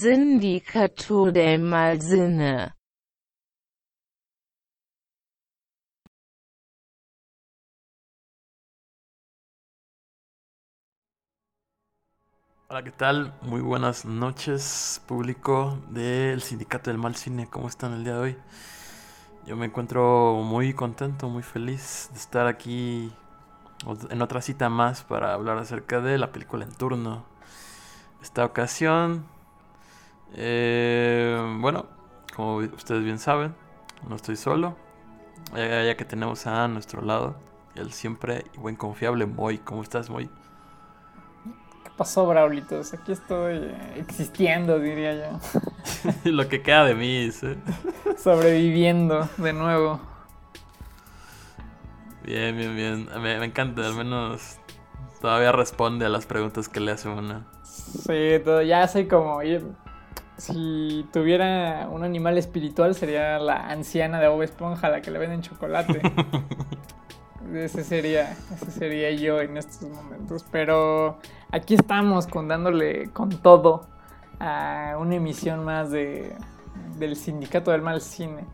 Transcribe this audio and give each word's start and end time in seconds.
Sindicato 0.00 1.30
del 1.30 1.60
Malsinne 1.60 2.74
Hola, 12.68 12.82
¿qué 12.82 12.90
tal? 12.90 13.34
Muy 13.42 13.60
buenas 13.60 14.04
noches, 14.04 15.00
público 15.06 15.78
del 15.90 16.42
Sindicato 16.42 16.90
del 16.90 16.98
Mal 16.98 17.14
Cine. 17.14 17.46
¿Cómo 17.48 17.68
están 17.68 17.92
el 17.92 18.02
día 18.02 18.14
de 18.14 18.18
hoy? 18.18 18.36
Yo 19.46 19.56
me 19.56 19.66
encuentro 19.66 20.42
muy 20.42 20.74
contento, 20.74 21.28
muy 21.28 21.44
feliz 21.44 22.08
de 22.12 22.18
estar 22.18 22.48
aquí 22.48 23.12
en 24.10 24.22
otra 24.22 24.40
cita 24.40 24.68
más 24.68 25.04
para 25.04 25.34
hablar 25.34 25.58
acerca 25.58 26.00
de 26.00 26.18
la 26.18 26.32
película 26.32 26.64
en 26.64 26.72
turno. 26.72 27.24
Esta 28.22 28.44
ocasión, 28.44 29.26
eh, 30.34 31.56
bueno, 31.60 31.86
como 32.34 32.56
ustedes 32.56 33.04
bien 33.04 33.18
saben, 33.18 33.54
no 34.08 34.16
estoy 34.16 34.36
solo, 34.36 34.76
ya, 35.54 35.96
que 35.96 36.04
tenemos 36.04 36.46
a 36.46 36.68
nuestro 36.68 37.02
lado 37.02 37.36
el 37.74 37.92
siempre 37.92 38.44
y 38.54 38.58
buen 38.58 38.76
confiable 38.76 39.26
Moy. 39.26 39.58
¿Cómo 39.58 39.82
estás, 39.82 40.10
Moy? 40.10 40.30
pasó, 41.96 42.26
Braulitos? 42.26 42.92
Aquí 42.94 43.12
estoy 43.12 43.56
eh, 43.56 43.94
existiendo, 43.96 44.78
diría 44.78 45.14
yo. 45.14 45.40
Lo 46.24 46.48
que 46.48 46.62
queda 46.62 46.84
de 46.84 46.94
mí, 46.94 47.30
¿sí? 47.30 47.54
Sobreviviendo 48.18 49.28
de 49.36 49.52
nuevo. 49.52 50.00
Bien, 52.24 52.56
bien, 52.56 52.74
bien. 52.74 53.08
Me, 53.22 53.44
encanta, 53.44 53.86
al 53.86 53.94
menos 53.94 54.58
todavía 55.20 55.52
responde 55.52 56.06
a 56.06 56.08
las 56.08 56.26
preguntas 56.26 56.68
que 56.68 56.80
le 56.80 56.92
hace 56.92 57.08
una. 57.08 57.46
Sí, 57.62 58.40
todo, 58.44 58.62
ya 58.62 58.88
soy 58.88 59.06
como... 59.06 59.40
Si 60.36 61.06
tuviera 61.12 61.88
un 61.90 62.02
animal 62.02 62.38
espiritual 62.38 62.94
sería 62.94 63.38
la 63.38 63.68
anciana 63.68 64.20
de 64.20 64.28
Bob 64.28 64.42
Esponja, 64.42 64.88
la 64.88 65.00
que 65.00 65.10
le 65.10 65.18
venden 65.18 65.42
chocolate. 65.42 66.00
ese 67.54 67.84
sería, 67.84 68.32
ese 68.54 68.70
sería 68.70 69.10
yo 69.12 69.40
en 69.40 69.56
estos 69.56 69.88
momentos. 69.88 70.44
Pero 70.50 71.18
aquí 71.50 71.74
estamos 71.74 72.26
con 72.26 72.48
dándole 72.48 73.10
con 73.10 73.30
todo 73.30 73.86
a 74.40 74.96
una 74.98 75.14
emisión 75.14 75.64
más 75.64 75.90
de, 75.90 76.34
del 76.98 77.16
Sindicato 77.16 77.70
del 77.70 77.82
Mal 77.82 78.00
Cine. 78.00 78.44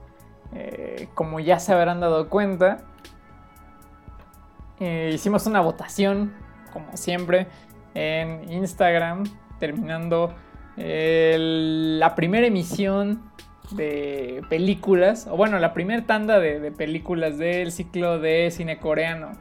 Eh, 0.53 1.09
como 1.15 1.41
ya 1.41 1.59
se 1.61 1.73
habrán 1.73 2.01
dado 2.01 2.29
cuenta, 2.29 2.83
eh, 4.81 5.11
hicimos 5.15 5.47
una 5.47 5.61
votación, 5.61 6.33
como 6.73 6.97
siempre, 6.97 7.47
en 7.95 8.51
Instagram, 8.51 9.25
terminando 9.59 10.35
la 11.99 12.15
primera 12.15 12.47
emisión 12.47 13.23
de 13.73 14.43
películas, 14.49 15.27
o 15.31 15.37
bueno, 15.37 15.59
la 15.59 15.73
primera 15.73 16.05
tanda 16.07 16.41
de, 16.41 16.73
películas 16.73 17.39
del 17.39 17.73
ciclo 17.73 18.19
de 18.19 18.51
cine 18.51 18.79
coreano. 18.79 19.33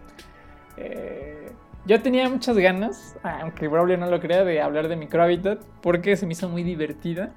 Eh, 0.77 1.51
yo 1.85 2.01
tenía 2.01 2.29
muchas 2.29 2.57
ganas, 2.57 3.17
aunque 3.23 3.67
Braulio 3.67 3.97
no 3.97 4.07
lo 4.07 4.19
crea, 4.19 4.43
de 4.43 4.61
hablar 4.61 4.87
de 4.87 4.95
Microhabitat, 4.95 5.61
porque 5.81 6.15
se 6.17 6.25
me 6.25 6.33
hizo 6.33 6.49
muy 6.49 6.63
divertida. 6.63 7.33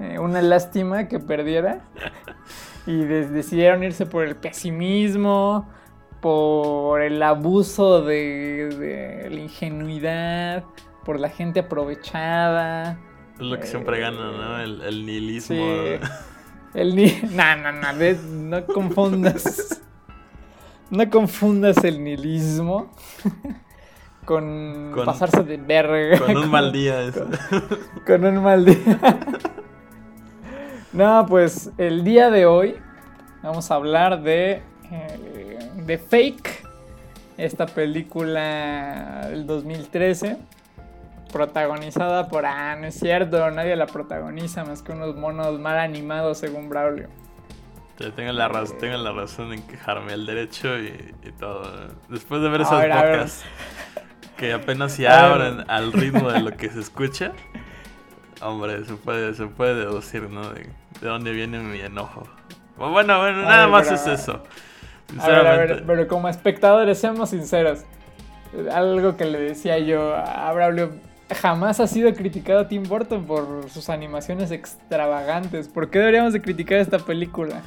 Eh, 0.00 0.18
una 0.18 0.42
lástima 0.42 1.08
que 1.08 1.18
perdiera. 1.18 1.80
Y 2.86 3.04
decidieron 3.04 3.82
irse 3.82 4.06
por 4.06 4.24
el 4.24 4.36
pesimismo, 4.36 5.68
por 6.20 7.02
el 7.02 7.22
abuso 7.22 8.02
de, 8.02 9.28
la 9.30 9.40
ingenuidad, 9.40 10.64
por 11.04 11.18
la 11.18 11.28
gente 11.28 11.60
aprovechada. 11.60 12.98
Es 13.38 13.42
lo 13.42 13.60
que 13.60 13.66
siempre 13.66 14.00
gana, 14.00 14.32
¿no? 14.32 14.60
El, 14.60 15.04
nihilismo. 15.04 15.62
El 16.72 16.96
ni... 16.96 17.20
No, 17.32 17.56
no, 17.56 17.72
no, 17.72 17.92
no 18.30 18.66
confundas. 18.66 19.82
No 20.88 21.10
confundas 21.10 21.84
el 21.84 22.02
nihilismo 22.02 22.94
con, 24.24 24.92
pasarse 25.04 25.42
de 25.42 25.58
verga. 25.58 26.18
Con 26.18 26.34
un 26.34 26.50
mal 26.50 26.72
día. 26.72 27.02
Eso. 27.02 27.26
Con, 28.06 28.24
un 28.24 28.42
mal 28.42 28.64
día. 28.64 28.98
no, 30.94 31.26
pues 31.28 31.70
el 31.76 32.04
día 32.04 32.30
de 32.30 32.46
hoy 32.46 32.76
vamos 33.42 33.70
a 33.70 33.74
hablar 33.74 34.22
de, 34.22 34.62
eh, 34.90 35.58
de 35.84 35.98
Fake, 35.98 36.64
esta 37.36 37.66
película 37.66 39.26
del 39.28 39.46
2013 39.46 40.55
protagonizada 41.36 42.28
por, 42.28 42.46
ah, 42.46 42.76
no 42.76 42.86
es 42.86 42.98
cierto, 42.98 43.50
nadie 43.50 43.76
la 43.76 43.86
protagoniza 43.86 44.64
más 44.64 44.82
que 44.82 44.92
unos 44.92 45.16
monos 45.16 45.60
mal 45.60 45.78
animados 45.78 46.38
según 46.38 46.70
Braulio. 46.70 47.08
Tengo 48.14 48.32
la, 48.32 48.64
tengo 48.80 48.96
la 48.96 49.12
razón 49.12 49.52
en 49.52 49.62
quejarme, 49.62 50.14
el 50.14 50.24
derecho 50.24 50.78
y, 50.78 51.12
todo. 51.38 51.88
Después 52.08 52.40
de 52.40 52.48
ver 52.48 52.62
esas 52.62 52.84
pocas 52.84 53.44
que 54.38 54.54
apenas 54.54 54.92
se 54.92 55.08
abren 55.08 55.64
al 55.68 55.92
ritmo 55.92 56.30
de 56.30 56.40
lo 56.40 56.56
que 56.56 56.70
se 56.70 56.80
escucha, 56.80 57.32
hombre, 58.40 58.82
se 58.86 58.94
puede, 58.94 59.34
se 59.34 59.46
puede 59.46 59.74
deducir, 59.74 60.30
¿no? 60.30 60.50
De, 60.50 60.70
dónde 61.02 61.32
viene 61.32 61.58
mi 61.58 61.80
enojo. 61.80 62.26
Bueno, 62.78 63.18
bueno, 63.18 63.42
nada 63.42 63.66
más 63.68 63.90
es 63.90 64.06
eso. 64.06 64.42
A 65.18 65.28
ver, 65.28 65.46
a 65.46 65.56
ver, 65.56 65.84
pero 65.86 66.08
como 66.08 66.30
espectadores, 66.30 66.98
seamos 66.98 67.30
sinceros. 67.30 67.84
Algo 68.72 69.18
que 69.18 69.26
le 69.26 69.38
decía 69.38 69.78
yo 69.78 70.14
a 70.14 70.50
Braulio, 70.52 70.92
jamás 71.34 71.80
ha 71.80 71.86
sido 71.86 72.12
criticado 72.14 72.66
Tim 72.66 72.84
Burton 72.84 73.24
por 73.24 73.68
sus 73.70 73.88
animaciones 73.88 74.50
extravagantes. 74.50 75.68
¿Por 75.68 75.90
qué 75.90 75.98
deberíamos 75.98 76.32
de 76.32 76.40
criticar 76.40 76.78
esta 76.78 76.98
película? 76.98 77.62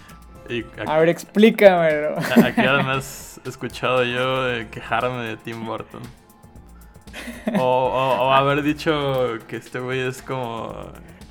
a 0.88 0.98
ver, 0.98 1.10
explícamelo. 1.10 2.18
Aquí 2.44 2.62
además 2.62 3.40
he 3.46 3.50
escuchado 3.50 4.04
yo 4.04 4.70
quejarme 4.72 5.24
de 5.28 5.38
Tim 5.38 5.66
Burton. 5.66 6.02
O, 7.60 8.32
haber 8.32 8.62
dicho 8.62 9.40
que 9.48 9.56
este 9.56 9.80
güey 9.80 10.00
es 10.00 10.22
como 10.22 10.76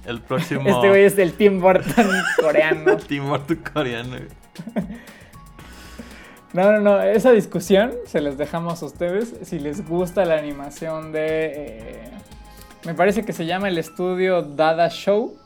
el 0.06 0.20
próximo... 0.20 0.68
Este 0.68 0.88
güey 0.88 1.04
es 1.04 1.16
el 1.18 1.34
Tim 1.34 1.60
Burton 1.60 2.06
coreano. 2.40 2.96
Tim 2.96 3.28
Burton 3.28 3.62
coreano. 3.72 4.16
No, 6.52 6.72
no, 6.72 6.80
no, 6.80 7.00
esa 7.00 7.30
discusión 7.30 7.92
se 8.06 8.20
les 8.20 8.36
dejamos 8.36 8.82
a 8.82 8.86
ustedes. 8.86 9.34
Si 9.42 9.60
les 9.60 9.86
gusta 9.86 10.24
la 10.24 10.36
animación 10.36 11.12
de... 11.12 11.52
Eh, 11.54 12.10
me 12.84 12.94
parece 12.94 13.24
que 13.24 13.32
se 13.32 13.46
llama 13.46 13.68
el 13.68 13.78
estudio 13.78 14.42
Dada 14.42 14.88
Show. 14.88 15.36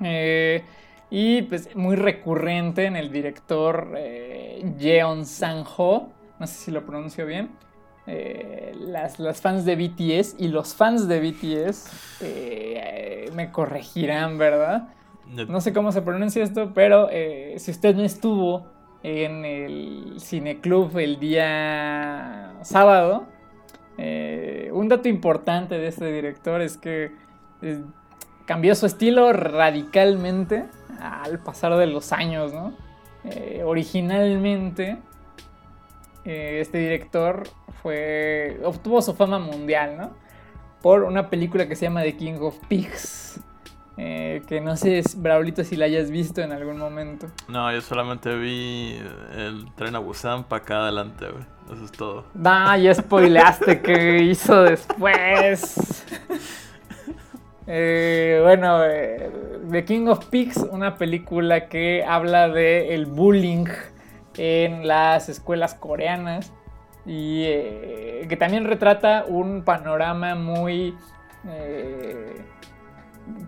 Eh, 0.00 0.64
y 1.10 1.42
pues 1.42 1.76
muy 1.76 1.96
recurrente 1.96 2.86
en 2.86 2.96
el 2.96 3.12
director 3.12 3.94
eh, 3.96 4.64
Jeon 4.78 5.26
Sang-ho. 5.26 6.08
No 6.38 6.46
sé 6.46 6.54
si 6.54 6.70
lo 6.70 6.84
pronuncio 6.84 7.26
bien. 7.26 7.50
las, 8.06 9.20
las, 9.20 9.40
fans 9.40 9.64
de 9.64 9.76
BTS 9.76 10.36
y 10.38 10.48
los 10.48 10.74
fans 10.74 11.06
de 11.06 11.20
BTS 11.20 12.22
me 13.34 13.52
corregirán, 13.52 14.38
¿verdad? 14.38 14.88
No 15.26 15.60
sé 15.60 15.72
cómo 15.72 15.92
se 15.92 16.02
pronuncia 16.02 16.42
esto, 16.42 16.72
pero 16.74 17.08
si 17.56 17.70
usted 17.70 17.94
no 17.94 18.02
estuvo 18.02 18.66
en 19.02 19.44
el 19.44 20.16
cineclub 20.20 20.96
el 20.98 21.18
día 21.18 22.54
sábado. 22.62 23.26
Eh, 23.98 24.70
un 24.72 24.88
dato 24.88 25.08
importante 25.08 25.78
de 25.78 25.88
este 25.88 26.10
director 26.12 26.60
es 26.60 26.76
que 26.76 27.12
eh, 27.60 27.82
cambió 28.46 28.74
su 28.74 28.86
estilo 28.86 29.32
radicalmente 29.32 30.64
al 31.00 31.40
pasar 31.40 31.76
de 31.76 31.86
los 31.86 32.12
años, 32.12 32.52
¿no? 32.52 32.74
Eh, 33.24 33.62
originalmente, 33.64 34.98
este 36.24 36.78
director 36.78 37.44
fue, 37.82 38.60
obtuvo 38.64 39.02
su 39.02 39.14
fama 39.14 39.38
mundial, 39.38 39.96
¿no? 39.96 40.10
Por 40.80 41.02
una 41.02 41.30
película 41.30 41.68
que 41.68 41.76
se 41.76 41.86
llama 41.86 42.02
The 42.02 42.16
King 42.16 42.38
of 42.40 42.56
Pigs. 42.68 43.40
Eh, 43.98 44.42
que 44.46 44.60
no 44.60 44.76
sé, 44.76 45.02
Braulito, 45.16 45.64
si 45.64 45.76
la 45.76 45.84
hayas 45.84 46.10
visto 46.10 46.40
en 46.40 46.52
algún 46.52 46.78
momento. 46.78 47.26
No, 47.48 47.70
yo 47.72 47.80
solamente 47.82 48.34
vi 48.36 48.98
el 49.36 49.66
tren 49.74 49.94
a 49.94 49.98
Busan 49.98 50.44
para 50.44 50.62
acá 50.62 50.82
adelante, 50.82 51.26
güey. 51.28 51.44
Eso 51.72 51.84
es 51.84 51.92
todo. 51.92 52.24
Nah, 52.34 52.76
ya 52.76 52.94
spoileaste 52.94 53.80
que 53.80 54.22
hizo 54.22 54.62
después. 54.62 56.04
Eh, 57.68 58.40
bueno, 58.42 58.82
eh, 58.84 59.30
The 59.70 59.84
King 59.84 60.08
of 60.08 60.26
Pigs, 60.26 60.56
una 60.56 60.96
película 60.96 61.68
que 61.68 62.04
habla 62.04 62.48
de 62.48 62.92
el 62.92 63.06
bullying 63.06 63.66
en 64.36 64.88
las 64.88 65.28
escuelas 65.28 65.72
coreanas 65.74 66.52
y 67.06 67.44
que 67.44 68.36
también 68.36 68.64
retrata 68.64 69.24
un 69.28 69.62
panorama 69.62 70.34
muy 70.34 70.96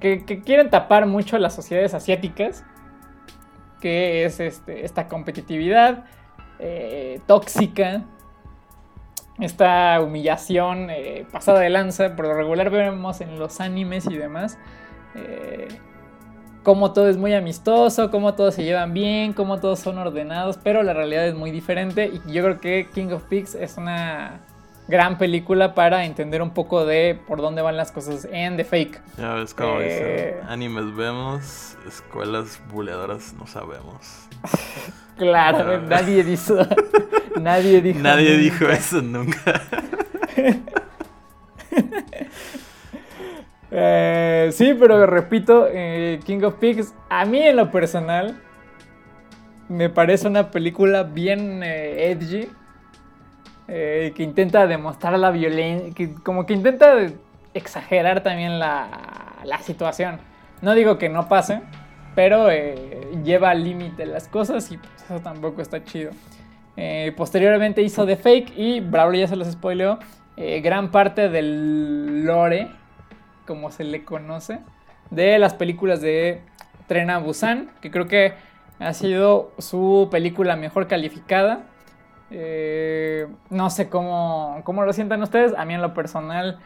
que, 0.00 0.24
quieren 0.44 0.70
tapar 0.70 1.06
mucho 1.06 1.38
las 1.38 1.54
sociedades 1.54 1.94
asiáticas, 1.94 2.64
que 3.80 4.24
es 4.24 4.40
este, 4.40 4.84
esta 4.84 5.08
competitividad, 5.08 6.04
eh, 6.58 7.20
tóxica, 7.26 8.04
esta 9.40 10.00
humillación 10.00 10.90
eh, 10.90 11.26
pasada 11.30 11.60
de 11.60 11.70
lanza, 11.70 12.14
por 12.16 12.26
lo 12.26 12.34
regular 12.34 12.70
vemos 12.70 13.20
en 13.20 13.38
los 13.38 13.60
animes 13.60 14.06
y 14.06 14.16
demás, 14.16 14.58
eh, 15.14 15.68
cómo 16.62 16.92
todo 16.92 17.08
es 17.08 17.16
muy 17.16 17.34
amistoso, 17.34 18.10
cómo 18.10 18.34
todos 18.34 18.54
se 18.54 18.64
llevan 18.64 18.94
bien, 18.94 19.32
cómo 19.32 19.60
todos 19.60 19.80
son 19.80 19.98
ordenados, 19.98 20.58
pero 20.62 20.82
la 20.82 20.94
realidad 20.94 21.26
es 21.26 21.34
muy 21.34 21.50
diferente. 21.50 22.10
Y 22.26 22.32
yo 22.32 22.42
creo 22.42 22.60
que 22.60 22.88
King 22.92 23.08
of 23.12 23.24
Pigs 23.24 23.54
es 23.54 23.76
una 23.76 24.40
gran 24.88 25.16
película 25.18 25.74
para 25.74 26.04
entender 26.04 26.42
un 26.42 26.50
poco 26.50 26.84
de 26.84 27.18
por 27.26 27.40
dónde 27.40 27.62
van 27.62 27.76
las 27.76 27.90
cosas 27.92 28.28
en 28.30 28.56
The 28.56 28.64
Fake. 28.64 29.00
Ya 29.16 29.34
ves 29.34 29.54
como 29.54 29.80
Eh. 29.80 29.84
dice, 29.84 30.36
animes 30.48 30.94
vemos, 30.94 31.76
escuelas 31.86 32.60
buleadoras 32.70 33.32
no 33.34 33.46
sabemos. 33.46 34.28
Claro, 35.16 35.80
nadie 35.82 36.24
dijo, 36.24 36.56
nadie 37.40 37.80
dijo, 37.80 38.00
Nadie 38.00 38.30
nunca. 38.30 38.42
dijo 38.42 38.68
eso 38.68 39.00
nunca. 39.00 39.62
Eh, 43.76 44.50
sí, 44.52 44.74
pero 44.78 45.04
repito, 45.06 45.66
eh, 45.70 46.20
King 46.24 46.42
of 46.44 46.54
Pigs, 46.56 46.94
a 47.08 47.24
mí 47.24 47.42
en 47.42 47.56
lo 47.56 47.70
personal, 47.72 48.40
me 49.68 49.88
parece 49.90 50.28
una 50.28 50.50
película 50.50 51.02
bien 51.02 51.62
eh, 51.64 52.10
edgy, 52.12 52.48
eh, 53.68 54.12
que 54.14 54.22
intenta 54.22 54.66
demostrar 54.66 55.18
la 55.18 55.30
violencia, 55.30 56.08
como 56.22 56.44
que 56.44 56.52
intenta 56.52 57.06
exagerar 57.54 58.22
también 58.22 58.58
la, 58.58 58.90
situación. 59.62 60.18
No 60.60 60.74
digo 60.74 60.98
que 60.98 61.08
no 61.08 61.28
pase, 61.28 61.60
pero 62.14 62.50
eh, 62.50 63.08
lleva 63.24 63.50
al 63.50 63.64
límite 63.64 64.04
las 64.06 64.28
cosas 64.28 64.70
y 64.70 64.78
pues, 64.78 64.90
eso 65.04 65.20
tampoco 65.20 65.62
está 65.62 65.82
chido. 65.84 66.10
Eh, 66.76 67.12
posteriormente 67.16 67.82
hizo 67.82 68.04
The 68.04 68.16
Fake 68.16 68.52
y 68.56 68.80
Braulio 68.80 69.22
ya 69.22 69.28
se 69.28 69.36
los 69.36 69.50
spoileó. 69.50 69.98
gran 70.36 70.90
parte 70.90 71.28
del 71.28 72.24
lore, 72.24 72.68
como 73.46 73.70
se 73.70 73.84
le 73.84 74.04
conoce, 74.04 74.58
de 75.10 75.38
las 75.38 75.54
películas 75.54 76.00
de 76.00 76.40
Tren 76.86 77.10
a 77.10 77.18
Busan, 77.18 77.70
que 77.80 77.90
creo 77.90 78.08
que 78.08 78.34
ha 78.78 78.92
sido 78.92 79.52
su 79.58 80.08
película 80.10 80.56
mejor 80.56 80.86
calificada. 80.86 81.62
Eh, 82.30 83.28
no 83.50 83.70
sé 83.70 83.88
cómo, 83.88 84.62
cómo 84.64 84.84
lo 84.84 84.92
sientan 84.92 85.22
ustedes, 85.22 85.54
a 85.56 85.64
mí 85.64 85.74
en 85.74 85.82
lo 85.82 85.94
personal 85.94 86.60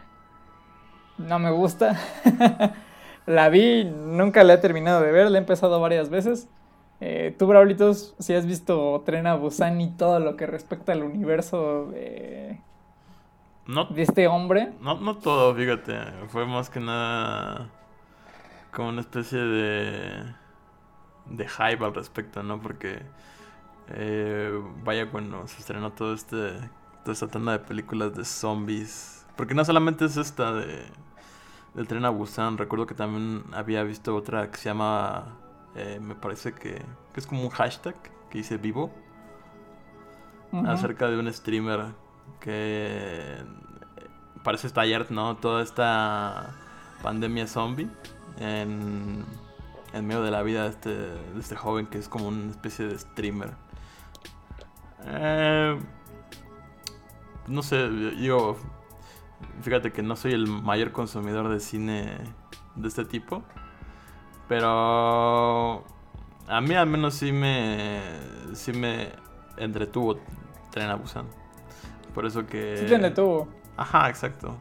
no 1.17 1.39
me 1.39 1.51
gusta. 1.51 1.97
la 3.25 3.49
vi, 3.49 3.85
nunca 3.85 4.43
la 4.43 4.53
he 4.55 4.57
terminado 4.57 5.01
de 5.01 5.11
ver, 5.11 5.29
la 5.31 5.37
he 5.37 5.41
empezado 5.41 5.79
varias 5.81 6.09
veces. 6.09 6.49
Eh, 7.01 7.35
Tú, 7.37 7.47
Braulitos, 7.47 8.15
si 8.19 8.33
has 8.33 8.45
visto 8.45 9.01
Tren 9.05 9.27
a 9.27 9.35
Busan 9.35 9.79
y 9.81 9.91
todo 9.95 10.19
lo 10.19 10.35
que 10.35 10.45
respecta 10.47 10.91
al 10.93 11.03
universo 11.03 11.87
de, 11.87 12.59
No, 13.65 13.85
de 13.89 14.01
este 14.03 14.27
hombre. 14.27 14.73
no, 14.79 14.99
no 14.99 15.17
todo, 15.19 15.55
fíjate. 15.55 15.95
Fue 16.29 16.45
más 16.45 16.69
que 16.69 16.79
nada 16.79 17.69
como 18.71 18.89
una 18.89 19.01
especie 19.01 19.39
de, 19.39 20.35
de 21.25 21.47
hype 21.47 21.83
al 21.85 21.93
respecto, 21.95 22.43
¿no? 22.43 22.61
Porque 22.61 23.01
eh, 23.91 24.51
vaya 24.83 25.09
cuando 25.09 25.47
se 25.47 25.59
estrenó 25.59 25.91
todo 25.91 26.13
este, 26.13 26.53
toda 27.03 27.13
esta 27.13 27.27
tanda 27.27 27.53
de 27.53 27.59
películas 27.59 28.15
de 28.15 28.25
zombies. 28.25 29.25
Porque 29.35 29.53
no 29.53 29.63
solamente 29.63 30.05
es 30.05 30.17
esta 30.17 30.53
de 30.53 30.85
del 31.73 31.87
tren 31.87 32.05
a 32.05 32.09
Busan, 32.09 32.57
recuerdo 32.57 32.85
que 32.87 32.95
también 32.95 33.43
había 33.53 33.83
visto 33.83 34.15
otra 34.15 34.49
que 34.51 34.57
se 34.57 34.65
llama, 34.65 35.37
eh, 35.75 35.99
me 36.01 36.15
parece 36.15 36.53
que, 36.53 36.81
que 37.13 37.19
es 37.19 37.27
como 37.27 37.43
un 37.43 37.49
hashtag 37.49 37.95
que 38.29 38.39
dice 38.39 38.57
vivo. 38.57 38.91
Acerca 40.65 41.07
de 41.07 41.19
un 41.19 41.31
streamer 41.31 41.93
que 42.39 42.49
eh, 42.49 43.43
parece 44.43 44.65
estallar, 44.65 45.11
¿no? 45.11 45.37
Toda 45.37 45.61
esta 45.61 46.55
pandemia 47.03 47.45
zombie 47.45 47.87
en, 48.39 49.23
en 49.93 50.07
medio 50.07 50.23
de 50.23 50.31
la 50.31 50.41
vida 50.41 50.63
de 50.63 50.69
este, 50.69 50.89
de 50.89 51.39
este 51.39 51.55
joven 51.55 51.85
que 51.85 51.99
es 51.99 52.09
como 52.09 52.29
una 52.29 52.49
especie 52.49 52.87
de 52.87 52.97
streamer. 52.97 53.51
Eh, 55.05 55.79
no 57.47 57.63
sé, 57.63 57.89
yo 58.19 58.55
fíjate 59.61 59.91
que 59.91 60.01
no 60.03 60.15
soy 60.15 60.33
el 60.33 60.47
mayor 60.47 60.91
consumidor 60.91 61.49
de 61.49 61.59
cine 61.59 62.17
de 62.75 62.87
este 62.87 63.05
tipo, 63.05 63.43
pero 64.47 65.83
a 66.47 66.61
mí 66.61 66.75
al 66.75 66.87
menos 66.87 67.13
sí 67.15 67.31
me 67.31 68.01
sí 68.53 68.73
me 68.73 69.09
entretuvo 69.57 70.19
Tren 70.71 70.89
a 70.89 70.95
Busan. 70.95 71.25
Por 72.13 72.25
eso 72.25 72.45
que 72.45 72.77
Sí 72.77 72.85
te 72.85 72.97
detuvo. 72.97 73.47
Ajá, 73.77 74.09
exacto. 74.09 74.57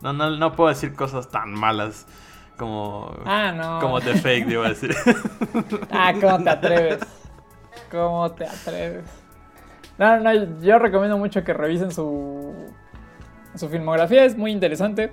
No, 0.00 0.12
no, 0.12 0.30
no 0.30 0.52
puedo 0.56 0.68
decir 0.68 0.94
cosas 0.94 1.28
tan 1.30 1.52
malas 1.52 2.06
como 2.58 3.14
Ah, 3.24 3.52
no. 3.52 3.80
como 3.80 4.00
The 4.00 4.14
Fake, 4.16 4.48
iba 4.50 4.66
a 4.66 4.68
decir. 4.70 4.94
Ah, 5.90 6.12
¿cómo 6.20 6.42
te 6.42 6.50
atreves? 6.50 7.00
¿Cómo 7.90 8.30
te 8.32 8.46
atreves? 8.46 9.04
No, 9.98 10.20
no, 10.20 10.60
yo 10.60 10.78
recomiendo 10.78 11.18
mucho 11.18 11.44
que 11.44 11.52
revisen 11.52 11.90
su, 11.90 12.52
su 13.54 13.68
filmografía, 13.68 14.24
es 14.24 14.36
muy 14.36 14.50
interesante. 14.50 15.12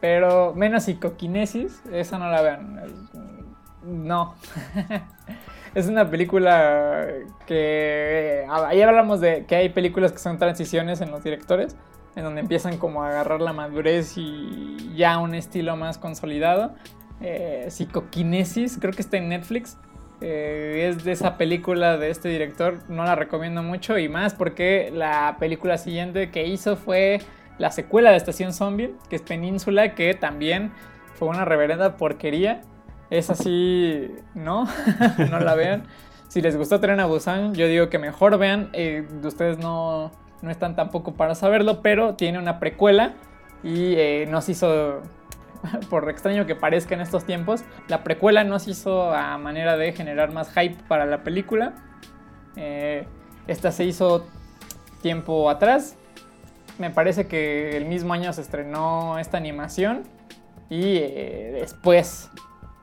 Pero 0.00 0.54
menos 0.54 0.84
psicoquinesis, 0.84 1.82
esa 1.92 2.18
no 2.18 2.30
la 2.30 2.40
vean. 2.40 2.80
No. 3.82 4.34
es 5.74 5.86
una 5.88 6.08
película 6.08 7.06
que. 7.46 8.46
Ahí 8.48 8.80
hablamos 8.80 9.20
de 9.20 9.44
que 9.44 9.56
hay 9.56 9.68
películas 9.68 10.12
que 10.12 10.18
son 10.18 10.38
transiciones 10.38 11.02
en 11.02 11.10
los 11.10 11.22
directores, 11.22 11.76
en 12.16 12.24
donde 12.24 12.40
empiezan 12.40 12.78
como 12.78 13.02
a 13.02 13.10
agarrar 13.10 13.42
la 13.42 13.52
madurez 13.52 14.14
y 14.16 14.94
ya 14.96 15.18
un 15.18 15.34
estilo 15.34 15.76
más 15.76 15.98
consolidado. 15.98 16.74
Eh, 17.20 17.66
psicoquinesis, 17.68 18.78
creo 18.80 18.94
que 18.94 19.02
está 19.02 19.18
en 19.18 19.28
Netflix. 19.28 19.76
Eh, 20.20 20.88
es 20.90 21.02
de 21.04 21.12
esa 21.12 21.38
película 21.38 21.96
de 21.96 22.10
este 22.10 22.28
director, 22.28 22.78
no 22.88 23.04
la 23.04 23.14
recomiendo 23.14 23.62
mucho 23.62 23.98
y 23.98 24.08
más 24.08 24.34
porque 24.34 24.90
la 24.92 25.36
película 25.38 25.78
siguiente 25.78 26.30
que 26.30 26.46
hizo 26.46 26.76
fue 26.76 27.20
la 27.58 27.70
secuela 27.70 28.10
de 28.10 28.16
Estación 28.16 28.52
Zombie, 28.52 28.94
que 29.08 29.16
es 29.16 29.22
Península, 29.22 29.94
que 29.94 30.14
también 30.14 30.72
fue 31.14 31.28
una 31.28 31.44
reverenda 31.44 31.96
porquería. 31.96 32.62
Es 33.10 33.28
así, 33.30 34.10
¿no? 34.34 34.66
no 35.30 35.40
la 35.40 35.54
vean. 35.54 35.84
Si 36.28 36.40
les 36.40 36.56
gustó 36.56 36.80
Tren 36.80 37.00
a 37.00 37.06
Busan, 37.06 37.54
yo 37.54 37.66
digo 37.66 37.88
que 37.88 37.98
mejor 37.98 38.38
vean. 38.38 38.70
eh, 38.72 39.06
ustedes 39.24 39.58
no, 39.58 40.12
no 40.42 40.50
están 40.50 40.76
tampoco 40.76 41.14
para 41.14 41.34
saberlo, 41.34 41.82
pero 41.82 42.14
tiene 42.14 42.38
una 42.38 42.58
precuela 42.58 43.14
y 43.62 43.94
eh, 43.96 44.26
nos 44.28 44.48
hizo 44.48 45.02
por 45.90 46.08
extraño 46.08 46.46
que 46.46 46.54
parezca 46.54 46.94
en 46.94 47.00
estos 47.00 47.24
tiempos, 47.24 47.62
la 47.88 48.02
precuela 48.02 48.44
nos 48.44 48.68
hizo 48.68 49.12
a 49.12 49.36
manera 49.38 49.76
de 49.76 49.92
generar 49.92 50.32
más 50.32 50.52
hype 50.52 50.76
para 50.88 51.06
la 51.06 51.22
película. 51.22 51.74
Eh, 52.56 53.06
esta 53.46 53.72
se 53.72 53.84
hizo 53.84 54.26
tiempo 55.02 55.50
atrás. 55.50 55.96
Me 56.78 56.90
parece 56.90 57.26
que 57.26 57.76
el 57.76 57.84
mismo 57.84 58.12
año 58.14 58.32
se 58.32 58.40
estrenó 58.40 59.18
esta 59.18 59.36
animación 59.36 60.04
y 60.68 60.96
eh, 60.96 61.56
después 61.60 62.30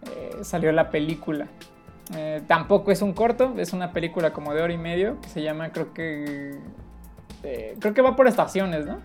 eh, 0.04 0.38
salió 0.44 0.72
la 0.72 0.90
película. 0.90 1.48
Tampoco 2.48 2.92
es 2.92 3.02
un 3.02 3.12
corto, 3.12 3.56
es 3.58 3.74
una 3.74 3.92
película 3.92 4.32
como 4.32 4.54
de 4.54 4.62
hora 4.62 4.72
y 4.72 4.78
medio 4.78 5.20
que 5.20 5.28
se 5.28 5.42
llama, 5.42 5.74
creo 5.74 5.94
que. 5.94 6.58
creo 7.42 7.94
que 7.94 8.02
va 8.02 8.16
por 8.16 8.28
estaciones, 8.28 8.86
¿no? 8.86 9.02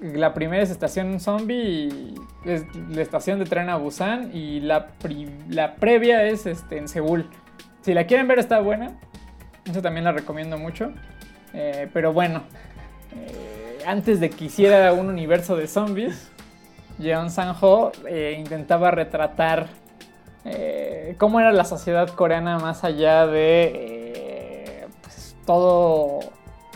La 0.00 0.32
primera 0.32 0.62
es 0.62 0.70
Estación 0.70 1.20
Zombie 1.20 2.14
es 2.44 2.64
la 2.88 3.02
estación 3.02 3.38
de 3.38 3.44
tren 3.44 3.68
a 3.68 3.76
Busan 3.76 4.30
y 4.34 4.60
la, 4.60 4.88
la 5.48 5.74
previa 5.74 6.24
es 6.24 6.46
este, 6.46 6.78
en 6.78 6.88
Seúl. 6.88 7.28
Si 7.82 7.92
la 7.92 8.06
quieren 8.06 8.26
ver 8.26 8.38
está 8.38 8.60
buena, 8.60 8.98
eso 9.66 9.82
también 9.82 10.04
la 10.04 10.12
recomiendo 10.12 10.56
mucho. 10.56 10.92
Eh, 11.52 11.88
pero 11.92 12.12
bueno, 12.12 12.42
eh, 13.14 13.78
antes 13.86 14.20
de 14.20 14.30
que 14.30 14.46
hiciera 14.46 14.92
un 14.94 15.08
universo 15.08 15.56
de 15.56 15.66
zombies, 15.66 16.30
Jeon 16.98 17.30
Sang-ho 17.30 17.92
eh, 18.08 18.36
intentaba 18.38 18.90
retratar 18.90 19.68
cómo 21.18 21.38
era 21.38 21.52
la 21.52 21.66
sociedad 21.66 22.08
coreana 22.08 22.58
más 22.58 22.82
allá 22.82 23.26
de 23.26 24.86
pues, 25.02 25.36
todo 25.44 26.20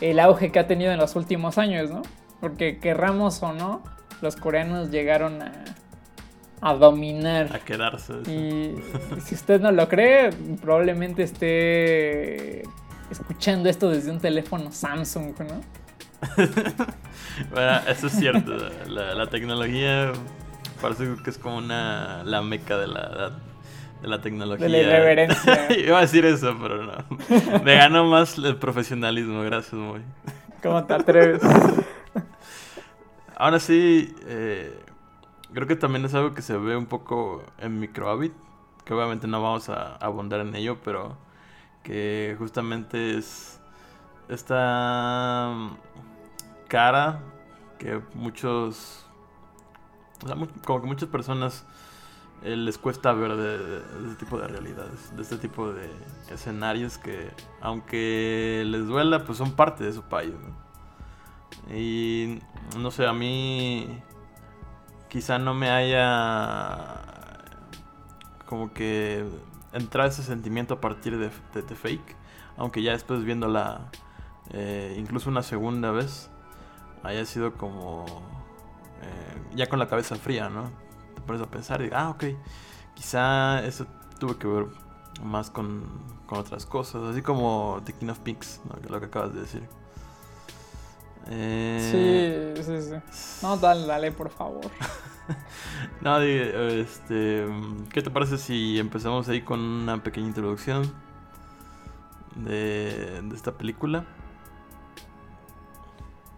el 0.03 0.21
auge 0.21 0.53
que 0.53 0.59
ha 0.59 0.67
tenido 0.67 0.93
en 0.93 0.99
los 0.99 1.17
últimos 1.17 1.57
años, 1.57 1.91
¿no? 1.91 2.03
Porque 2.45 2.77
querramos 2.79 3.43
o 3.43 3.55
no, 3.55 3.83
los 4.21 4.37
coreanos 4.37 4.91
llegaron 4.91 5.41
a, 5.41 5.65
a 6.61 6.75
dominar. 6.75 7.49
a 7.57 7.59
quedarse. 7.61 8.13
Y 8.31 8.75
si 9.25 9.35
usted 9.35 9.63
no 9.63 9.73
lo 9.73 9.89
cree, 9.89 10.29
probablemente 10.61 11.23
esté 11.23 12.65
escuchando 13.11 13.71
esto 13.71 13.89
desde 13.89 14.11
un 14.11 14.21
teléfono 14.21 14.71
Samsung, 14.71 15.33
¿no? 15.39 15.61
Bueno, 17.51 17.81
eso 17.89 18.09
es 18.09 18.13
cierto. 18.13 18.53
La, 18.89 19.15
la 19.15 19.27
tecnología 19.29 20.13
parece 20.83 21.15
que 21.25 21.31
es 21.31 21.39
como 21.39 21.57
una 21.57 22.25
la 22.25 22.43
meca 22.43 22.77
de 22.77 22.89
la 22.89 23.01
edad. 23.01 23.33
de 24.03 24.09
la 24.09 24.21
tecnología. 24.21 24.67
De 24.67 24.71
la 24.71 24.79
irreverencia. 24.83 25.73
Iba 25.79 25.97
a 25.97 26.03
decir 26.03 26.27
eso, 26.27 26.55
pero 26.61 26.83
no. 26.83 27.63
Me 27.65 27.77
ganó 27.77 28.05
más 28.05 28.37
el 28.37 28.57
profesionalismo, 28.57 29.41
gracias, 29.45 29.73
muy. 29.73 30.03
¿Cómo 30.63 30.85
te 30.85 30.93
atreves? 30.93 31.41
Ahora 33.37 33.59
sí, 33.59 34.15
eh, 34.27 34.85
creo 35.53 35.67
que 35.67 35.75
también 35.75 36.05
es 36.05 36.15
algo 36.15 36.35
que 36.35 36.43
se 36.43 36.57
ve 36.57 36.77
un 36.77 36.87
poco 36.87 37.43
en 37.59 37.81
Microhabit, 37.81 38.33
que 38.85 38.95
obviamente 38.95 39.27
no 39.27 39.43
vamos 39.43 39.69
a 39.69 39.97
abundar 39.97 40.41
en 40.41 40.55
ello, 40.55 40.79
pero 40.85 41.17
que 41.83 42.37
justamente 42.39 43.19
es 43.19 43.61
esta 44.29 45.53
cara 46.69 47.21
que 47.79 48.01
muchos, 48.15 49.05
como 50.65 50.81
que 50.81 50.87
muchas 50.87 51.09
personas 51.09 51.67
eh, 52.43 52.57
les 52.57 52.79
cuesta 52.79 53.13
ver 53.13 53.37
de 53.37 53.83
este 54.05 54.25
tipo 54.25 54.39
de 54.39 54.47
realidades, 54.47 55.15
de 55.17 55.23
este 55.23 55.39
tipo 55.39 55.73
de 55.73 55.91
escenarios 56.31 56.99
que, 56.99 57.33
aunque 57.61 58.63
les 58.67 58.87
duela, 58.87 59.25
pues 59.25 59.39
son 59.39 59.53
parte 59.53 59.83
de 59.83 59.93
su 59.93 60.03
país. 60.03 60.35
¿no? 60.35 60.74
Y 61.75 62.39
no 62.79 62.91
sé, 62.91 63.07
a 63.07 63.13
mí 63.13 64.01
quizá 65.09 65.39
no 65.39 65.55
me 65.55 65.71
haya 65.71 67.01
como 68.47 68.73
que 68.73 69.25
entrado 69.73 70.09
ese 70.09 70.23
sentimiento 70.23 70.75
a 70.75 70.81
partir 70.81 71.19
de, 71.19 71.31
de 71.55 71.63
The 71.63 71.75
Fake, 71.75 72.17
aunque 72.57 72.83
ya 72.83 72.93
después 72.93 73.25
viéndola 73.25 73.91
eh, 74.51 74.95
incluso 74.99 75.31
una 75.31 75.43
segunda 75.43 75.91
vez, 75.91 76.31
haya 77.03 77.25
sido 77.25 77.55
como 77.55 78.05
eh, 79.03 79.57
ya 79.57 79.69
con 79.69 79.79
la 79.79 79.89
cabeza 79.89 80.17
fría, 80.17 80.49
¿no? 80.49 80.71
Te 81.15 81.21
pones 81.23 81.43
a 81.43 81.47
pensar 81.47 81.83
y 81.83 81.91
ah, 81.93 82.11
ok, 82.11 82.25
quizá 82.95 83.65
eso 83.65 83.87
tuvo 84.19 84.39
que 84.39 84.47
ver 84.47 84.67
más 85.23 85.51
con, 85.51 85.85
con 86.27 86.39
otras 86.39 86.67
cosas, 86.67 87.03
así 87.05 87.23
como 87.23 87.81
The 87.85 87.93
King 87.95 88.09
of. 88.09 88.21
Que 88.21 88.89
lo 88.89 89.01
que 89.01 89.07
acabas 89.07 89.35
de 89.35 89.41
decir. 89.41 89.69
Eh, 91.31 92.55
Sí, 92.57 92.63
sí, 92.63 92.83
sí. 92.83 93.41
No, 93.43 93.57
dale, 93.57 93.87
dale, 93.87 94.13
por 94.13 94.31
favor. 94.31 94.71
No, 96.03 96.21
di- 96.21 96.29
este, 96.81 97.47
¿qué 97.91 98.03
te 98.03 98.11
parece 98.11 98.37
si 98.37 98.79
empezamos 98.79 99.27
ahí 99.31 99.41
con 99.41 99.59
una 99.59 100.03
pequeña 100.03 100.27
introducción 100.27 100.93
de, 102.35 103.23
de 103.23 103.35
esta 103.35 103.53
película? 103.53 104.05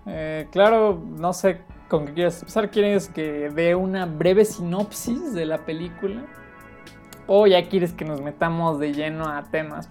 Eh, 0.06 0.46
claro, 0.52 1.02
no 1.04 1.32
sé 1.32 1.62
con 1.88 2.06
qué 2.06 2.14
quieres 2.14 2.38
empezar. 2.40 2.70
¿Quieres 2.70 3.08
que 3.08 3.50
dé 3.50 3.74
una 3.74 4.06
breve 4.06 4.44
sinopsis 4.44 5.34
de 5.34 5.46
la 5.46 5.58
película? 5.64 6.22
¿O 7.26 7.48
ya 7.48 7.68
quieres 7.68 7.92
que 7.92 8.04
nos 8.04 8.20
metamos 8.20 8.78
de 8.78 8.92
lleno 8.92 9.28
a 9.28 9.42
temas? 9.50 9.88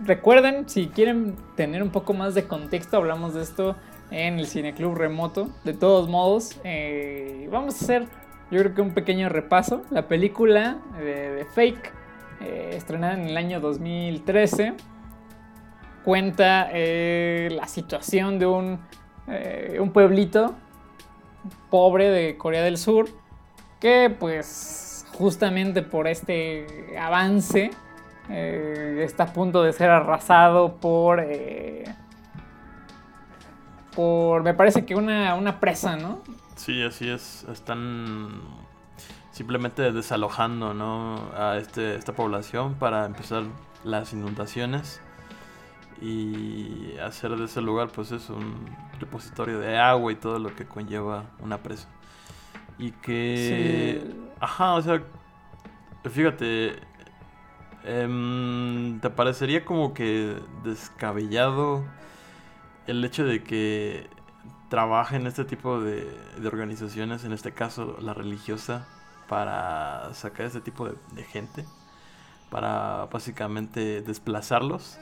Recuerden, 0.00 0.68
si 0.70 0.88
quieren 0.88 1.36
tener 1.54 1.82
un 1.82 1.90
poco 1.90 2.14
más 2.14 2.34
de 2.34 2.46
contexto, 2.46 2.96
hablamos 2.96 3.34
de 3.34 3.42
esto 3.42 3.76
en 4.10 4.38
el 4.38 4.46
Cineclub 4.46 4.94
Remoto. 4.94 5.48
De 5.64 5.72
todos 5.72 6.08
modos, 6.08 6.58
eh, 6.64 7.48
vamos 7.50 7.80
a 7.80 7.84
hacer, 7.84 8.06
yo 8.50 8.60
creo 8.60 8.74
que 8.74 8.80
un 8.80 8.94
pequeño 8.94 9.28
repaso. 9.28 9.82
La 9.90 10.08
película 10.08 10.78
de, 10.98 11.30
de 11.30 11.44
Fake, 11.44 11.92
eh, 12.40 12.70
estrenada 12.74 13.14
en 13.14 13.28
el 13.28 13.36
año 13.36 13.60
2013, 13.60 14.74
cuenta 16.04 16.68
eh, 16.72 17.48
la 17.52 17.66
situación 17.66 18.38
de 18.38 18.46
un 18.46 18.80
un 19.80 19.90
pueblito 19.90 20.54
pobre 21.68 22.10
de 22.10 22.36
Corea 22.36 22.62
del 22.62 22.78
Sur 22.78 23.08
que 23.80 24.08
pues 24.20 25.04
justamente 25.18 25.82
por 25.82 26.06
este 26.06 26.96
avance 26.96 27.70
está 28.28 29.24
a 29.24 29.32
punto 29.32 29.64
de 29.64 29.72
ser 29.72 29.90
arrasado 29.90 30.76
por 30.76 31.26
por 33.96 34.42
me 34.42 34.54
parece 34.54 34.84
que 34.84 34.94
una, 34.94 35.34
una 35.34 35.58
presa, 35.58 35.96
¿no? 35.96 36.20
Sí, 36.54 36.82
así 36.82 37.08
es. 37.08 37.44
Están 37.50 38.42
simplemente 39.32 39.90
desalojando 39.92 40.74
¿no? 40.74 41.30
a 41.36 41.56
este, 41.56 41.96
esta 41.96 42.12
población 42.12 42.74
para 42.74 43.06
empezar 43.06 43.44
las 43.84 44.12
inundaciones 44.12 45.00
y 46.00 46.96
hacer 46.98 47.36
de 47.36 47.46
ese 47.46 47.60
lugar 47.60 47.88
pues 47.88 48.12
es 48.12 48.28
un 48.28 48.66
repositorio 49.00 49.58
de 49.58 49.78
agua 49.78 50.12
y 50.12 50.16
todo 50.16 50.38
lo 50.38 50.54
que 50.54 50.66
conlleva 50.66 51.24
una 51.40 51.58
presa. 51.58 51.88
Y 52.78 52.92
que... 52.92 54.02
Sí. 54.02 54.16
Ajá, 54.38 54.74
o 54.74 54.82
sea, 54.82 55.02
fíjate, 56.10 56.76
em, 57.84 59.00
¿te 59.00 59.08
parecería 59.08 59.64
como 59.64 59.94
que 59.94 60.36
descabellado 60.62 61.84
el 62.86 63.04
hecho 63.04 63.24
de 63.24 63.42
que 63.42 64.08
trabajen 64.68 65.26
este 65.26 65.44
tipo 65.44 65.80
de, 65.80 66.10
de 66.38 66.48
organizaciones, 66.48 67.24
en 67.24 67.32
este 67.32 67.52
caso 67.52 67.96
la 68.00 68.14
religiosa, 68.14 68.86
para 69.28 70.12
sacar 70.14 70.46
este 70.46 70.60
tipo 70.60 70.86
de, 70.88 70.94
de 71.12 71.22
gente? 71.24 71.64
Para 72.50 73.06
básicamente 73.06 74.02
desplazarlos. 74.02 74.98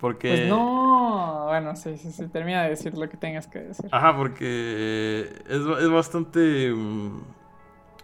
Porque... 0.00 0.28
Pues 0.28 0.48
no, 0.48 1.46
bueno, 1.46 1.74
sí, 1.74 1.96
sí, 1.96 2.12
sí, 2.12 2.28
termina 2.28 2.62
de 2.62 2.70
decir 2.70 2.96
lo 2.96 3.08
que 3.08 3.16
tengas 3.16 3.48
que 3.48 3.60
decir. 3.60 3.88
Ajá, 3.90 4.16
porque 4.16 5.42
es, 5.48 5.60
es 5.60 5.90
bastante... 5.90 6.72
mm, 6.72 7.20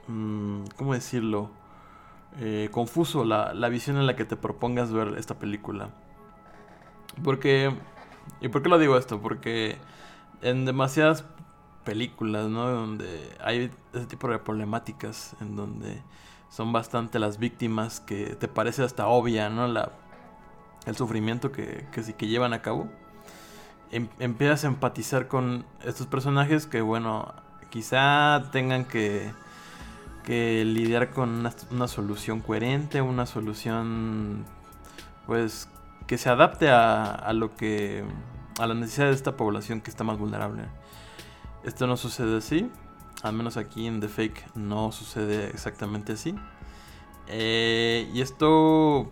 mm, 0.09 0.65
¿Cómo 0.77 0.95
decirlo? 0.95 1.51
Eh, 2.41 2.69
confuso 2.73 3.25
la, 3.25 3.55
la 3.55 3.69
visión 3.69 3.97
en 3.97 4.07
la 4.07 4.17
que 4.17 4.25
te 4.25 4.37
propongas 4.37 4.93
ver 4.93 5.15
esta 5.19 5.35
película. 5.39 5.91
Porque... 7.23 7.73
¿Y 8.41 8.49
por 8.49 8.63
qué 8.63 8.69
lo 8.69 8.79
digo 8.79 8.97
esto? 8.99 9.21
Porque 9.21 9.79
en 10.43 10.65
demasiadas 10.65 11.25
películas, 11.85 12.49
¿no? 12.49 12.69
Donde 12.69 13.37
hay 13.41 13.71
ese 13.93 14.07
tipo 14.07 14.29
de 14.29 14.39
problemáticas, 14.39 15.37
en 15.41 15.57
donde 15.57 16.03
son 16.51 16.73
bastante 16.73 17.19
las 17.19 17.39
víctimas 17.39 18.01
que 18.01 18.37
te 18.37 18.49
parece 18.49 18.83
hasta 18.85 19.07
obvia, 19.07 19.51
¿no? 19.51 19.67
La, 19.69 19.93
el 20.87 20.97
sufrimiento 20.97 21.53
que, 21.53 21.87
que 21.93 22.03
que 22.15 22.27
llevan 22.29 22.53
a 22.53 22.63
cabo 22.63 22.89
em- 23.91 24.09
empiezas 24.19 24.65
a 24.65 24.69
empatizar 24.69 25.29
con 25.29 25.65
estos 25.85 26.07
personajes 26.07 26.67
que, 26.67 26.81
bueno, 26.81 27.33
quizá 27.71 28.51
tengan 28.53 28.85
que, 28.85 29.33
que 30.25 30.65
lidiar 30.65 31.11
con 31.11 31.49
una 31.71 31.89
solución 31.89 32.41
coherente, 32.41 33.01
una 33.03 33.27
solución, 33.27 34.45
pues, 35.27 35.69
que 36.07 36.19
se 36.19 36.29
adapte 36.29 36.71
a, 36.71 37.05
a 37.05 37.33
lo 37.33 37.55
que, 37.55 38.05
a 38.59 38.67
la 38.67 38.75
necesidad 38.75 39.07
de 39.07 39.15
esta 39.15 39.37
población 39.37 39.81
que 39.81 39.91
está 39.91 40.05
más 40.05 40.19
vulnerable. 40.19 40.65
Esto 41.65 41.87
no 41.87 41.97
sucede 41.97 42.39
así, 42.39 42.71
al 43.23 43.33
menos 43.33 43.57
aquí 43.57 43.87
en 43.87 44.01
The 44.01 44.09
Fake 44.09 44.55
no 44.55 44.93
sucede 44.93 45.49
exactamente 45.49 46.13
así. 46.13 46.35
Eh, 47.27 48.11
y 48.13 48.21
esto, 48.21 49.11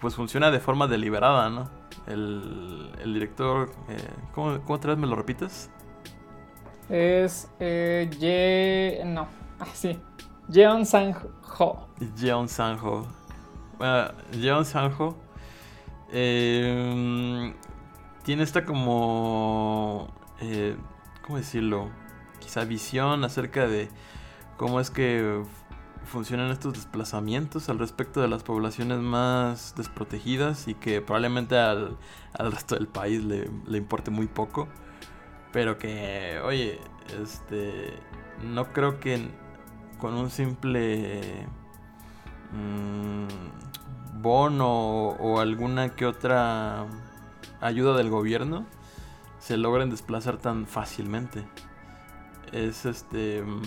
pues, 0.00 0.16
funciona 0.16 0.50
de 0.50 0.58
forma 0.58 0.88
deliberada, 0.88 1.48
¿no? 1.48 1.70
El, 2.06 2.90
el 3.00 3.14
director, 3.14 3.70
eh, 3.88 3.96
¿cómo, 4.34 4.60
¿cómo 4.62 4.74
otra 4.74 4.90
vez 4.90 4.98
me 4.98 5.06
lo 5.06 5.14
repites? 5.14 5.70
Es 6.88 7.48
eh, 7.60 8.10
Ye... 8.18 9.04
no, 9.06 9.28
ah, 9.60 9.66
sí, 9.72 9.98
Jeon 10.50 10.84
Sang-ho. 10.84 11.88
Jeon 12.16 12.48
Sanjo. 12.48 13.06
Bueno, 13.78 14.08
Jeon 14.32 14.64
Sanjo 14.64 15.16
eh, 16.12 17.54
tiene 18.24 18.42
esta 18.42 18.64
como, 18.64 20.08
eh, 20.40 20.76
¿cómo 21.22 21.38
decirlo? 21.38 21.90
Quizá 22.38 22.64
visión 22.64 23.24
acerca 23.24 23.66
de 23.66 23.88
cómo 24.56 24.80
es 24.80 24.90
que 24.90 25.42
funcionan 26.04 26.50
estos 26.50 26.74
desplazamientos 26.74 27.68
al 27.68 27.78
respecto 27.78 28.20
de 28.20 28.28
las 28.28 28.42
poblaciones 28.42 28.98
más 28.98 29.74
desprotegidas 29.76 30.68
y 30.68 30.74
que 30.74 31.00
probablemente 31.00 31.56
al, 31.56 31.96
al 32.34 32.52
resto 32.52 32.74
del 32.74 32.88
país 32.88 33.24
le, 33.24 33.48
le 33.66 33.78
importe 33.78 34.10
muy 34.10 34.26
poco. 34.26 34.68
Pero 35.52 35.78
que, 35.78 36.40
oye, 36.44 36.80
este, 37.22 37.94
no 38.42 38.72
creo 38.72 39.00
que 39.00 39.28
con 39.98 40.14
un 40.14 40.30
simple 40.30 41.46
mm, 42.52 43.71
bono 44.12 45.08
o, 45.08 45.40
alguna 45.40 45.90
que 45.90 46.06
otra 46.06 46.86
ayuda 47.60 47.96
del 47.96 48.10
gobierno 48.10 48.66
se 49.38 49.56
logren 49.56 49.90
desplazar 49.90 50.36
tan 50.38 50.66
fácilmente. 50.66 51.44
Es 52.52 52.84
este 52.84 53.42
mm, 53.42 53.62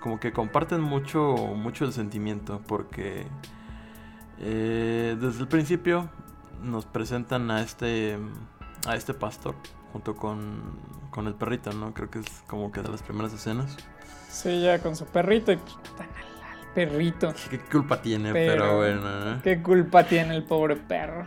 como 0.00 0.20
que 0.20 0.32
comparten 0.32 0.80
mucho 0.80 1.20
mucho 1.56 1.84
el 1.84 1.92
sentimiento 1.92 2.60
porque 2.66 3.26
eh, 4.38 5.16
desde 5.20 5.40
el 5.40 5.48
principio 5.48 6.08
nos 6.62 6.84
presentan 6.86 7.50
a 7.50 7.62
este 7.62 8.18
a 8.86 8.96
este 8.96 9.14
pastor 9.14 9.54
junto 9.92 10.16
con, 10.16 10.78
con 11.10 11.26
el 11.26 11.34
perrito, 11.34 11.72
¿no? 11.72 11.94
Creo 11.94 12.10
que 12.10 12.20
es 12.20 12.44
como 12.46 12.70
que 12.70 12.82
de 12.82 12.88
las 12.88 13.02
primeras 13.02 13.32
escenas. 13.32 13.76
Sí, 14.30 14.60
ya 14.60 14.80
con 14.80 14.94
su 14.94 15.06
perrito 15.06 15.52
perrito. 16.86 17.32
¿Qué 17.50 17.58
culpa 17.58 18.00
tiene? 18.00 18.32
Pero- 18.32 18.52
Pero, 18.52 18.76
bueno, 18.76 19.00
¿no? 19.34 19.42
¿Qué 19.42 19.62
culpa 19.62 20.04
tiene 20.04 20.34
el 20.36 20.44
pobre 20.44 20.76
perro? 20.76 21.24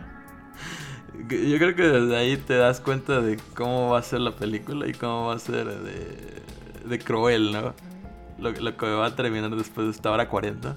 Yo 1.28 1.58
creo 1.58 1.74
que 1.74 1.82
desde 1.82 2.16
ahí 2.16 2.36
te 2.38 2.56
das 2.56 2.80
cuenta 2.80 3.20
de 3.20 3.36
cómo 3.54 3.90
va 3.90 3.98
a 3.98 4.02
ser 4.02 4.20
la 4.20 4.32
película 4.32 4.86
y 4.86 4.92
cómo 4.94 5.26
va 5.26 5.34
a 5.34 5.38
ser 5.38 5.66
de, 5.66 6.42
de 6.86 6.98
cruel, 6.98 7.52
¿no? 7.52 7.74
Lo, 8.38 8.50
lo 8.50 8.76
que 8.76 8.86
va 8.86 9.06
a 9.06 9.14
terminar 9.14 9.50
después 9.54 9.86
de 9.86 9.90
esta 9.92 10.10
hora 10.10 10.28
40. 10.28 10.74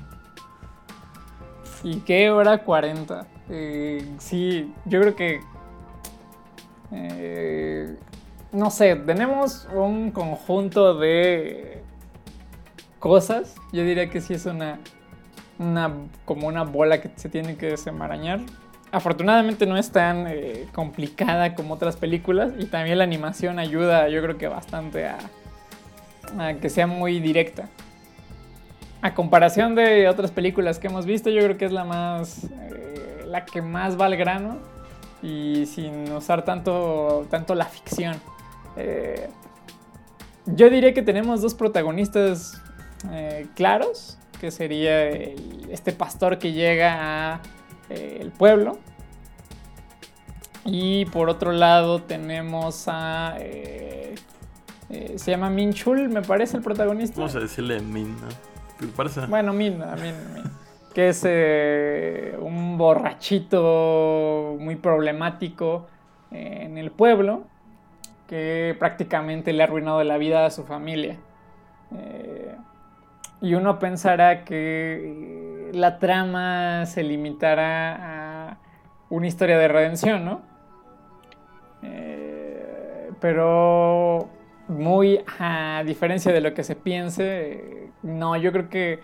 ¿Y 1.83 1.99
qué 2.01 2.29
hora 2.31 2.57
40? 2.63 3.25
Eh, 3.49 4.05
sí, 4.19 4.73
yo 4.85 4.99
creo 5.01 5.15
que... 5.15 5.39
eh, 6.91 7.95
no 8.51 8.71
sé, 8.71 8.95
tenemos 8.95 9.67
un 9.73 10.11
conjunto 10.11 10.97
de 10.97 11.83
cosas. 13.05 13.53
Yo 13.71 13.83
diría 13.83 14.09
que 14.09 14.19
sí 14.19 14.33
es 14.33 14.47
una, 14.47 14.79
una 15.59 15.93
como 16.25 16.47
una 16.47 16.63
bola 16.63 17.01
que 17.01 17.11
se 17.17 17.29
tiene 17.29 17.55
que 17.55 17.67
desenmarañar. 17.67 18.39
Afortunadamente 18.91 19.67
no 19.67 19.77
es 19.77 19.91
tan 19.91 20.25
eh, 20.27 20.65
complicada 20.73 21.53
como 21.53 21.75
otras 21.75 21.97
películas 21.97 22.53
y 22.57 22.65
también 22.65 22.97
la 22.97 23.03
animación 23.03 23.59
ayuda 23.59 24.09
yo 24.09 24.23
creo 24.23 24.39
que 24.39 24.47
bastante 24.47 25.05
a, 25.05 25.19
a 26.39 26.55
que 26.55 26.67
sea 26.71 26.87
muy 26.87 27.19
directa. 27.19 27.69
A 29.03 29.13
comparación 29.13 29.75
de 29.75 30.09
otras 30.09 30.31
películas 30.31 30.79
que 30.79 30.87
hemos 30.87 31.05
visto, 31.05 31.29
yo 31.29 31.43
creo 31.43 31.57
que 31.57 31.65
es 31.65 31.71
la 31.71 31.83
más. 31.83 32.45
eh, 32.45 33.23
la 33.27 33.45
que 33.45 33.61
más 33.61 34.01
va 34.01 34.07
al 34.07 34.15
grano. 34.15 34.57
Y 35.21 35.67
sin 35.67 36.11
usar 36.11 36.43
tanto, 36.43 37.27
tanto 37.29 37.53
la 37.53 37.65
ficción. 37.65 38.15
Eh, 38.77 39.29
yo 40.47 40.71
diría 40.71 40.93
que 40.95 41.03
tenemos 41.03 41.41
dos 41.43 41.53
protagonistas 41.53 42.61
eh, 43.11 43.47
claros. 43.55 44.17
Que 44.39 44.51
sería 44.51 45.07
el- 45.07 45.67
este 45.71 45.91
pastor 45.93 46.37
que 46.39 46.51
llega 46.51 47.33
a 47.35 47.41
eh, 47.89 48.17
el 48.21 48.31
pueblo. 48.31 48.77
Y 50.65 51.05
por 51.05 51.29
otro 51.29 51.51
lado 51.51 52.01
tenemos 52.01 52.85
a. 52.87 53.35
eh, 53.39 54.15
eh, 54.89 55.13
se 55.17 55.31
llama 55.31 55.49
Min 55.49 55.73
Chul, 55.73 56.09
me 56.09 56.21
parece 56.21 56.57
el 56.57 56.63
protagonista. 56.63 57.17
Vamos 57.19 57.35
a 57.35 57.39
decirle 57.39 57.79
Min, 57.79 58.15
¿no? 58.19 58.27
Bueno, 59.27 59.53
Min, 59.53 59.77
Min, 59.79 60.15
Min. 60.33 60.43
Que 60.93 61.09
es 61.09 61.23
un 62.39 62.77
borrachito 62.77 64.55
muy 64.59 64.75
problemático 64.75 65.87
en 66.31 66.77
el 66.77 66.91
pueblo 66.91 67.43
que 68.27 68.75
prácticamente 68.79 69.53
le 69.53 69.61
ha 69.63 69.65
arruinado 69.65 70.03
la 70.03 70.17
vida 70.17 70.45
a 70.45 70.49
su 70.51 70.63
familia. 70.63 71.17
Eh, 71.97 72.55
y 73.41 73.53
uno 73.53 73.79
pensará 73.79 74.43
que 74.43 75.69
eh, 75.69 75.71
la 75.73 75.99
trama 75.99 76.85
se 76.85 77.03
limitará 77.03 78.49
a 78.51 78.57
una 79.09 79.27
historia 79.27 79.57
de 79.57 79.67
redención, 79.67 80.25
¿no? 80.25 80.41
Eh, 81.83 83.09
pero 83.19 84.29
muy 84.67 85.21
a 85.39 85.83
diferencia 85.85 86.31
de 86.31 86.41
lo 86.41 86.53
que 86.53 86.63
se 86.63 86.75
piense, 86.75 87.89
no, 88.01 88.35
yo 88.35 88.51
creo 88.51 88.69
que 88.69 88.99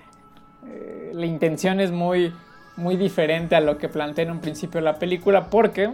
eh, 0.65 1.11
la 1.13 1.25
intención 1.25 1.79
es 1.79 1.91
muy, 1.91 2.33
muy 2.77 2.95
diferente 2.95 3.55
a 3.55 3.61
lo 3.61 3.77
que 3.77 3.89
plantea 3.89 4.25
en 4.25 4.31
un 4.31 4.39
principio 4.39 4.81
la 4.81 4.97
película 4.97 5.49
porque 5.49 5.91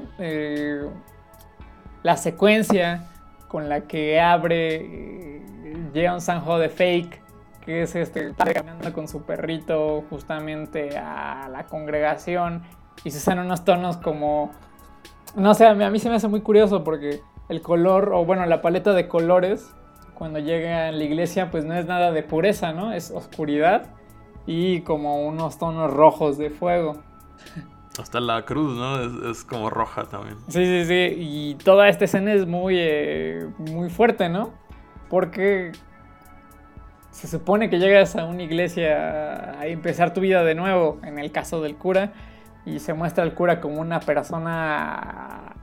la 2.03 2.17
secuencia 2.17 3.08
con 3.48 3.67
la 3.67 3.82
que 3.82 4.22
abre 4.22 5.41
Jeon 5.93 6.21
Sanjo 6.21 6.60
de 6.60 6.69
Fake, 6.69 7.26
que 7.67 7.84
es 7.84 7.95
este 7.95 8.34
padre 8.34 8.53
caminando 8.53 8.93
con 8.93 9.10
su 9.10 9.23
perrito 9.23 10.06
justamente 10.10 10.97
a 10.97 11.49
la 11.49 11.65
congregación 11.65 12.63
y 13.03 13.12
se 13.12 13.17
usan 13.17 13.39
unos 13.39 13.65
tonos 13.65 13.97
como 13.97 14.51
no 15.36 15.53
sé, 15.53 15.67
a 15.67 15.73
mí, 15.73 15.84
a 15.84 15.89
mí 15.89 15.99
se 15.99 16.10
me 16.10 16.15
hace 16.15 16.30
muy 16.30 16.39
curioso 16.41 16.86
porque 16.86 17.21
el 17.49 17.62
color, 17.62 18.13
o 18.13 18.23
bueno, 18.23 18.45
la 18.45 18.62
paleta 18.62 18.93
de 18.93 19.10
colores, 19.10 19.73
cuando 20.13 20.39
llega 20.39 20.88
a 20.88 20.91
la 20.91 21.03
iglesia, 21.03 21.51
pues 21.51 21.65
no 21.65 21.73
es 21.73 21.86
nada 21.86 22.12
de 22.12 22.23
pureza, 22.23 22.71
¿no? 22.71 22.93
Es 22.93 23.12
oscuridad 23.12 23.88
y 24.45 24.82
como 24.82 25.27
unos 25.27 25.60
tonos 25.60 25.93
rojos 25.93 26.38
de 26.38 26.49
fuego. 26.49 26.97
Hasta 27.99 28.21
la 28.21 28.45
cruz, 28.45 28.77
¿no? 28.77 29.01
Es, 29.01 29.38
es 29.38 29.43
como 29.43 29.69
roja 29.69 30.06
también. 30.06 30.38
Sí, 30.47 30.65
sí, 30.65 30.86
sí. 30.86 31.15
Y 31.19 31.56
toda 31.56 31.89
esta 31.89 32.06
escena 32.06 32.34
es 32.34 32.47
muy, 32.47 32.77
eh, 32.80 33.47
muy 33.58 33.89
fuerte, 33.89 34.30
¿no? 34.30 34.53
Porque 35.10 35.73
se 37.17 37.27
supone 37.27 37.71
que 37.71 37.80
llegas 37.80 38.15
a 38.15 38.25
una 38.25 38.43
iglesia 38.43 39.60
a 39.60 39.65
empezar 39.65 40.13
tu 40.13 40.21
vida 40.21 40.43
de 40.43 40.53
nuevo, 40.53 40.99
en 41.01 41.17
el 41.17 41.32
caso 41.32 41.63
del 41.63 41.75
cura, 41.75 42.13
y 42.63 42.77
se 42.77 42.93
muestra 42.93 43.23
al 43.23 43.34
cura 43.34 43.60
como 43.60 43.82
una 43.82 43.99
persona, 44.01 45.56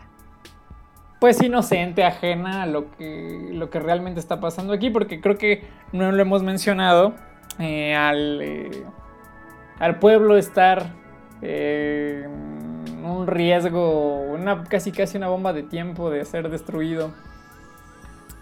pues 1.21 1.40
inocente, 1.40 2.03
ajena 2.03 2.64
a 2.64 2.67
lo 2.67 2.90
que, 2.97 3.51
lo 3.53 3.71
que 3.71 3.79
realmente 3.79 4.19
está 4.19 4.40
pasando 4.40 4.73
aquí, 4.73 4.90
porque 4.90 5.21
creo 5.21 5.38
que 5.38 5.62
no 5.93 6.11
lo 6.11 6.21
hemos 6.21 6.43
mencionado, 6.43 7.14
eh, 7.61 7.95
al, 7.95 8.43
eh, 8.43 8.85
al 9.79 10.01
pueblo 10.01 10.37
estar 10.37 10.87
eh, 11.40 12.27
un 13.05 13.29
riesgo, 13.29 14.23
una, 14.23 14.64
casi 14.64 14.90
casi 14.90 15.19
una 15.19 15.29
bomba 15.29 15.53
de 15.53 15.62
tiempo 15.62 16.11
de 16.11 16.25
ser 16.25 16.49
destruido. 16.49 17.12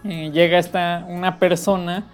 Eh, 0.03 0.31
llega 0.31 0.59
esta 0.59 1.05
una 1.07 1.39
persona, 1.39 2.07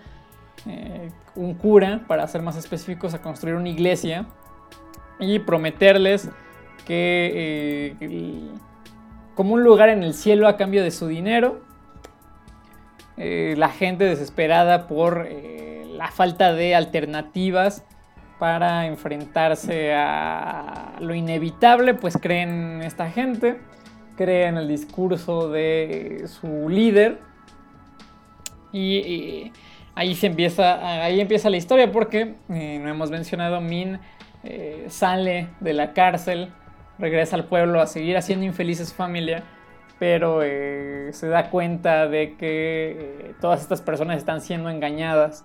eh, 0.67 1.11
un 1.35 1.55
cura, 1.55 2.05
para 2.07 2.27
ser 2.27 2.43
más 2.43 2.57
específicos, 2.57 3.15
a 3.15 3.23
construir 3.23 3.57
una 3.57 3.69
iglesia 3.69 4.27
y 5.21 5.39
prometerles 5.39 6.29
que 6.85 7.97
eh, 8.01 8.51
como 9.35 9.55
un 9.55 9.63
lugar 9.63 9.89
en 9.89 10.03
el 10.03 10.15
cielo 10.15 10.49
a 10.49 10.57
cambio 10.57 10.83
de 10.83 10.91
su 10.91 11.07
dinero. 11.07 11.61
Eh, 13.17 13.55
la 13.57 13.69
gente 13.69 14.05
desesperada 14.05 14.87
por 14.87 15.29
la 15.93 16.09
falta 16.13 16.53
de 16.53 16.77
alternativas 16.77 17.85
para 18.39 18.87
enfrentarse 18.87 19.93
a 19.95 20.95
lo 21.01 21.15
inevitable, 21.15 21.95
pues 21.95 22.17
creen 22.17 22.77
en 22.77 22.83
esta 22.83 23.11
gente, 23.11 23.59
creen 24.17 24.57
el 24.57 24.69
discurso 24.69 25.51
de 25.51 26.25
su 26.29 26.69
líder 26.69 27.21
y 28.73 29.51
ahí 29.99 30.15
se 30.15 30.29
empieza, 30.29 31.03
ahí 31.03 31.21
empieza 31.21 31.51
la 31.51 31.57
historia 31.57 31.91
porque 31.91 32.37
eh, 32.51 32.79
no 32.81 32.89
hemos 32.89 33.11
mencionado 33.11 33.61
Min 33.61 33.99
eh, 34.45 34.87
sale 34.89 35.49
de 35.59 35.73
la 35.73 35.93
cárcel, 35.93 36.53
regresa 37.01 37.35
al 37.35 37.47
pueblo 37.47 37.81
a 37.81 37.87
seguir 37.89 38.17
haciendo 38.17 38.47
infeliz 38.47 38.81
a 38.81 38.85
su 38.85 38.95
familia, 38.95 39.43
pero 39.99 40.43
eh, 40.45 41.11
se 41.13 41.27
da 41.27 41.51
cuenta 41.51 42.07
de 42.07 42.37
que 42.37 43.35
todas 43.41 43.61
estas 43.61 43.83
personas 43.83 44.19
están 44.19 44.41
siendo 44.41 44.71
engañadas. 44.71 45.45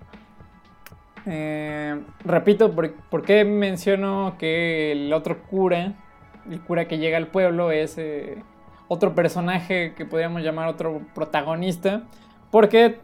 Repito, 2.23 2.75
¿por, 2.75 3.23
qué 3.23 3.45
menciono 3.45 4.35
que 4.37 4.91
el 4.91 5.13
otro 5.13 5.41
cura, 5.41 5.93
el 6.47 6.61
cura 6.61 6.87
que 6.87 6.99
llega 6.99 7.17
al 7.17 7.27
pueblo, 7.27 7.71
es 7.71 7.99
otro 8.87 9.15
personaje 9.15 9.93
que 9.95 10.05
podríamos 10.05 10.43
llamar 10.43 10.67
otro 10.67 11.01
protagonista? 11.15 12.03
Porque 12.53 12.99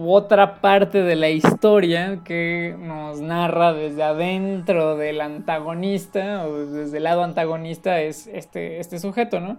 otra 0.00 0.60
parte 0.60 1.04
de 1.04 1.14
la 1.14 1.28
historia 1.30 2.22
que 2.24 2.74
nos 2.76 3.20
narra 3.20 3.72
desde 3.72 4.02
adentro 4.02 4.96
del 4.96 5.20
antagonista 5.20 6.44
o 6.48 6.66
desde 6.66 6.96
el 6.96 7.04
lado 7.04 7.22
antagonista 7.22 8.00
es 8.00 8.26
este, 8.26 8.80
este 8.80 8.98
sujeto, 8.98 9.38
¿no? 9.38 9.58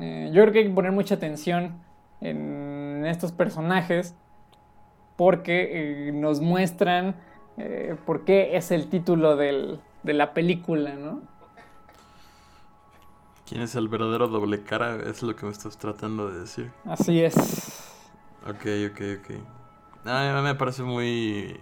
Eh, 0.00 0.30
yo 0.32 0.42
creo 0.42 0.52
que 0.52 0.58
hay 0.58 0.64
que 0.68 0.74
poner 0.74 0.90
mucha 0.90 1.14
atención 1.14 1.74
en 2.20 3.06
estos 3.06 3.30
personajes 3.30 4.16
porque 5.14 6.08
eh, 6.08 6.12
nos 6.12 6.40
muestran 6.40 7.14
eh, 7.58 7.94
por 8.04 8.24
qué 8.24 8.56
es 8.56 8.72
el 8.72 8.88
título 8.88 9.36
del- 9.36 9.78
de 10.02 10.12
la 10.12 10.34
película, 10.34 10.94
¿no? 10.96 11.20
¿Quién 13.48 13.62
es 13.62 13.76
el 13.76 13.86
verdadero 13.86 14.26
doble 14.26 14.64
cara? 14.64 14.96
Es 15.08 15.22
lo 15.22 15.36
que 15.36 15.46
me 15.46 15.52
estás 15.52 15.78
tratando 15.78 16.32
de 16.32 16.40
decir. 16.40 16.72
Así 16.84 17.22
es. 17.22 17.92
Ok, 18.48 18.66
ok, 18.90 19.00
ok. 19.20 19.30
A 20.06 20.34
mí 20.36 20.42
me 20.42 20.54
parece 20.54 20.82
muy... 20.82 21.60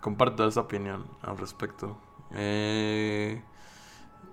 Comparto 0.00 0.46
esa 0.46 0.60
opinión 0.62 1.06
al 1.22 1.38
respecto. 1.38 1.98
Eh, 2.32 3.42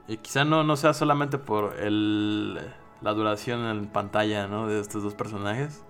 Y 0.07 0.17
quizá 0.17 0.45
no, 0.45 0.63
no 0.63 0.75
sea 0.77 0.93
solamente 0.93 1.37
por 1.37 1.75
el, 1.79 2.55
la 3.01 3.13
duración 3.13 3.61
en 3.65 3.87
pantalla 3.87 4.47
¿no? 4.47 4.67
de 4.67 4.79
estos 4.81 5.03
dos 5.03 5.15
personajes, 5.15 5.83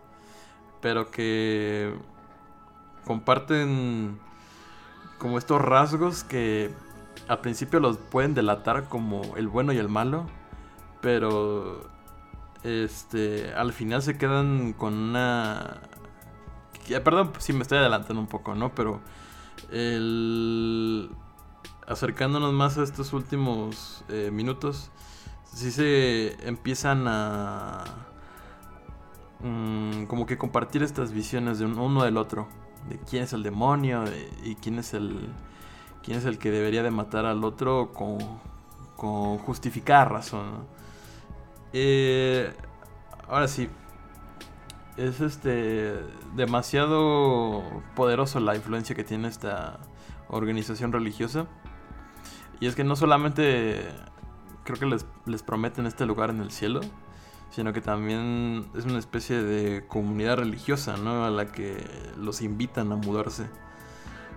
pero 0.81 1.12
que 1.12 1.95
comparten 3.05 4.19
como 5.17 5.38
estos 5.38 5.62
rasgos 5.62 6.23
que 6.23 6.73
al 7.27 7.39
principio 7.41 7.79
los 7.79 7.97
pueden 7.97 8.34
delatar 8.34 8.89
como 8.89 9.21
el 9.38 9.47
bueno 9.47 9.73
y 9.73 9.77
el 9.77 9.89
malo, 9.89 10.27
pero 11.01 11.90
este 12.63 13.54
al 13.54 13.74
final 13.74 14.02
se 14.02 14.17
quedan 14.17 14.74
con 14.74 14.93
una 14.93 15.82
perdón 17.00 17.32
si 17.39 17.54
me 17.54 17.62
estoy 17.62 17.78
adelantando 17.78 18.21
un 18.21 18.28
poco, 18.28 18.56
¿no? 18.56 18.74
Pero 18.76 19.02
acercándonos 21.88 22.54
más 22.54 22.78
a 22.78 22.84
estos 22.84 23.13
últimos 23.13 24.04
eh, 24.10 24.30
minutos, 24.32 24.91
sí 25.45 25.71
se 25.71 26.47
empiezan 26.47 27.06
a 27.08 27.84
mm, 29.41 30.06
como 30.06 30.26
que 30.26 30.38
compartir 30.38 30.84
estas 30.84 31.12
visiones 31.12 31.60
de 31.60 31.65
uno 31.65 32.04
del 32.04 32.17
otro, 32.17 32.47
de 32.89 32.97
quién 33.00 33.24
es 33.24 33.34
el 33.34 33.43
demonio 33.43 34.04
y 34.43 34.56
quién 34.56 34.80
es 34.80 34.93
el 34.93 35.30
quién 36.04 36.17
es 36.17 36.26
el 36.26 36.39
que 36.39 36.52
debería 36.52 36.84
de 36.84 36.91
matar 36.91 37.26
al 37.26 37.43
otro 37.43 37.93
con, 37.93 38.17
con 38.95 39.38
justificada 39.38 40.06
razón. 40.06 40.81
Eh, 41.73 42.53
ahora 43.27 43.47
sí, 43.47 43.69
es 44.97 45.21
este 45.21 45.95
demasiado 46.36 47.63
poderoso 47.95 48.39
la 48.39 48.55
influencia 48.55 48.95
que 48.95 49.03
tiene 49.03 49.27
esta 49.27 49.79
organización 50.29 50.91
religiosa. 50.91 51.47
Y 52.60 52.67
es 52.67 52.75
que 52.75 52.84
no 52.84 52.95
solamente 52.95 53.88
creo 54.63 54.77
que 54.77 54.86
les, 54.86 55.05
les 55.25 55.43
prometen 55.43 55.86
este 55.86 56.05
lugar 56.05 56.29
en 56.29 56.41
el 56.41 56.51
cielo, 56.51 56.81
sino 57.49 57.73
que 57.73 57.81
también 57.81 58.69
es 58.75 58.86
una 58.86 58.99
especie 58.99 59.41
de 59.41 59.86
comunidad 59.88 60.38
religiosa, 60.38 60.97
¿no? 60.97 61.25
A 61.25 61.29
la 61.29 61.51
que 61.51 61.86
los 62.17 62.41
invitan 62.41 62.91
a 62.91 62.95
mudarse. 62.95 63.49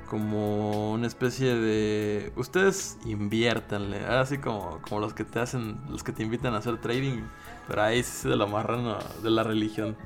Como 0.08 0.92
una 0.92 1.06
especie 1.06 1.54
de... 1.54 2.32
Ustedes 2.36 2.98
inviértanle, 3.04 4.04
así 4.06 4.38
como, 4.38 4.80
como 4.82 5.00
los 5.00 5.14
que 5.14 5.24
te 5.24 5.40
hacen, 5.40 5.80
los 5.88 6.02
que 6.04 6.12
te 6.12 6.22
invitan 6.22 6.54
a 6.54 6.58
hacer 6.58 6.78
trading, 6.78 7.22
pero 7.66 7.82
ahí 7.82 8.02
sí 8.02 8.12
se 8.22 8.28
lo 8.28 8.44
amarran 8.44 8.96
de 9.22 9.30
la 9.30 9.42
religión. 9.42 9.96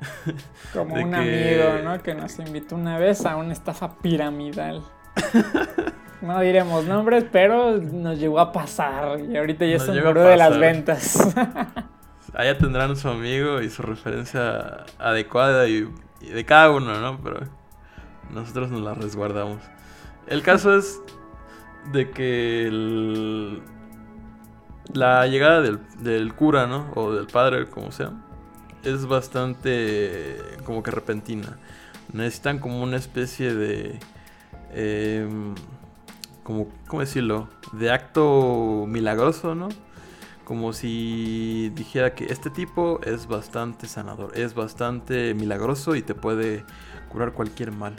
Como 0.72 0.94
un 0.94 1.14
amigo, 1.14 1.78
¿no? 1.82 2.02
Que 2.02 2.14
nos 2.14 2.38
invitó 2.38 2.74
una 2.74 2.98
vez 2.98 3.24
a 3.24 3.36
una 3.36 3.52
estafa 3.52 3.96
piramidal. 3.98 4.82
No 6.22 6.40
diremos 6.40 6.84
nombres, 6.84 7.26
pero 7.30 7.76
nos 7.76 8.18
llegó 8.18 8.40
a 8.40 8.50
pasar. 8.50 9.20
Y 9.20 9.36
ahorita 9.36 9.66
ya 9.66 9.76
es 9.76 9.86
un 9.86 9.94
de 9.94 10.36
las 10.36 10.58
ventas. 10.58 11.34
Allá 12.34 12.58
tendrán 12.58 12.96
su 12.96 13.08
amigo 13.08 13.60
y 13.60 13.70
su 13.70 13.82
referencia 13.82 14.84
adecuada 14.98 15.68
y, 15.68 15.88
de 16.20 16.44
cada 16.44 16.70
uno, 16.70 16.98
¿no? 17.00 17.20
Pero 17.22 17.40
nosotros 18.32 18.70
nos 18.70 18.80
la 18.80 18.94
resguardamos. 18.94 19.62
El 20.26 20.42
caso 20.42 20.76
es 20.76 21.00
de 21.92 22.10
que 22.10 23.60
la 24.92 25.26
llegada 25.26 25.62
del, 25.62 26.34
cura, 26.34 26.66
¿no? 26.66 26.90
O 26.94 27.12
del 27.12 27.26
padre, 27.26 27.68
como 27.68 27.92
sea, 27.92 28.12
es 28.82 29.06
bastante 29.06 30.36
como 30.64 30.82
que 30.82 30.90
repentina. 30.90 31.58
Necesitan 32.12 32.58
como 32.58 32.82
una 32.82 32.96
especie 32.96 33.54
de... 33.54 33.98
Em, 34.72 35.54
como, 36.42 36.68
¿cómo 36.86 37.00
decirlo? 37.00 37.48
De 37.72 37.90
acto 37.90 38.84
milagroso, 38.86 39.54
¿no? 39.54 39.68
Como 40.44 40.72
si 40.72 41.72
dijera 41.74 42.14
que 42.14 42.26
este 42.26 42.50
tipo 42.50 43.00
es 43.02 43.26
bastante 43.26 43.88
sanador, 43.88 44.38
es 44.38 44.54
bastante 44.54 45.34
milagroso 45.34 45.96
y 45.96 46.02
te 46.02 46.14
puede 46.14 46.64
curar 47.08 47.32
cualquier 47.32 47.72
mal. 47.72 47.96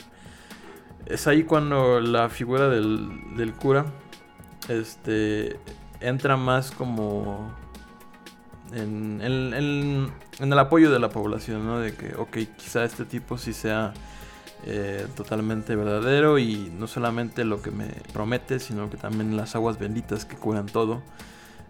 Es 1.09 1.27
ahí 1.27 1.43
cuando 1.43 2.01
la 2.01 2.29
figura 2.29 2.67
del, 2.69 3.35
del 3.35 3.53
cura 3.53 3.85
este, 4.67 5.57
entra 6.01 6.37
más 6.37 6.71
como 6.71 7.51
en, 8.73 9.21
el 9.21 10.59
apoyo 10.59 10.91
de 10.91 10.99
la 10.99 11.09
población, 11.09 11.65
¿no? 11.65 11.79
De 11.79 11.93
que, 11.93 12.15
ok, 12.15 12.37
quizá 12.57 12.83
este 12.83 13.05
tipo 13.05 13.37
sí 13.37 13.53
sea 13.53 13.93
eh, 14.65 15.07
totalmente 15.15 15.75
verdadero 15.75 16.39
y 16.39 16.71
no 16.77 16.87
solamente 16.87 17.45
lo 17.45 17.61
que 17.61 17.71
me 17.71 17.87
promete, 18.13 18.59
sino 18.59 18.89
que 18.89 18.97
también 18.97 19.37
las 19.37 19.55
aguas 19.55 19.79
benditas 19.79 20.25
que 20.25 20.35
curan 20.35 20.65
todo, 20.65 21.01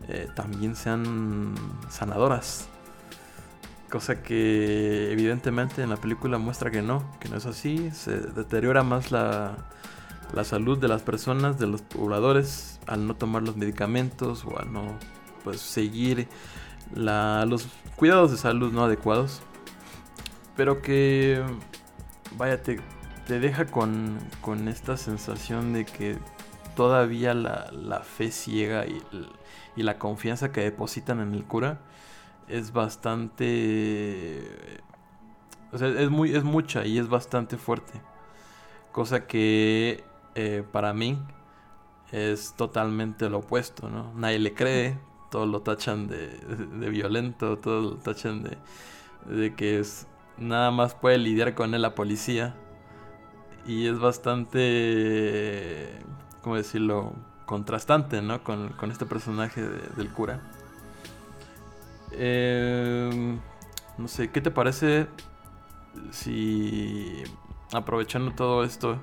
eh, 0.07 0.27
también 0.35 0.75
sean 0.75 1.55
sanadoras. 1.89 2.69
Cosa 3.89 4.21
que 4.21 5.11
evidentemente 5.11 5.81
en 5.81 5.89
la 5.89 5.97
película 5.97 6.37
muestra 6.37 6.71
que 6.71 6.81
no, 6.81 7.09
que 7.19 7.29
no 7.29 7.37
es 7.37 7.45
así, 7.45 7.89
se 7.91 8.19
deteriora 8.19 8.83
más 8.83 9.11
la, 9.11 9.69
la 10.33 10.43
salud 10.43 10.77
de 10.77 10.87
las 10.87 11.03
personas, 11.03 11.57
de 11.57 11.67
los 11.67 11.81
pobladores, 11.81 12.79
al 12.85 13.07
no 13.07 13.15
tomar 13.15 13.43
los 13.43 13.55
medicamentos 13.55 14.43
o 14.45 14.59
al 14.59 14.71
no 14.73 14.97
pues 15.43 15.61
seguir 15.61 16.27
los 16.93 17.67
cuidados 17.95 18.31
de 18.31 18.37
salud 18.37 18.71
no 18.71 18.83
adecuados, 18.83 19.41
pero 20.55 20.81
que, 20.81 21.43
vaya, 22.37 22.61
te, 22.61 22.79
deja 23.27 23.65
con, 23.65 24.19
esta 24.67 24.97
sensación 24.97 25.73
de 25.73 25.85
que 25.85 26.17
todavía 26.75 27.33
la, 27.33 28.01
fe 28.01 28.31
ciega 28.31 28.85
y, 28.85 29.01
la 29.83 29.99
confianza 29.99 30.51
que 30.51 30.61
depositan 30.61 31.19
en 31.19 31.33
el 31.33 31.43
cura 31.43 31.79
es 32.47 32.71
bastante... 32.71 34.43
O 35.71 35.77
sea, 35.77 35.87
es, 35.89 36.09
muy, 36.09 36.33
es 36.33 36.43
mucha 36.43 36.85
y 36.85 36.97
es 36.97 37.09
bastante 37.09 37.57
fuerte. 37.57 38.01
Cosa 38.91 39.27
que 39.27 40.03
eh, 40.35 40.63
para 40.71 40.93
mí 40.93 41.19
es 42.11 42.53
totalmente 42.55 43.29
lo 43.29 43.39
opuesto, 43.39 43.89
¿no? 43.89 44.13
Nadie 44.13 44.39
le 44.39 44.53
cree, 44.53 44.97
todos 45.29 45.47
lo 45.47 45.61
tachan 45.61 46.07
de, 46.07 46.39
violento, 46.89 47.57
todos 47.57 47.83
lo 47.83 47.97
tachan 47.97 48.43
de, 48.43 48.57
de 49.25 49.55
que 49.55 49.79
es, 49.79 50.07
nada 50.37 50.71
más 50.71 50.95
puede 50.95 51.17
lidiar 51.17 51.53
con 51.53 51.73
él 51.73 51.81
la 51.81 51.95
policía. 51.95 52.55
Y 53.65 53.87
es 53.87 53.99
bastante, 53.99 55.89
¿cómo 56.41 56.55
decirlo? 56.55 57.13
Contrastante, 57.45 58.21
¿no? 58.21 58.41
Con, 58.43 58.73
este 58.89 59.05
personaje 59.05 59.61
del 59.61 60.09
cura. 60.09 60.39
Em, 62.11 63.39
no 63.97 64.07
sé, 64.07 64.31
¿qué 64.31 64.41
te 64.41 64.51
parece 64.51 65.07
si 66.11 67.23
aprovechando 67.73 68.33
todo 68.33 68.63
esto 68.63 68.99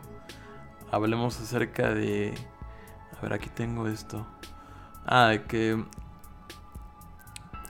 hablemos 0.90 1.40
acerca 1.40 1.92
de... 1.92 2.34
A 3.16 3.20
ver, 3.20 3.32
aquí 3.32 3.48
tengo 3.48 3.88
esto. 3.88 4.26
Ah, 5.06 5.34
que 5.48 5.84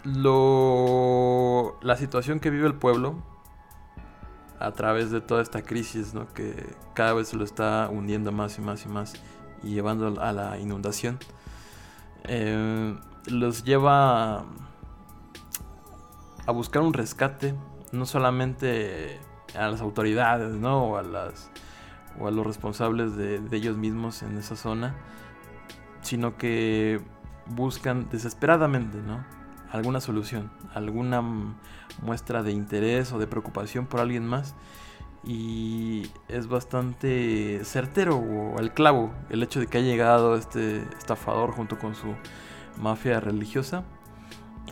lo, 0.05 1.79
la 1.83 1.97
situación 1.97 2.39
que 2.41 2.51
vive 2.51 2.67
el 2.67 2.75
pueblo 2.75 3.23
a 4.61 4.73
través 4.73 5.11
de 5.11 5.21
toda 5.21 5.43
esta 5.43 5.63
crisis, 5.63 6.15
¿no? 6.15 6.33
que 6.33 6.75
cada 6.95 7.15
vez 7.15 7.29
se 7.29 7.37
lo 7.37 7.45
está 7.45 7.89
hundiendo 7.91 8.33
más 8.33 8.59
y 8.59 8.61
más 8.61 8.85
y 8.85 8.89
más 8.89 9.15
y 9.63 9.71
llevando 9.71 10.21
a 10.21 10.33
la 10.33 10.59
inundación, 10.59 11.19
eh, 12.25 12.97
los 13.27 13.65
lleva 13.65 14.45
buscar 16.53 16.83
un 16.83 16.93
rescate, 16.93 17.55
no 17.93 18.07
solamente 18.07 19.19
a 19.57 19.69
las 19.69 19.81
autoridades 19.81 20.55
¿no? 20.55 20.85
o, 20.85 20.97
a 20.97 21.03
las, 21.03 21.51
o 22.19 22.29
a 22.29 22.31
los 22.31 22.47
responsables 22.47 23.17
de, 23.17 23.39
de 23.39 23.57
ellos 23.57 23.77
mismos 23.77 24.23
en 24.23 24.37
esa 24.37 24.57
zona, 24.57 24.95
sino 26.03 26.37
que 26.37 27.01
buscan 27.47 28.09
desesperadamente, 28.11 28.99
¿no? 28.99 29.25
alguna 29.71 30.01
solución, 30.01 30.51
alguna 30.73 31.23
muestra 32.03 32.43
de 32.43 32.53
interés 32.53 33.13
o 33.13 33.19
de 33.19 33.27
preocupación 33.27 33.87
por 33.87 34.01
alguien 34.01 34.27
más. 34.27 34.55
Y 35.27 36.11
es 36.29 36.49
bastante 36.49 37.65
certero 37.65 38.19
o 38.19 38.59
al 38.59 38.75
clavo 38.75 39.13
el 39.31 39.43
hecho 39.43 39.59
de 39.59 39.67
que 39.67 39.79
ha 39.79 39.81
llegado 39.81 40.37
este 40.37 40.83
estafador 40.99 41.53
junto 41.53 41.79
con 41.79 41.95
su 41.95 42.15
mafia 42.79 43.21
religiosa 43.21 43.85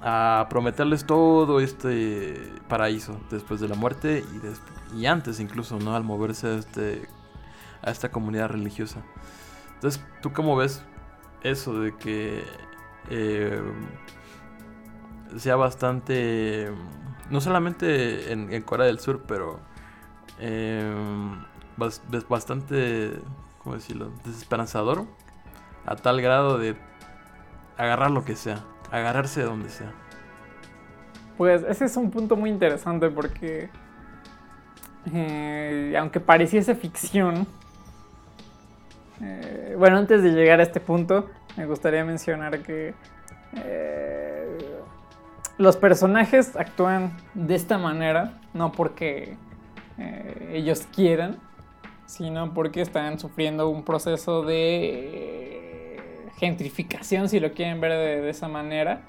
a 0.00 0.46
prometerles 0.48 1.04
todo 1.04 1.60
este 1.60 2.52
paraíso 2.68 3.20
después 3.30 3.60
de 3.60 3.68
la 3.68 3.74
muerte 3.74 4.24
y, 4.94 5.06
antes 5.06 5.40
incluso, 5.40 5.78
¿no? 5.78 5.94
Al 5.94 6.04
moverse 6.04 6.46
a, 6.46 6.54
este, 6.54 7.08
a 7.82 7.90
esta 7.90 8.10
comunidad 8.10 8.48
religiosa. 8.48 9.02
Entonces, 9.74 10.02
¿tú 10.20 10.32
cómo 10.32 10.56
ves 10.56 10.82
eso 11.42 11.78
de 11.80 11.96
que 11.96 12.44
eh, 13.10 13.60
sea 15.36 15.56
bastante, 15.56 16.70
no 17.30 17.40
solamente 17.40 18.32
en, 18.32 18.62
Corea 18.62 18.86
del 18.86 19.00
Sur, 19.00 19.24
pero 19.26 19.60
eh, 20.38 20.94
bastante, 22.28 23.20
¿cómo 23.62 23.74
decirlo?, 23.76 24.12
desesperanzador, 24.24 25.04
a 25.84 25.96
tal 25.96 26.20
grado 26.20 26.58
de 26.58 26.76
agarrar 27.76 28.10
lo 28.10 28.24
que 28.24 28.36
sea, 28.36 28.64
agarrarse 28.92 29.40
de 29.40 29.46
donde 29.46 29.68
sea. 29.68 29.92
Pues 31.36 31.64
ese 31.68 31.86
es 31.86 31.96
un 31.96 32.10
punto 32.10 32.36
muy 32.36 32.50
interesante 32.50 33.08
porque, 33.10 33.68
eh, 35.12 35.96
aunque 35.98 36.20
pareciese 36.20 36.76
ficción, 36.76 37.46
eh, 39.20 39.74
bueno, 39.76 39.96
antes 39.96 40.22
de 40.22 40.30
llegar 40.30 40.60
a 40.60 40.62
este 40.62 40.78
punto, 40.78 41.28
me 41.56 41.66
gustaría 41.66 42.04
mencionar 42.04 42.60
que 42.60 42.94
los 45.58 45.76
personajes 45.76 46.56
actúan 46.56 47.16
de 47.34 47.54
esta 47.54 47.78
manera, 47.78 48.40
no 48.54 48.72
porque 48.72 49.36
eh, 49.98 50.50
ellos 50.54 50.86
quieran, 50.94 51.38
sino 52.06 52.52
porque 52.52 52.80
están 52.80 53.18
sufriendo 53.18 53.68
un 53.68 53.84
proceso 53.84 54.42
de 54.42 54.56
eh, 54.56 55.71
gentrificación, 56.38 57.28
si 57.28 57.40
lo 57.40 57.52
quieren 57.52 57.80
ver 57.80 57.92
de, 57.92 58.30
esa 58.30 58.48
manera. 58.48 59.02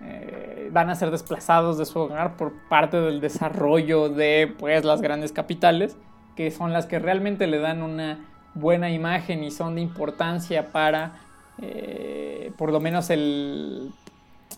Eh, 0.00 0.68
van 0.72 0.90
a 0.90 0.94
ser 0.94 1.10
desplazados 1.10 1.78
de 1.78 1.86
su 1.86 1.98
hogar 1.98 2.36
por 2.36 2.52
parte 2.68 3.00
del 3.00 3.20
desarrollo 3.20 4.08
de 4.08 4.52
pues, 4.58 4.84
las 4.84 5.00
grandes 5.00 5.32
capitales, 5.32 5.96
que 6.36 6.50
son 6.50 6.72
las 6.72 6.86
que 6.86 6.98
realmente 6.98 7.46
le 7.46 7.58
dan 7.58 7.82
una 7.82 8.26
buena 8.54 8.90
imagen 8.90 9.44
y 9.44 9.50
son 9.50 9.76
de 9.76 9.80
importancia 9.80 10.72
para, 10.72 11.20
eh, 11.60 12.52
por 12.58 12.72
lo 12.72 12.80
menos, 12.80 13.10
el, 13.10 13.92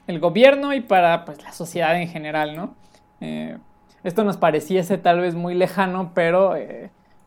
el, 0.07 0.21
gobierno 0.21 0.75
y 0.75 0.81
para 0.81 1.25
pues, 1.25 1.43
la 1.43 1.53
sociedad 1.53 2.01
en 2.01 2.09
general, 2.09 2.57
¿no? 2.57 2.75
esto 4.05 4.25
nos 4.25 4.37
pareciese 4.37 4.99
tal 4.99 5.21
vez 5.21 5.35
muy 5.35 5.55
lejano, 5.55 6.13
pero 6.15 6.55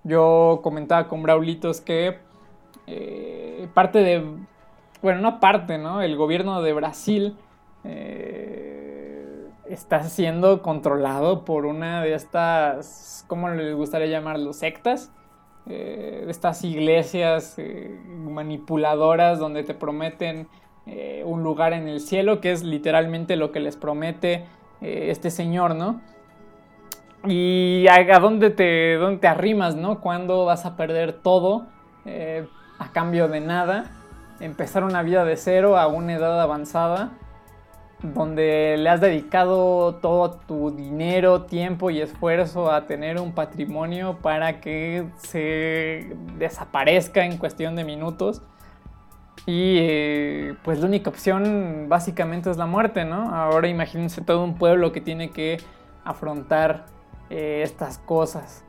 yo 0.03 0.60
comentaba 0.63 1.08
con 1.08 1.23
Braulitos 1.23 1.82
que 1.82 2.17
eh, 2.88 3.67
parte 3.73 3.99
de, 3.99 4.25
bueno, 5.02 5.22
no 5.22 5.40
parte, 5.40 5.78
¿no? 5.78 6.02
El 6.02 6.16
gobierno 6.16 6.62
de 6.62 6.74
Brasil 6.74 7.38
eh, 7.84 9.48
está 9.68 10.04
siendo 10.04 10.62
controlado 10.62 11.46
por 11.46 11.66
una 11.66 12.02
de 12.02 12.14
estas, 12.14 13.26
¿cómo 13.28 13.50
les 13.50 13.76
gustaría 13.76 14.08
llamarlo? 14.08 14.54
Sectas. 14.54 15.12
Eh, 15.68 16.26
estas 16.30 16.64
iglesias 16.64 17.58
manipuladoras 18.08 19.40
donde 19.40 19.64
te 19.64 19.74
prometen 19.74 20.48
un 21.24 21.44
lugar 21.44 21.74
en 21.74 21.88
el 21.88 22.00
cielo, 22.00 22.42
que 22.42 22.52
es 22.52 22.64
literalmente 22.64 23.36
lo 23.36 23.52
que 23.52 23.60
les 23.60 23.78
promete 23.78 24.46
este 24.82 25.30
señor, 25.30 25.76
¿no? 25.76 26.02
Y 27.28 27.86
a, 27.90 28.20
dónde, 28.20 28.50
te, 28.50 28.96
dónde 28.96 29.20
te 29.20 29.28
arrimas, 29.28 29.76
¿no? 29.76 30.00
Cuando 30.00 30.46
vas 30.46 30.66
a 30.66 30.78
perder 30.78 31.14
todo 31.14 31.68
eh, 32.06 32.48
a 32.78 32.92
cambio 32.92 33.28
de 33.28 33.42
nada. 33.42 33.92
Empezar 34.39 34.84
una 34.84 35.02
vida 35.04 35.25
de 35.25 35.36
cero 35.38 35.78
a 35.78 35.88
una 35.88 36.13
edad 36.13 36.41
avanzada. 36.41 37.12
Donde 38.02 38.78
le 38.78 38.89
has 38.89 39.02
dedicado 39.02 39.95
todo 39.95 40.32
tu 40.47 40.71
dinero, 40.71 41.41
tiempo 41.43 41.89
y 41.89 41.99
esfuerzo 41.99 42.71
a 42.71 42.86
tener 42.88 43.19
un 43.19 43.34
patrimonio 43.34 44.19
para 44.21 44.62
que 44.62 45.06
se 45.17 46.15
desaparezca 46.38 47.25
en 47.25 47.38
cuestión 47.38 47.75
de 47.75 47.84
minutos. 47.84 48.41
Y 49.45 49.78
eh, 49.80 50.56
pues 50.63 50.80
la 50.80 50.86
única 50.86 51.10
opción 51.10 51.88
básicamente 51.89 52.49
es 52.49 52.56
la 52.56 52.67
muerte, 52.67 53.04
¿no? 53.04 53.36
Ahora 53.36 53.67
imagínense 53.67 54.21
todo 54.21 54.43
un 54.43 54.56
pueblo 54.56 54.93
que 54.93 55.02
tiene 55.02 55.32
que 55.32 55.58
afrontar 56.06 56.86
eh, 57.30 57.62
estas 57.63 57.97
cosas. 57.97 58.63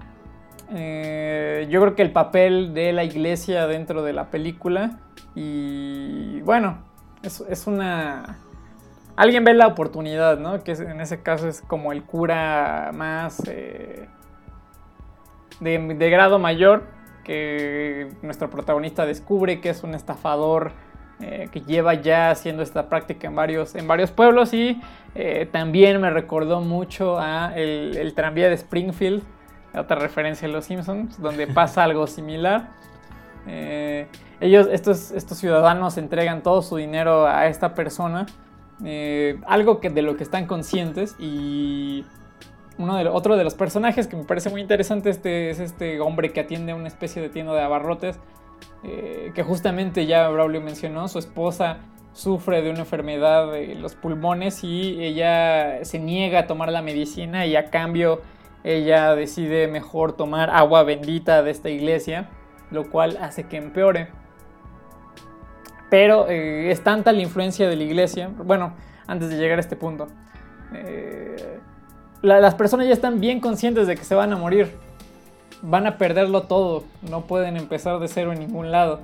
Eh, 0.72 1.66
yo 1.70 1.80
creo 1.80 1.94
que 1.94 2.02
el 2.02 2.12
papel 2.12 2.74
de 2.74 2.92
la 2.92 3.04
iglesia 3.04 3.66
dentro 3.66 4.02
de 4.02 4.12
la 4.12 4.30
película 4.30 4.98
y 5.34 6.40
bueno, 6.42 6.78
es, 7.22 7.66
una... 7.66 8.38
Alguien 9.16 9.44
ve 9.44 9.54
la 9.54 9.66
oportunidad, 9.66 10.38
¿no? 10.38 10.62
Que 10.64 10.72
en 10.72 11.00
ese 11.00 11.22
caso 11.22 11.48
es 11.48 11.60
como 11.60 11.92
el 11.92 12.04
cura 12.04 12.90
más 12.94 13.42
eh, 13.46 14.08
de, 15.60 16.10
grado 16.10 16.38
mayor 16.38 16.84
que 17.24 18.08
nuestro 18.22 18.48
protagonista 18.48 19.04
descubre 19.04 19.60
que 19.60 19.70
es 19.70 19.82
un 19.82 19.94
estafador 19.94 20.72
que 21.52 21.60
lleva 21.60 21.92
ya 21.92 22.30
haciendo 22.30 22.62
esta 22.62 22.88
práctica 22.88 23.28
en 23.28 23.36
varios, 23.36 23.74
en 23.74 23.86
varios 23.86 24.10
pueblos 24.10 24.54
y 24.54 24.80
eh, 25.14 25.48
también 25.50 26.00
me 26.00 26.10
recordó 26.10 26.60
mucho 26.60 27.18
a 27.18 27.52
el, 27.56 28.12
tranvía 28.14 28.48
de 28.48 28.54
Springfield, 28.54 29.22
otra 29.74 29.96
referencia 29.96 30.46
a 30.46 30.50
Los 30.50 30.66
Simpsons, 30.66 31.20
donde 31.20 31.46
pasa 31.46 31.84
algo 31.84 32.06
similar. 32.06 32.68
Eh, 33.46 34.06
ellos, 34.40 34.68
estos, 34.70 35.10
estos 35.12 35.38
ciudadanos 35.38 35.98
entregan 35.98 36.42
todo 36.42 36.62
su 36.62 36.76
dinero 36.76 37.26
a 37.26 37.46
esta 37.46 37.74
persona, 37.74 38.26
eh, 38.84 39.40
algo 39.46 39.80
que, 39.80 39.90
de 39.90 40.02
lo 40.02 40.16
que 40.16 40.24
están 40.24 40.46
conscientes 40.46 41.14
y 41.18 42.04
uno 42.78 42.96
de, 42.96 43.08
otro 43.08 43.36
de 43.36 43.44
los 43.44 43.54
personajes 43.54 44.06
que 44.06 44.16
me 44.16 44.24
parece 44.24 44.48
muy 44.48 44.62
interesante 44.62 45.10
este, 45.10 45.50
es 45.50 45.60
este 45.60 46.00
hombre 46.00 46.32
que 46.32 46.40
atiende 46.40 46.72
una 46.72 46.88
especie 46.88 47.20
de 47.20 47.28
tienda 47.28 47.52
de 47.52 47.60
abarrotes, 47.60 48.18
que 48.82 49.42
justamente 49.42 50.06
ya 50.06 50.28
Braulio 50.30 50.62
mencionó, 50.62 51.06
su 51.08 51.18
esposa 51.18 51.80
sufre 52.12 52.62
de 52.62 52.70
una 52.70 52.80
enfermedad 52.80 53.52
de 53.52 53.74
los 53.74 53.94
pulmones 53.94 54.64
y 54.64 55.02
ella 55.02 55.84
se 55.84 55.98
niega 55.98 56.40
a 56.40 56.46
tomar 56.46 56.70
la 56.72 56.82
medicina 56.82 57.46
y 57.46 57.56
a 57.56 57.70
cambio 57.70 58.20
ella 58.64 59.14
decide 59.14 59.68
mejor 59.68 60.12
tomar 60.12 60.50
agua 60.50 60.82
bendita 60.82 61.42
de 61.42 61.50
esta 61.50 61.70
iglesia, 61.70 62.28
lo 62.70 62.90
cual 62.90 63.16
hace 63.20 63.44
que 63.44 63.56
empeore. 63.56 64.08
Pero 65.90 66.28
eh, 66.28 66.70
es 66.70 66.82
tanta 66.82 67.12
la 67.12 67.20
influencia 67.20 67.68
de 67.68 67.76
la 67.76 67.82
iglesia, 67.82 68.30
bueno, 68.44 68.74
antes 69.08 69.28
de 69.28 69.36
llegar 69.36 69.58
a 69.58 69.60
este 69.60 69.74
punto, 69.74 70.06
eh, 70.72 71.58
las 72.22 72.54
personas 72.54 72.86
ya 72.86 72.92
están 72.92 73.20
bien 73.20 73.40
conscientes 73.40 73.88
de 73.88 73.96
que 73.96 74.04
se 74.04 74.14
van 74.14 74.32
a 74.32 74.36
morir, 74.36 74.70
van 75.62 75.88
a 75.88 75.98
perderlo 75.98 76.42
todo, 76.44 76.84
no 77.10 77.22
pueden 77.22 77.56
empezar 77.56 77.98
de 77.98 78.06
cero 78.06 78.32
en 78.32 78.38
ningún 78.38 78.70
lado. 78.70 79.00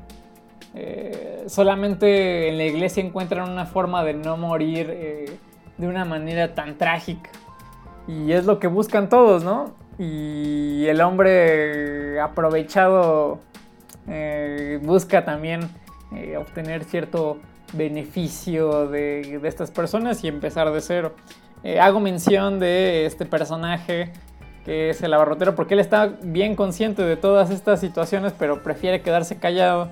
Eh, 0.75 1.45
solamente 1.49 2.51
en 2.51 2.59
la 2.59 2.65
iglesia 2.65 3.03
encuentran 3.03 3.51
una 3.51 3.67
forma 3.67 4.05
de 4.05 4.15
no 4.15 4.37
morir 4.37 4.87
de 5.77 5.89
una 5.89 6.05
manera 6.05 6.55
tan 6.55 6.79
trágica. 6.79 7.31
Y 8.07 8.31
es 8.31 8.45
lo 8.45 8.61
que 8.61 8.69
buscan 8.69 9.09
todos, 9.09 9.43
¿no? 9.43 9.75
Y 9.99 10.87
el 10.87 11.01
hombre 11.01 12.21
aprovechado 12.21 13.41
busca 14.83 15.25
también 15.25 15.69
obtener 16.39 16.85
cierto 16.85 17.39
beneficio 17.73 18.89
de, 18.89 19.41
estas 19.45 19.71
personas 19.71 20.23
y 20.25 20.29
empezar 20.29 20.71
de 20.71 20.81
cero. 20.81 21.15
hago 21.81 22.01
mención 22.01 22.59
de 22.61 23.07
este 23.07 23.27
personaje 23.27 24.13
que 24.65 24.91
es 24.91 25.03
el 25.03 25.13
abarrotero 25.15 25.55
porque 25.55 25.75
él 25.75 25.81
está 25.81 26.07
bien 26.23 26.57
consciente 26.57 27.03
de 27.03 27.17
todas 27.17 27.51
estas 27.51 27.81
situaciones 27.81 28.33
pero 28.39 28.63
prefiere 28.63 29.03
quedarse 29.03 29.37
callado 29.37 29.91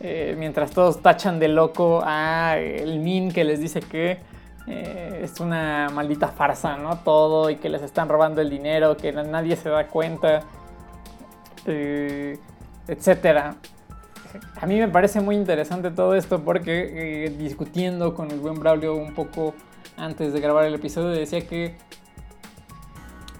eh, 0.00 0.34
mientras 0.38 0.72
todos 0.72 1.00
tachan 1.00 1.38
de 1.38 1.48
loco 1.48 2.02
a 2.04 2.58
el 2.58 2.98
Min 2.98 3.32
que 3.32 3.44
les 3.44 3.60
dice 3.60 3.80
que 3.80 4.18
eh, 4.66 5.20
es 5.22 5.40
una 5.40 5.88
maldita 5.92 6.28
farsa, 6.28 6.76
¿no? 6.76 6.98
Todo 6.98 7.48
y 7.48 7.56
que 7.56 7.68
les 7.68 7.82
están 7.82 8.08
robando 8.08 8.40
el 8.40 8.50
dinero, 8.50 8.96
que 8.96 9.12
nadie 9.12 9.56
se 9.56 9.68
da 9.68 9.86
cuenta, 9.86 10.40
eh, 11.66 12.38
etcétera. 12.88 13.54
A 14.60 14.66
mí 14.66 14.78
me 14.78 14.88
parece 14.88 15.20
muy 15.20 15.36
interesante 15.36 15.90
todo 15.90 16.14
esto 16.14 16.44
porque 16.44 17.32
discutiendo 17.38 18.14
con 18.14 18.30
el 18.30 18.40
buen 18.40 18.54
Braulio 18.54 18.94
un 18.94 19.14
poco 19.14 19.54
antes 19.96 20.32
de 20.32 20.40
grabar 20.40 20.64
el 20.64 20.74
episodio 20.74 21.08
decía 21.08 21.46
que 21.46 21.76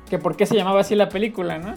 que 0.09 0.19
por 0.19 0.37
qué 0.37 0.47
se 0.47 0.57
llamaba 0.57 0.81
así 0.81 0.95
la 0.95 1.09
película, 1.09 1.59
¿no? 1.59 1.75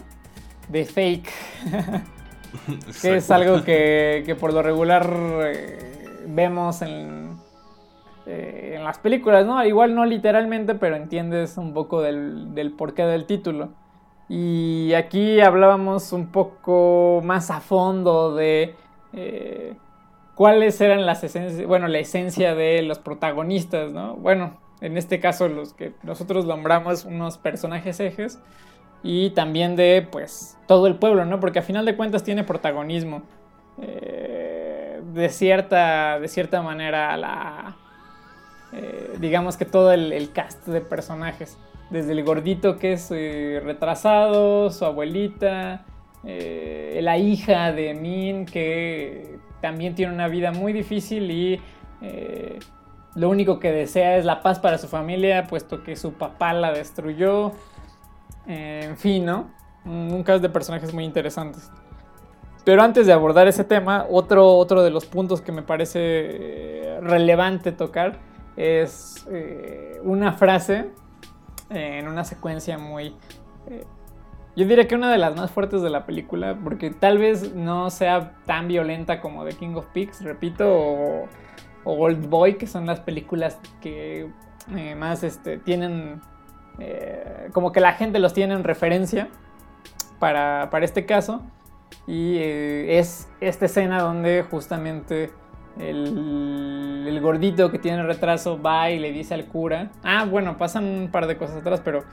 De 0.70 0.86
fake. 0.86 1.30
que 3.02 3.18
es 3.18 3.32
algo 3.32 3.64
que, 3.64 4.36
por 4.40 4.54
lo 4.54 4.62
regular 4.62 5.10
eh, 5.44 6.24
vemos 6.28 6.82
en, 6.82 7.38
eh, 8.26 8.74
en 8.76 8.84
las 8.84 9.00
películas, 9.00 9.46
¿no? 9.46 9.64
Igual 9.66 9.96
no 9.96 10.06
literalmente, 10.06 10.76
pero 10.76 10.96
entiendes 10.96 11.58
un 11.58 11.74
poco 11.74 12.02
del, 12.02 12.74
porqué 12.78 13.04
del 13.04 13.26
título. 13.26 13.70
Y 14.30 14.94
aquí 14.94 15.40
hablábamos 15.40 16.12
un 16.12 16.28
poco 16.28 17.22
más 17.24 17.50
a 17.50 17.62
fondo 17.62 18.36
de 18.36 18.76
eh, 19.14 19.76
cuáles 20.36 20.80
eran 20.82 21.06
las 21.06 21.24
esencias, 21.24 21.66
bueno, 21.68 21.88
la 21.88 22.00
esencia 22.00 22.56
de 22.56 22.82
los 22.82 23.00
protagonistas, 23.00 23.92
¿no? 23.92 24.16
Bueno, 24.16 24.58
en 24.82 24.98
este 24.98 25.20
caso 25.20 25.48
los 25.48 25.74
que 25.74 25.94
nosotros 26.04 26.46
nombramos 26.46 27.06
unos 27.06 27.38
personajes 27.38 28.00
ejes 28.00 28.40
y 29.04 29.32
también 29.32 29.76
de 29.76 30.08
pues 30.10 30.58
todo 30.68 30.88
el 30.88 30.96
pueblo, 30.96 31.26
¿no? 31.26 31.40
Porque 31.40 31.60
a 31.60 31.64
final 31.64 31.86
de 31.86 31.96
cuentas 31.96 32.24
tiene 32.24 32.44
protagonismo. 32.44 33.24
Eh, 33.82 35.02
de, 35.14 35.30
cierta, 35.30 36.20
de 36.20 36.28
cierta 36.28 36.62
manera 36.62 37.16
la... 37.18 37.78
Eh, 38.74 39.16
digamos 39.20 39.56
que 39.56 39.66
todo 39.66 39.92
el, 39.94 40.32
cast 40.32 40.66
de 40.68 40.82
personajes. 40.82 41.58
Desde 41.90 42.12
el 42.12 42.24
gordito 42.24 42.78
que 42.78 42.94
es 42.94 43.10
eh, 43.12 43.62
retrasado, 43.64 44.72
su 44.72 44.84
abuelita, 44.84 45.86
la 46.28 47.18
hija 47.18 47.72
de 47.72 47.94
Min 47.94 48.46
que 48.46 49.40
también 49.62 49.96
tiene 49.96 50.14
una 50.14 50.28
vida 50.28 50.52
muy 50.52 50.74
difícil 50.74 51.32
y 51.32 51.62
lo 53.16 53.30
único 53.30 53.60
que 53.60 53.72
desea 53.72 54.18
es 54.18 54.26
la 54.26 54.42
paz 54.42 54.60
para 54.60 54.78
su 54.78 54.88
familia, 54.88 55.48
puesto 55.48 55.84
que 55.84 55.96
su 55.96 56.14
papá 56.14 56.54
la 56.54 56.72
destruyó 56.72 57.54
en 58.48 58.98
fin, 58.98 59.26
¿no? 59.26 59.52
Un 59.86 60.24
cast 60.24 60.42
de 60.42 60.50
personajes 60.50 60.94
muy 60.94 61.04
interesantes. 61.04 61.72
Pero 62.68 62.82
antes 62.84 63.08
de 63.08 63.14
abordar 63.14 63.48
ese 63.48 63.64
tema, 63.64 64.06
otro, 64.10 64.58
otro 64.58 64.84
de 64.84 64.90
los 64.90 65.06
puntos 65.06 65.42
que 65.42 65.54
me 65.54 65.62
parece 65.62 66.00
eh, 66.02 67.00
relevante 67.02 67.72
tocar 67.72 68.20
es 68.58 69.26
eh, 69.32 70.02
una 70.04 70.34
frase 70.34 70.90
en 71.70 72.10
una 72.10 72.26
secuencia 72.26 72.78
muy, 72.78 73.16
eh, 73.68 73.86
yo 74.58 74.66
diría 74.66 74.88
que 74.88 74.96
una 74.96 75.12
de 75.12 75.20
las 75.20 75.36
más 75.36 75.52
fuertes 75.52 75.84
de 75.84 75.92
la 75.92 76.08
película, 76.08 76.58
porque 76.64 76.90
tal 76.90 77.20
vez 77.20 77.54
no 77.54 77.92
sea 77.92 78.34
tan 78.48 78.68
violenta 78.68 79.22
como 79.22 79.46
The 79.46 79.54
King 79.54 79.76
of 79.76 79.86
Pigs, 79.94 80.24
repito, 80.24 80.68
o, 80.68 81.28
Old 81.84 82.28
Boy, 82.28 82.56
que 82.56 82.66
son 82.66 82.88
las 82.88 83.00
películas 83.00 83.60
que 83.82 84.32
eh, 84.76 84.96
más 84.96 85.22
este, 85.22 85.60
tienen, 85.60 86.22
eh, 86.80 87.50
como 87.54 87.72
que 87.72 87.80
la 87.80 87.94
gente 87.94 88.18
los 88.18 88.34
tiene 88.34 88.56
en 88.56 88.64
referencia 88.64 89.28
para, 90.18 90.68
este 90.82 91.06
caso. 91.06 91.44
Y 92.08 92.38
eh, 92.38 92.98
es 92.98 93.30
esta 93.40 93.66
escena 93.66 94.02
donde 94.02 94.44
justamente 94.50 95.30
el, 95.80 97.20
gordito 97.22 97.70
que 97.70 97.78
tiene 97.78 98.02
retraso 98.02 98.60
va 98.60 98.90
y 98.90 98.98
le 98.98 99.12
dice 99.12 99.36
al 99.36 99.46
cura. 99.46 99.92
Ah, 100.04 100.26
bueno, 100.26 100.58
pasan 100.58 100.84
un 100.84 101.12
par 101.12 101.28
de 101.28 101.38
cosas 101.38 101.58
atrás, 101.58 101.80
pero 101.86 102.06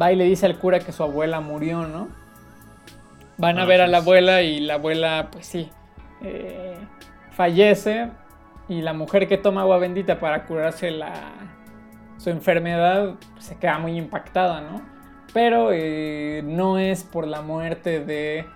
va 0.00 0.12
y 0.12 0.16
le 0.16 0.24
dice 0.24 0.46
al 0.46 0.58
cura 0.58 0.80
que 0.80 0.92
su 0.92 1.02
abuela 1.02 1.40
murió, 1.40 1.86
¿no? 1.86 2.08
Van 3.36 3.58
a 3.58 3.62
ah, 3.62 3.66
ver 3.66 3.80
a 3.80 3.86
la 3.86 3.98
abuela 3.98 4.42
y 4.42 4.60
la 4.60 4.74
abuela, 4.74 5.28
pues 5.32 5.46
sí, 5.46 5.70
eh, 6.22 6.76
fallece. 7.30 8.10
Y 8.68 8.80
la 8.80 8.92
mujer 8.92 9.28
que 9.28 9.36
toma 9.36 9.62
agua 9.62 9.78
bendita 9.78 10.18
para 10.20 10.46
curarse 10.46 10.90
la, 10.90 11.12
su 12.16 12.30
enfermedad 12.30 13.14
pues, 13.32 13.44
se 13.44 13.56
queda 13.56 13.78
muy 13.78 13.98
impactada, 13.98 14.60
¿no? 14.60 14.82
Pero 15.32 15.70
eh, 15.72 16.42
no 16.44 16.78
es 16.78 17.02
por 17.02 17.26
la 17.26 17.42
muerte 17.42 18.00
de 18.00 18.46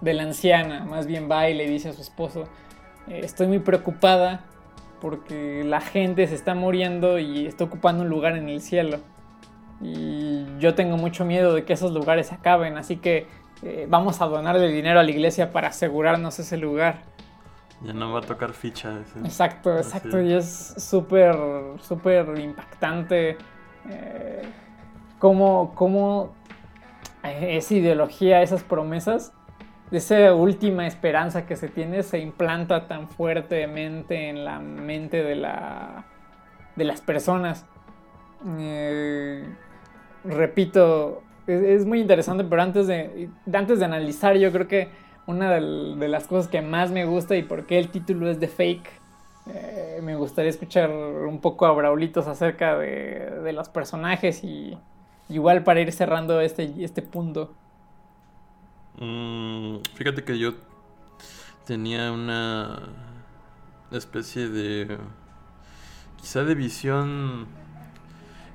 de 0.00 0.14
la 0.14 0.22
anciana, 0.22 0.84
más 0.84 1.06
bien 1.06 1.30
va 1.30 1.48
y 1.48 1.54
le 1.54 1.68
dice 1.68 1.90
a 1.90 1.92
su 1.92 2.00
esposo, 2.00 2.44
eh, 3.08 3.20
estoy 3.22 3.46
muy 3.46 3.58
preocupada 3.58 4.44
porque 5.00 5.62
la 5.64 5.80
gente 5.80 6.26
se 6.26 6.34
está 6.34 6.54
muriendo 6.54 7.18
y 7.18 7.46
está 7.46 7.64
ocupando 7.64 8.02
un 8.02 8.10
lugar 8.10 8.36
en 8.36 8.48
el 8.48 8.60
cielo. 8.60 8.98
Y 9.80 10.46
yo 10.58 10.74
tengo 10.74 10.96
mucho 10.96 11.24
miedo 11.24 11.54
de 11.54 11.64
que 11.64 11.72
esos 11.72 11.92
lugares 11.92 12.28
se 12.28 12.34
acaben, 12.34 12.76
así 12.76 12.96
que 12.96 13.26
eh, 13.62 13.86
vamos 13.88 14.20
a 14.20 14.26
donarle 14.26 14.68
dinero 14.68 15.00
a 15.00 15.02
la 15.02 15.10
iglesia 15.10 15.52
para 15.52 15.68
asegurarnos 15.68 16.38
ese 16.38 16.56
lugar. 16.56 17.02
Ya 17.82 17.94
no 17.94 18.12
va 18.12 18.18
a 18.18 18.22
tocar 18.22 18.52
ficha. 18.52 18.98
Exacto, 19.24 19.76
exacto. 19.76 20.20
Y 20.20 20.34
es 20.34 20.74
súper, 20.76 21.34
súper 21.80 22.38
impactante 22.38 23.38
eh, 23.88 24.42
cómo, 25.18 25.72
cómo 25.74 26.34
esa 27.22 27.74
ideología, 27.74 28.42
esas 28.42 28.62
promesas 28.62 29.32
esa 29.90 30.34
última 30.34 30.86
esperanza 30.86 31.46
que 31.46 31.56
se 31.56 31.68
tiene 31.68 32.02
se 32.02 32.18
implanta 32.18 32.86
tan 32.86 33.08
fuertemente 33.08 34.28
en 34.28 34.44
la 34.44 34.60
mente 34.60 35.22
de, 35.22 35.34
la, 35.34 36.04
de 36.76 36.84
las 36.84 37.00
personas. 37.00 37.66
Eh, 38.58 39.44
repito, 40.24 41.22
es, 41.46 41.84
muy 41.86 42.00
interesante, 42.00 42.44
pero 42.44 42.62
antes 42.62 42.86
de, 42.86 43.30
antes 43.52 43.78
de 43.78 43.84
analizar, 43.84 44.36
yo 44.36 44.52
creo 44.52 44.68
que 44.68 44.88
una 45.26 45.50
de, 45.50 46.08
las 46.08 46.26
cosas 46.26 46.48
que 46.48 46.62
más 46.62 46.90
me 46.90 47.04
gusta 47.04 47.36
y 47.36 47.42
por 47.42 47.66
qué 47.66 47.78
el 47.78 47.88
título 47.88 48.28
es 48.28 48.40
de 48.40 48.48
Fake, 48.48 48.88
eh, 49.46 50.00
me 50.02 50.16
gustaría 50.16 50.50
escuchar 50.50 50.90
un 50.90 51.40
poco 51.40 51.66
a 51.66 51.72
Braulitos 51.72 52.26
acerca 52.26 52.76
de, 52.78 53.40
de 53.42 53.52
los 53.52 53.68
personajes 53.68 54.44
y 54.44 54.76
igual 55.28 55.64
para 55.64 55.80
ir 55.80 55.92
cerrando 55.92 56.40
este, 56.40 56.72
este 56.84 57.02
punto. 57.02 57.54
Mm, 58.98 59.76
fíjate 59.94 60.24
que 60.24 60.38
yo 60.38 60.54
tenía 61.64 62.12
una 62.12 62.80
especie 63.92 64.48
de 64.48 64.98
quizá 66.16 66.44
de 66.44 66.54
visión 66.54 67.46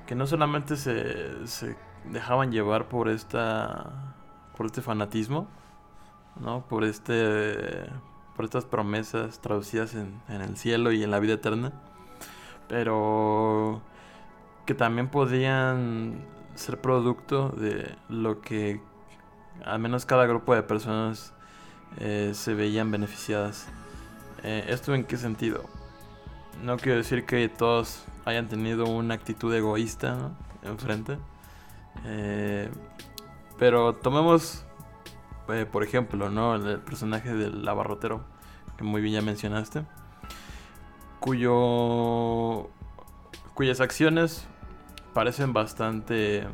que 0.06 0.14
no 0.14 0.26
solamente 0.26 0.76
se, 0.76 1.46
se 1.46 1.76
dejaban 2.10 2.52
llevar 2.52 2.88
por 2.88 3.08
esta 3.08 4.14
por 4.56 4.66
este 4.66 4.82
fanatismo 4.82 5.48
no 6.40 6.66
por 6.68 6.84
este 6.84 7.90
por 8.34 8.44
estas 8.44 8.64
promesas 8.64 9.40
traducidas 9.40 9.94
en, 9.94 10.20
en 10.28 10.40
el 10.40 10.56
cielo 10.56 10.92
y 10.92 11.02
en 11.02 11.10
la 11.10 11.18
vida 11.18 11.34
eterna 11.34 11.72
pero 12.68 13.82
que 14.64 14.74
también 14.74 15.08
podían 15.08 16.24
ser 16.54 16.80
producto 16.80 17.50
de 17.50 17.94
lo 18.08 18.40
que 18.40 18.80
al 19.64 19.78
menos 19.78 20.06
cada 20.06 20.26
grupo 20.26 20.54
de 20.54 20.62
personas 20.62 21.32
eh, 21.98 22.32
se 22.34 22.54
veían 22.54 22.90
beneficiadas. 22.90 23.66
Eh, 24.42 24.66
¿Esto 24.68 24.94
en 24.94 25.04
qué 25.04 25.16
sentido? 25.16 25.64
No 26.62 26.76
quiero 26.76 26.98
decir 26.98 27.24
que 27.24 27.48
todos 27.48 28.04
hayan 28.26 28.48
tenido 28.48 28.84
una 28.86 29.14
actitud 29.14 29.54
egoísta 29.54 30.32
enfrente. 30.62 31.16
Eh, 32.04 32.68
pero 33.58 33.94
tomemos, 33.94 34.66
por 35.72 35.82
ejemplo, 35.82 36.28
¿no? 36.28 36.56
el 36.56 36.80
personaje 36.80 37.32
del 37.32 37.66
abarrotero, 37.66 38.24
que 38.76 38.84
muy 38.84 39.00
bien 39.00 39.14
ya 39.14 39.22
mencionaste, 39.22 39.84
cuyo, 41.20 42.68
cuyas 43.54 43.80
acciones 43.80 44.46
parecen 45.14 45.54
bastante, 45.54 46.46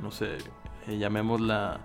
no 0.00 0.10
sé, 0.10 0.38
llamémosla 0.86 1.80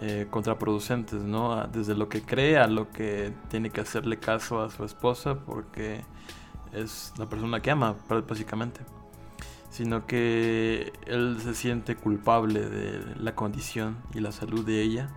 eh, 0.00 0.26
contraproducentes, 0.30 1.22
¿no? 1.22 1.66
Desde 1.66 1.94
lo 1.94 2.08
que 2.08 2.22
cree 2.22 2.56
a 2.56 2.66
lo 2.66 2.90
que 2.90 3.32
tiene 3.48 3.70
que 3.70 3.82
hacerle 3.82 4.18
caso 4.18 4.62
a 4.62 4.70
su 4.70 4.84
esposa 4.84 5.34
porque 5.34 6.02
es 6.72 7.12
la 7.18 7.26
persona 7.26 7.60
que 7.60 7.70
ama, 7.70 7.96
básicamente. 8.08 8.80
Sino 9.70 10.06
que 10.06 10.92
él 11.06 11.38
se 11.40 11.54
siente 11.54 11.96
culpable 11.96 12.68
de 12.68 13.14
la 13.16 13.34
condición 13.34 13.98
y 14.14 14.20
la 14.20 14.32
salud 14.32 14.64
de 14.64 14.82
ella 14.82 15.08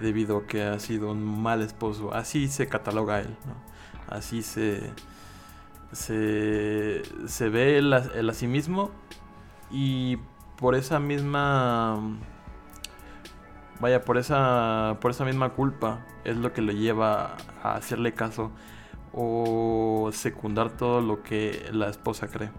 debido 0.00 0.38
a 0.38 0.46
que 0.46 0.62
ha 0.62 0.78
sido 0.78 1.10
un 1.10 1.42
mal 1.42 1.60
esposo. 1.60 2.14
Así 2.14 2.48
se 2.48 2.68
cataloga 2.68 3.20
él. 3.20 3.36
Así 4.08 4.42
se, 4.42 4.92
se, 5.92 7.02
se 7.26 7.48
ve 7.48 7.78
él 7.78 7.92
a 7.92 8.34
sí 8.34 8.46
mismo 8.46 8.90
y 9.70 10.18
por 10.56 10.74
esa 10.74 11.00
misma 11.00 11.98
vaya, 13.80 14.04
por 14.04 14.18
esa, 14.18 14.98
por 15.00 15.10
esa 15.10 15.24
misma 15.24 15.50
culpa 15.50 16.06
es 16.24 16.36
lo 16.36 16.52
que 16.52 16.60
lo 16.62 16.72
lleva 16.72 17.36
a 17.62 17.74
hacerle 17.74 18.12
caso 18.12 18.52
o 19.12 20.10
secundar 20.12 20.70
todo 20.70 21.00
lo 21.00 21.22
que 21.22 21.68
la 21.72 21.88
esposa 21.88 22.28
cree. 22.28 22.50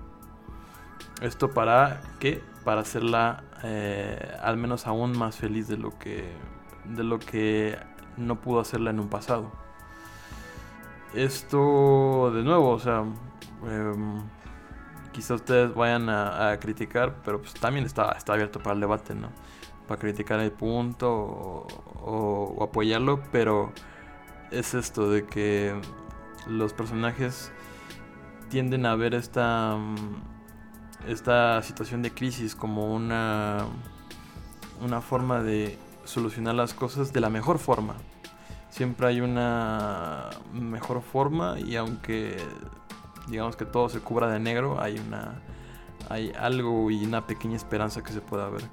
Esto 1.22 1.52
para 1.52 2.02
qué? 2.20 2.42
Para 2.64 2.82
hacerla 2.82 3.44
eh, 3.64 4.36
al 4.42 4.58
menos 4.58 4.88
aún 4.88 5.18
más 5.18 5.38
feliz 5.38 5.68
de 5.68 5.78
lo 5.78 5.98
que 5.98 6.32
de 6.86 7.04
lo 7.04 7.20
que 7.20 7.78
no 8.18 8.42
pudo 8.42 8.60
hacerla 8.60 8.90
en 8.90 9.00
un 9.00 9.08
pasado. 9.08 9.52
Esto 11.14 12.32
de 12.34 12.44
nuevo, 12.44 12.70
o 12.70 12.80
sea, 12.80 13.04
em, 13.68 14.22
quizá 15.12 15.36
ustedes 15.36 15.74
vayan 15.76 16.10
a, 16.10 16.58
criticar, 16.60 17.16
pero 17.24 17.42
pues 17.42 17.54
también 17.54 17.86
está, 17.86 18.12
está 18.14 18.34
abierto 18.34 18.60
para 18.60 18.76
el 18.76 18.82
debate, 18.82 19.14
¿no? 19.14 19.30
para 19.92 20.00
criticar 20.00 20.40
el 20.40 20.52
punto 20.54 21.68
o, 22.02 22.64
apoyarlo, 22.64 23.22
pero 23.32 23.74
es 24.50 24.74
esto 24.74 25.10
de 25.10 25.26
que 25.26 25.76
los 26.48 26.74
personajes 26.74 27.52
tienden 28.50 28.86
a 28.86 28.96
ver 28.96 29.14
esta, 29.14 29.78
esta 31.08 31.62
situación 31.62 32.02
de 32.02 32.12
crisis 32.12 32.56
como 32.56 32.94
una, 32.94 33.66
una 34.82 35.02
forma 35.02 35.42
de 35.42 35.78
solucionar 36.04 36.56
las 36.56 36.74
cosas 36.74 37.14
de 37.14 37.22
la 37.22 37.30
mejor 37.30 37.60
forma. 37.60 37.96
Siempre 38.70 39.08
hay 39.08 39.22
una 39.22 40.30
mejor 40.54 41.02
forma 41.02 41.60
y 41.60 41.76
aunque 41.76 42.38
digamos 43.28 43.56
que 43.56 43.66
todo 43.66 43.90
se 43.90 44.00
cubra 44.00 44.30
de 44.30 44.40
negro, 44.40 44.82
hay 44.82 44.98
una 44.98 45.42
hay 46.10 46.32
algo 46.38 46.92
y 46.92 47.06
una 47.06 47.26
pequeña 47.26 47.56
esperanza 47.56 48.04
que 48.04 48.12
se 48.12 48.22
pueda 48.22 48.50
ver. 48.50 48.64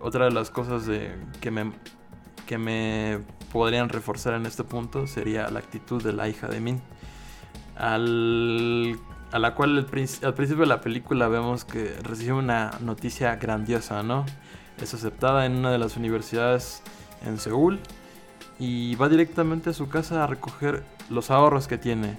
Otra 0.00 0.26
de 0.26 0.30
las 0.30 0.50
cosas 0.50 0.86
de, 0.86 1.14
que, 1.40 1.50
me, 1.50 1.72
que 2.46 2.58
me 2.58 3.20
podrían 3.52 3.88
reforzar 3.88 4.34
en 4.34 4.46
este 4.46 4.64
punto 4.64 5.06
sería 5.06 5.48
la 5.48 5.60
actitud 5.60 6.02
de 6.02 6.12
la 6.12 6.28
hija 6.28 6.48
de 6.48 6.60
Min. 6.60 6.82
Al, 7.76 8.98
a 9.32 9.38
la 9.38 9.54
cual 9.54 9.78
al 9.78 9.86
principio 9.86 10.62
de 10.62 10.66
la 10.66 10.80
película 10.80 11.28
vemos 11.28 11.64
que 11.64 11.96
recibe 12.02 12.34
una 12.34 12.70
noticia 12.80 13.36
grandiosa, 13.36 14.02
¿no? 14.02 14.24
Es 14.80 14.94
aceptada 14.94 15.46
en 15.46 15.56
una 15.56 15.70
de 15.72 15.78
las 15.78 15.96
universidades 15.96 16.82
en 17.24 17.38
Seúl 17.38 17.80
y 18.58 18.94
va 18.96 19.08
directamente 19.08 19.70
a 19.70 19.72
su 19.72 19.88
casa 19.88 20.24
a 20.24 20.26
recoger 20.26 20.84
los 21.10 21.30
ahorros 21.30 21.66
que 21.66 21.78
tiene 21.78 22.18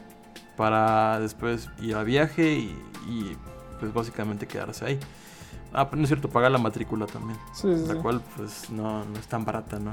para 0.57 1.19
después 1.19 1.69
ir 1.81 1.95
a 1.95 2.03
viaje 2.03 2.53
y, 2.53 2.77
y 3.07 3.37
pues 3.79 3.93
básicamente 3.93 4.47
quedarse 4.47 4.85
ahí. 4.85 4.99
Ah, 5.75 5.89
pero 5.89 5.97
no 5.97 6.03
es 6.03 6.09
cierto, 6.09 6.29
pagar 6.29 6.51
la 6.51 6.57
matrícula 6.57 7.05
también. 7.05 7.37
la 7.87 7.95
cual, 7.95 8.21
pues, 8.35 8.69
no, 8.69 9.03
no 9.03 9.19
es 9.19 9.27
tan 9.27 9.43
barata, 9.43 9.77
¿no? 9.77 9.91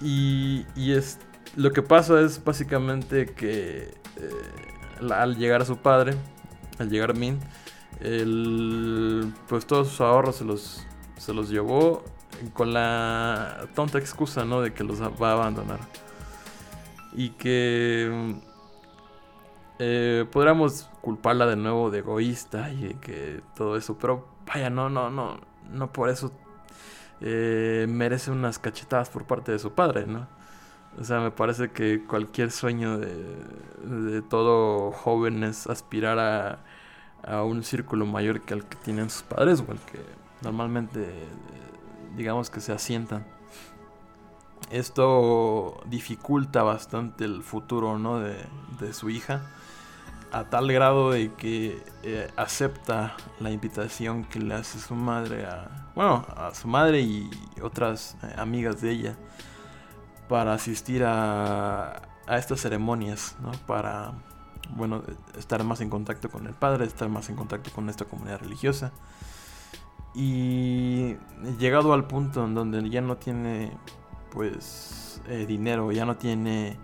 Y, 0.00 0.66
y 0.76 0.92
es, 0.92 1.18
lo 1.56 1.72
que 1.72 1.82
pasa 1.82 2.20
es 2.20 2.42
básicamente 2.44 3.26
que 3.26 3.94
eh, 4.16 5.12
al 5.12 5.36
llegar 5.36 5.62
a 5.62 5.64
su 5.64 5.78
padre, 5.78 6.14
al 6.78 6.90
llegar 6.90 7.16
Min, 7.16 7.38
el, 8.00 9.32
pues 9.48 9.66
todos 9.66 9.88
sus 9.88 10.00
ahorros 10.00 10.36
se 10.36 10.44
los, 10.44 10.86
se 11.16 11.32
los 11.32 11.48
llevó 11.48 12.04
con 12.52 12.72
la 12.72 13.66
tonta 13.74 13.98
excusa, 13.98 14.44
¿no? 14.44 14.60
De 14.60 14.72
que 14.74 14.84
los 14.84 15.00
va 15.00 15.30
a 15.30 15.32
abandonar. 15.32 15.78
Y 17.12 17.30
que 17.30 18.34
eh, 19.78 20.26
podríamos 20.30 20.90
culparla 21.00 21.46
de 21.46 21.56
nuevo 21.56 21.90
de 21.90 22.00
egoísta 22.00 22.70
y 22.72 22.94
que 22.94 23.40
todo 23.54 23.76
eso, 23.76 23.96
pero 23.98 24.33
vaya, 24.46 24.70
no, 24.70 24.88
no, 24.88 25.10
no, 25.10 25.40
no 25.70 25.92
por 25.92 26.08
eso 26.08 26.32
eh, 27.20 27.86
merece 27.88 28.30
unas 28.30 28.58
cachetadas 28.58 29.08
por 29.08 29.24
parte 29.26 29.52
de 29.52 29.58
su 29.58 29.72
padre, 29.72 30.06
¿no? 30.06 30.26
O 31.00 31.04
sea, 31.04 31.20
me 31.20 31.30
parece 31.30 31.70
que 31.70 32.04
cualquier 32.04 32.52
sueño 32.52 32.98
de, 32.98 33.36
de 33.84 34.22
todo 34.22 34.92
joven 34.92 35.42
es 35.42 35.66
aspirar 35.66 36.18
a, 36.18 36.60
a, 37.26 37.42
un 37.42 37.64
círculo 37.64 38.06
mayor 38.06 38.42
que 38.42 38.54
el 38.54 38.64
que 38.64 38.76
tienen 38.76 39.10
sus 39.10 39.22
padres 39.24 39.60
o 39.60 39.66
que 39.66 40.00
normalmente, 40.42 41.04
digamos 42.16 42.48
que 42.48 42.60
se 42.60 42.72
asientan. 42.72 43.26
Esto 44.70 45.82
dificulta 45.86 46.62
bastante 46.62 47.24
el 47.24 47.42
futuro 47.42 47.98
¿no? 47.98 48.20
de, 48.20 48.36
de 48.78 48.92
su 48.92 49.10
hija 49.10 49.42
a 50.34 50.50
tal 50.50 50.72
grado 50.72 51.12
de 51.12 51.32
que 51.32 51.80
eh, 52.02 52.28
acepta 52.36 53.16
la 53.38 53.52
invitación 53.52 54.24
que 54.24 54.40
le 54.40 54.54
hace 54.54 54.80
su 54.80 54.96
madre 54.96 55.46
a, 55.46 55.92
bueno, 55.94 56.26
a 56.36 56.52
su 56.52 56.66
madre 56.66 57.02
y 57.02 57.30
otras 57.62 58.16
eh, 58.24 58.34
amigas 58.36 58.80
de 58.80 58.90
ella 58.90 59.16
para 60.28 60.52
asistir 60.52 61.04
a, 61.06 62.02
estas 62.28 62.60
ceremonias, 62.62 63.36
¿no? 63.40 63.52
Para, 63.66 64.12
bueno, 64.70 65.04
estar 65.38 65.62
más 65.62 65.80
en 65.80 65.88
contacto 65.88 66.28
con 66.28 66.48
el 66.48 66.54
padre, 66.54 66.84
estar 66.84 67.08
más 67.08 67.28
en 67.28 67.36
contacto 67.36 67.70
con 67.70 67.88
esta 67.88 68.04
comunidad 68.04 68.40
religiosa. 68.40 68.92
Y 70.14 71.16
llegado 71.60 71.92
al 71.92 72.08
punto 72.08 72.44
en 72.44 72.54
donde 72.54 72.88
ya 72.90 73.02
no 73.02 73.18
tiene, 73.18 73.70
pues, 74.32 75.22
eh, 75.28 75.44
dinero, 75.46 75.92
ya 75.92 76.04
no 76.04 76.16
tiene 76.16 76.76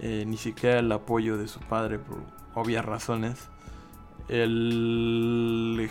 ni 0.00 0.38
siquiera 0.38 0.78
el 0.78 0.90
apoyo 0.90 1.36
de 1.36 1.46
su 1.46 1.60
padre 1.60 1.98
por, 1.98 2.39
obvias 2.54 2.84
razones. 2.84 3.48
El. 4.28 5.90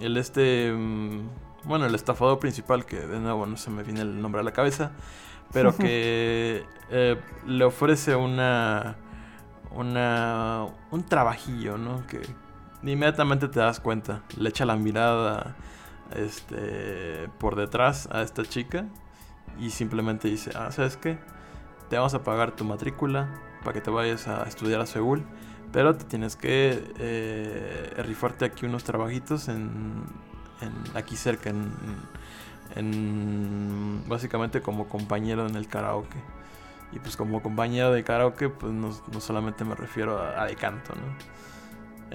El 0.00 0.16
este. 0.16 0.72
Mm, 0.72 1.28
bueno, 1.64 1.86
el 1.86 1.94
estafador 1.94 2.38
principal, 2.38 2.84
que 2.84 3.00
de 3.00 3.20
nuevo 3.20 3.46
no 3.46 3.56
se 3.56 3.70
me 3.70 3.82
viene 3.82 4.02
el 4.02 4.20
nombre 4.20 4.40
a 4.40 4.44
la 4.44 4.52
cabeza. 4.52 4.92
Pero 5.52 5.76
que 5.76 6.64
eh, 6.90 7.20
le 7.46 7.64
ofrece 7.64 8.16
una. 8.16 8.96
Una. 9.72 10.66
Un 10.90 11.04
trabajillo, 11.04 11.78
¿no? 11.78 12.06
Que 12.06 12.22
inmediatamente 12.82 13.48
te 13.48 13.60
das 13.60 13.80
cuenta. 13.80 14.22
Le 14.36 14.50
echa 14.50 14.64
la 14.64 14.76
mirada. 14.76 15.56
Este. 16.14 17.28
Por 17.38 17.56
detrás 17.56 18.08
a 18.12 18.22
esta 18.22 18.44
chica. 18.44 18.86
Y 19.58 19.70
simplemente 19.70 20.28
dice: 20.28 20.52
Ah, 20.54 20.70
¿sabes 20.70 20.96
qué? 20.96 21.18
Te 21.88 21.96
vamos 21.96 22.14
a 22.14 22.22
pagar 22.22 22.56
tu 22.56 22.64
matrícula 22.64 23.28
para 23.64 23.72
que 23.72 23.80
te 23.80 23.90
vayas 23.90 24.28
a 24.28 24.44
estudiar 24.44 24.80
a 24.80 24.86
Seúl. 24.86 25.24
Pero 25.74 25.94
te 25.96 26.04
tienes 26.04 26.36
que 26.36 26.80
eh, 27.00 27.92
rifarte 28.06 28.44
aquí 28.44 28.64
unos 28.64 28.84
trabajitos 28.84 29.48
en, 29.48 30.04
aquí 30.94 31.16
cerca, 31.16 31.50
en, 32.76 34.04
básicamente 34.06 34.62
como 34.62 34.88
compañero 34.88 35.48
en 35.48 35.56
el 35.56 35.66
karaoke. 35.66 36.16
Y 36.92 37.00
pues 37.00 37.16
como 37.16 37.42
compañero 37.42 37.90
de 37.90 38.04
karaoke, 38.04 38.50
pues 38.50 38.72
no, 38.72 38.92
solamente 39.18 39.64
me 39.64 39.74
refiero 39.74 40.22
a, 40.22 40.46
de 40.46 40.54
canto, 40.54 40.94
¿no? 40.94 41.02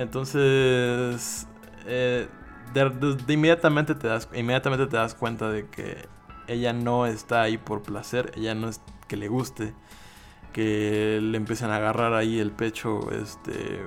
Entonces, 0.01 1.45
eh, 1.85 2.29
de, 2.73 3.33
inmediatamente, 3.33 3.93
te 3.93 4.07
das, 4.07 4.29
inmediatamente 4.33 4.87
te 4.87 4.95
das 4.95 5.15
cuenta 5.15 5.49
de 5.49 5.67
que 5.67 6.07
ella 6.47 6.71
no 6.71 7.05
está 7.05 7.41
ahí 7.41 7.57
por 7.57 7.81
placer, 7.81 8.31
ella 8.37 8.55
no 8.55 8.69
es 8.69 8.79
que 9.09 9.17
le 9.17 9.27
guste 9.27 9.73
que 10.53 11.19
le 11.21 11.37
empiezan 11.37 11.71
a 11.71 11.77
agarrar 11.77 12.13
ahí 12.13 12.39
el 12.39 12.51
pecho 12.51 13.11
este, 13.11 13.81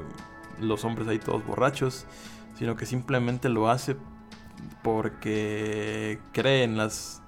los 0.60 0.84
hombres 0.84 1.08
ahí 1.08 1.18
todos 1.18 1.44
borrachos, 1.44 2.06
sino 2.58 2.76
que 2.76 2.86
simplemente 2.86 3.48
lo 3.48 3.68
hace 3.68 3.96
porque 4.82 6.18
cree 6.32 6.64
en 6.64 6.76
las, 6.76 7.22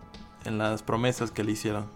en 0.45 0.59
las 0.59 0.82
promesas 0.82 1.30
que 1.30 1.45
le 1.45 1.53
hicieron, 1.53 1.87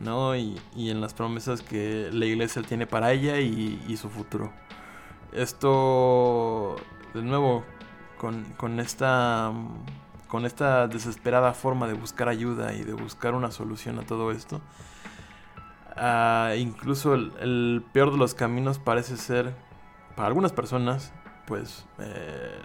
¿no? 0.00 0.36
Y, 0.36 0.60
en 0.76 1.00
las 1.00 1.14
promesas 1.14 1.62
que 1.62 2.10
la 2.12 2.26
iglesia 2.26 2.62
tiene 2.62 2.86
para 2.86 3.12
ella 3.12 3.40
y, 3.40 3.96
su 3.96 4.08
futuro. 4.08 4.52
Esto, 5.32 6.76
de 7.14 7.22
nuevo, 7.22 7.64
con, 8.18 8.44
con, 8.56 8.80
esta, 8.80 9.52
con 10.28 10.46
esta 10.46 10.88
desesperada 10.88 11.52
forma 11.52 11.86
de 11.86 11.94
buscar 11.94 12.28
ayuda 12.28 12.74
y 12.74 12.82
de 12.84 12.94
buscar 12.94 13.34
una 13.34 13.50
solución 13.50 13.98
a 13.98 14.02
todo 14.02 14.30
esto, 14.30 14.60
Ah, 15.96 16.54
incluso 16.58 17.14
el, 17.14 17.82
peor 17.92 18.12
de 18.12 18.18
los 18.18 18.34
caminos 18.34 18.78
parece 18.78 19.16
ser, 19.16 19.54
para 20.14 20.28
algunas 20.28 20.52
personas, 20.52 21.12
pues 21.46 21.86
eh, 21.98 22.62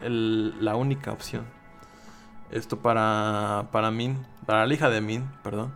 la 0.00 0.76
única 0.76 1.12
opción. 1.12 1.44
Esto 2.50 2.78
para, 2.78 3.68
para 3.72 3.90
Min, 3.90 4.24
para 4.46 4.66
la 4.66 4.74
hija 4.74 4.88
de 4.88 5.00
Min, 5.00 5.28
perdón, 5.42 5.74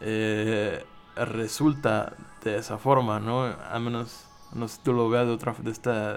eh, 0.00 0.84
resulta 1.16 2.14
de 2.44 2.56
esa 2.56 2.78
forma, 2.78 3.18
¿no? 3.18 3.44
A 3.44 3.78
menos, 3.80 4.28
no 4.52 4.68
sé 4.68 4.76
si 4.76 4.82
tú 4.82 4.92
lo 4.92 5.08
veas 5.08 5.26
de 5.26 5.32
otra, 5.32 5.54
de 5.58 5.70
esta, 5.70 6.14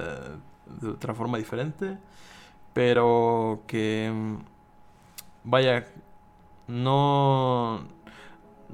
de 0.81 0.89
otra 0.89 1.13
forma 1.15 1.37
diferente, 1.37 1.97
pero 2.73 3.63
que, 3.67 4.37
vaya, 5.43 5.87
no 6.67 7.94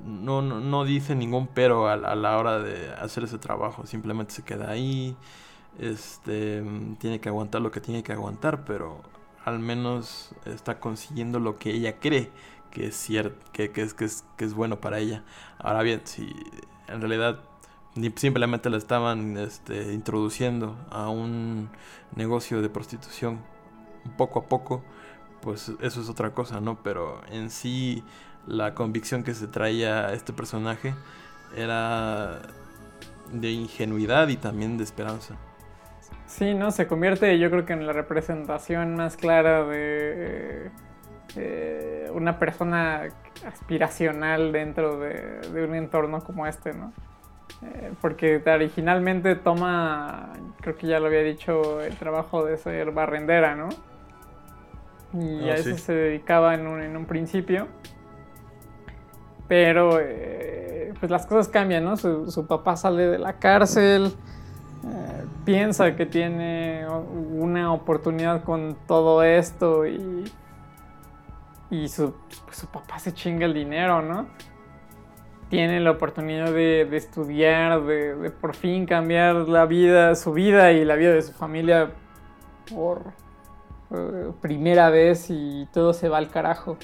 no, 0.04 0.42
no, 0.42 0.84
dice 0.86 1.16
ningún 1.16 1.48
pero 1.48 1.88
a, 1.88 1.96
la 1.98 2.38
hora 2.38 2.60
de 2.60 2.92
hacer 2.94 3.24
ese 3.24 3.38
trabajo. 3.38 3.86
Simplemente 3.86 4.34
se 4.34 4.44
queda 4.44 4.70
ahí. 4.72 5.16
Este 5.80 6.64
tiene 7.00 7.20
que 7.20 7.30
aguantar 7.30 7.62
lo 7.62 7.72
que 7.72 7.82
tiene 7.82 8.04
que 8.04 8.14
aguantar, 8.14 8.66
pero 8.66 9.02
al 9.46 9.60
menos 9.60 10.36
está 10.46 10.80
consiguiendo 10.80 11.39
lo 11.39 11.58
que 11.58 11.72
ella 11.72 12.00
cree 12.00 12.32
que 12.72 12.88
es 12.88 12.96
cierto, 12.96 13.38
que, 13.52 13.72
es, 13.76 13.94
que, 13.94 14.06
es, 14.06 14.26
que 14.38 14.46
es 14.46 14.54
bueno 14.54 14.80
para 14.80 15.00
ella. 15.00 15.24
Ahora 15.60 15.84
bien, 15.84 16.02
si 16.06 16.34
en 16.88 17.02
realidad 17.02 17.39
simplemente 18.16 18.70
la 18.70 18.78
estaban 18.78 19.38
este, 19.38 19.94
introduciendo 19.94 20.78
a 20.89 21.10
un 21.10 21.70
negocio 22.16 22.62
de 22.62 22.70
prostitución 22.70 23.42
poco 24.18 24.39
a 24.39 24.44
poco, 24.44 24.82
pues 25.42 25.72
eso 25.82 26.02
es 26.02 26.10
otra 26.10 26.34
cosa, 26.34 26.62
¿no? 26.62 26.82
Pero 26.82 27.22
en 27.30 27.50
sí 27.50 28.04
la 28.48 28.74
convicción 28.74 29.24
que 29.24 29.34
se 29.34 29.48
traía 29.48 30.14
este 30.14 30.34
personaje 30.34 30.94
era 31.56 32.42
de 33.32 33.52
ingenuidad 33.52 34.28
y 34.28 34.38
también 34.38 34.78
de 34.78 34.84
esperanza. 34.84 35.36
Sí, 36.26 36.54
¿no? 36.54 36.72
Se 36.72 36.88
convierte 36.88 37.38
yo 37.39 37.50
creo 37.50 37.66
que 37.66 37.74
en 37.74 37.86
la 37.86 37.94
representación 37.94 38.96
más 38.96 39.18
clara 39.18 39.66
de 39.66 40.72
eh, 41.36 42.10
una 42.14 42.39
persona 42.39 43.10
aspiracional 43.46 44.52
dentro 44.52 45.00
de, 45.00 45.42
un 45.64 45.76
entorno 45.76 46.22
como 46.22 46.48
este, 46.48 46.74
¿no? 46.74 46.94
Eh, 47.64 47.92
porque 48.02 48.42
originalmente 48.46 49.36
toma, 49.36 50.34
creo 50.62 50.78
que 50.78 50.88
ya 50.88 51.00
lo 51.00 51.08
había 51.08 51.22
dicho, 51.22 51.82
el 51.82 51.96
trabajo 51.98 52.46
de 52.46 52.58
ser 52.58 52.92
barrendera, 52.92 53.56
¿no? 53.56 53.70
Y 55.14 55.50
ah, 55.50 55.54
a 55.54 55.56
eso 55.56 55.78
se 55.78 55.94
dedicaba 55.94 56.56
en 56.56 56.66
un, 56.66 56.82
en 56.82 56.96
un 56.96 57.06
principio. 57.06 57.68
Pero 59.52 59.99
eh, 59.99 60.93
pues 60.97 61.12
las 61.12 61.26
cosas 61.26 61.49
cambian, 61.49 61.84
¿no? 61.84 61.97
Su, 61.97 62.47
papá 62.47 62.78
sale 62.78 63.06
de 63.08 63.20
la 63.20 63.34
cárcel, 63.34 64.14
eh, 64.86 65.26
piensa 65.43 65.93
que 65.93 66.06
tiene 66.06 66.88
una 66.88 67.74
oportunidad 67.74 68.45
con 68.45 68.78
todo 68.88 69.24
esto 69.24 69.86
y, 69.86 70.24
y 71.70 71.89
su, 71.89 72.14
pues, 72.45 72.60
su 72.60 72.68
papá 72.68 72.97
se 72.97 73.14
chinga 73.14 73.45
el 73.45 73.54
dinero, 73.54 74.02
¿no? 74.02 74.28
Tiene 75.49 75.82
la 75.82 75.91
oportunidad 75.91 76.54
de, 76.54 76.88
estudiar, 76.95 77.84
de, 77.84 78.32
por 78.39 78.56
fin 78.56 78.86
cambiar 78.86 79.36
la 79.49 79.66
vida, 79.66 80.16
su 80.16 80.32
vida 80.32 80.72
y 80.72 80.86
la 80.86 80.95
vida 80.95 81.12
de 81.12 81.24
su 81.24 81.34
familia 81.34 81.91
por 82.74 83.02
eh, 83.93 84.32
primera 84.39 84.89
vez 84.89 85.26
y 85.30 85.68
todo 85.74 85.91
se 85.91 86.08
va 86.08 86.20
al 86.20 86.30
carajo. 86.30 86.78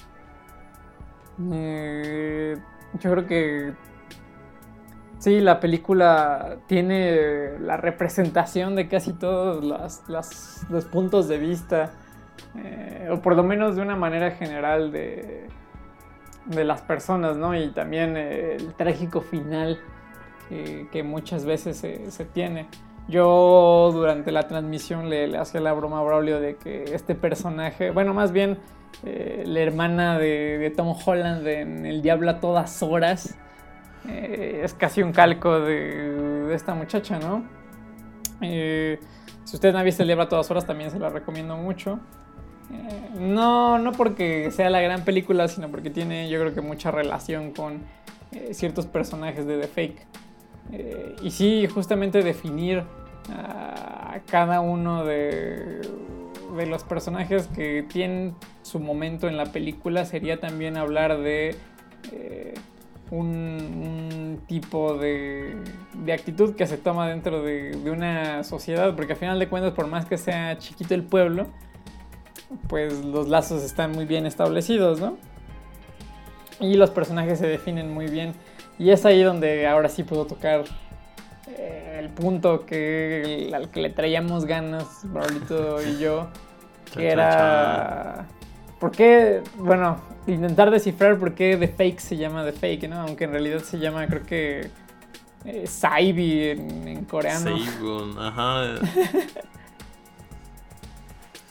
Eh, 1.51 2.57
yo 2.99 3.11
creo 3.11 3.25
que 3.27 3.73
sí, 5.19 5.39
la 5.39 5.59
película 5.59 6.57
tiene 6.67 7.59
la 7.59 7.77
representación 7.77 8.75
de 8.75 8.87
casi 8.87 9.13
todos 9.13 9.63
los 10.69 10.85
puntos 10.85 11.27
de 11.27 11.37
vista, 11.37 11.91
eh, 12.55 13.09
o 13.11 13.21
por 13.21 13.35
lo 13.35 13.43
menos 13.43 13.75
de 13.75 13.81
una 13.81 13.95
manera 13.95 14.31
general 14.31 14.91
de, 14.91 15.47
de 16.45 16.63
las 16.63 16.81
personas, 16.81 17.37
¿no? 17.37 17.55
Y 17.55 17.69
también 17.69 18.17
el 18.17 18.73
trágico 18.73 19.21
final 19.21 19.79
que, 20.49 21.03
muchas 21.03 21.45
veces 21.45 21.77
se, 21.77 22.25
tiene. 22.25 22.67
Yo 23.07 23.89
durante 23.93 24.31
la 24.31 24.47
transmisión 24.47 25.09
le, 25.09 25.27
le 25.27 25.37
hacía 25.37 25.61
la 25.61 25.73
broma 25.73 25.99
a 25.99 26.03
Braulio 26.03 26.39
de 26.39 26.55
que 26.55 26.83
este 26.93 27.15
personaje, 27.15 27.91
bueno, 27.91 28.13
más 28.13 28.31
bien 28.31 28.57
eh, 29.03 29.43
la 29.45 29.59
hermana 29.59 30.17
de, 30.17 30.73
Tom 30.75 30.95
Holland 31.05 31.45
en 31.47 31.85
El 31.85 32.01
Diablo 32.01 32.31
a 32.31 32.39
todas 32.39 32.81
horas, 32.81 33.37
eh, 34.07 34.61
es 34.63 34.73
casi 34.73 35.03
un 35.03 35.11
calco 35.11 35.59
de, 35.59 36.53
esta 36.53 36.73
muchacha, 36.73 37.19
¿no? 37.19 37.45
Eh, 38.41 38.99
si 39.43 39.55
usted 39.55 39.71
no 39.71 39.79
ha 39.79 39.83
visto 39.83 40.03
El 40.03 40.07
Diablo 40.07 40.23
a 40.23 40.29
todas 40.29 40.49
horas, 40.49 40.65
también 40.65 40.91
se 40.91 40.99
la 40.99 41.09
recomiendo 41.09 41.55
mucho. 41.57 41.99
No, 43.17 43.79
no 43.79 43.93
porque 43.93 44.51
sea 44.51 44.69
la 44.69 44.81
gran 44.81 45.05
película, 45.05 45.47
sino 45.47 45.69
porque 45.69 45.89
tiene 45.89 46.27
yo 46.27 46.37
creo 46.39 46.53
que 46.53 46.59
mucha 46.59 46.91
relación 46.91 47.51
con 47.51 47.83
ciertos 48.51 48.85
personajes 48.85 49.45
de 49.45 49.57
The 49.57 49.67
Fake. 49.67 50.07
Y 51.23 51.31
sí, 51.31 51.65
justamente 51.67 52.23
definir 52.23 52.83
a 53.29 54.19
cada 54.29 54.59
uno 54.59 55.05
de, 55.05 55.79
de, 56.55 56.65
los 56.65 56.83
personajes 56.83 57.47
que 57.47 57.83
tienen 57.83 58.35
su 58.61 58.79
momento 58.79 59.27
en 59.27 59.37
la 59.37 59.45
película 59.45 60.05
sería 60.05 60.39
también 60.39 60.77
hablar 60.77 61.19
de 61.19 61.55
un, 63.11 63.27
un, 63.27 64.41
tipo 64.47 64.97
de, 64.97 65.55
de, 65.93 66.13
actitud 66.13 66.55
que 66.55 66.67
se 66.67 66.77
toma 66.77 67.07
dentro 67.07 67.41
de, 67.41 67.71
de 67.71 67.91
una 67.91 68.43
sociedad, 68.43 68.95
porque 68.95 69.13
al 69.13 69.19
final 69.19 69.39
de 69.39 69.47
cuentas, 69.47 69.73
por 69.73 69.87
más 69.87 70.05
que 70.05 70.17
sea 70.17 70.57
chiquito 70.57 70.93
el 70.93 71.03
pueblo, 71.03 71.47
pues 72.67 73.03
los 73.05 73.27
lazos 73.27 73.63
están 73.63 73.91
muy 73.91 74.05
bien 74.05 74.25
establecidos, 74.25 74.99
¿no? 74.99 75.17
Y 76.59 76.75
los 76.75 76.89
personajes 76.89 77.39
se 77.39 77.47
definen 77.47 77.93
muy 77.93 78.07
bien. 78.07 78.33
Y 78.79 78.91
es 78.91 79.05
ahí 79.05 79.21
donde 79.21 79.67
ahora 79.67 79.89
sí 79.89 80.03
puedo 80.03 80.25
tocar 80.25 80.65
eh, 81.47 81.97
el 81.99 82.09
punto 82.09 82.65
que, 82.65 83.51
al 83.53 83.69
que 83.69 83.81
le 83.81 83.89
traíamos 83.89 84.45
ganas, 84.45 85.01
Braulito 85.03 85.81
y 85.81 85.99
yo, 85.99 86.27
que 86.93 87.09
era... 87.09 88.25
¿Por 88.79 88.91
qué? 88.91 89.41
Bueno, 89.55 89.99
intentar 90.27 90.69
descifrar 90.69 91.17
por 91.17 91.33
qué 91.33 91.57
The 91.57 91.67
Fake 91.67 91.99
se 91.99 92.15
llama 92.15 92.43
The 92.43 92.51
Fake, 92.51 92.87
¿no? 92.87 93.01
Aunque 93.01 93.23
en 93.23 93.31
realidad 93.31 93.59
se 93.59 93.79
llama, 93.79 94.05
creo 94.07 94.23
que... 94.23 94.69
Eh, 95.45 95.65
Saibi 95.65 96.49
en, 96.49 96.87
en 96.87 97.05
coreano. 97.05 97.57
Saigon, 97.57 98.19
ajá. 98.19 98.75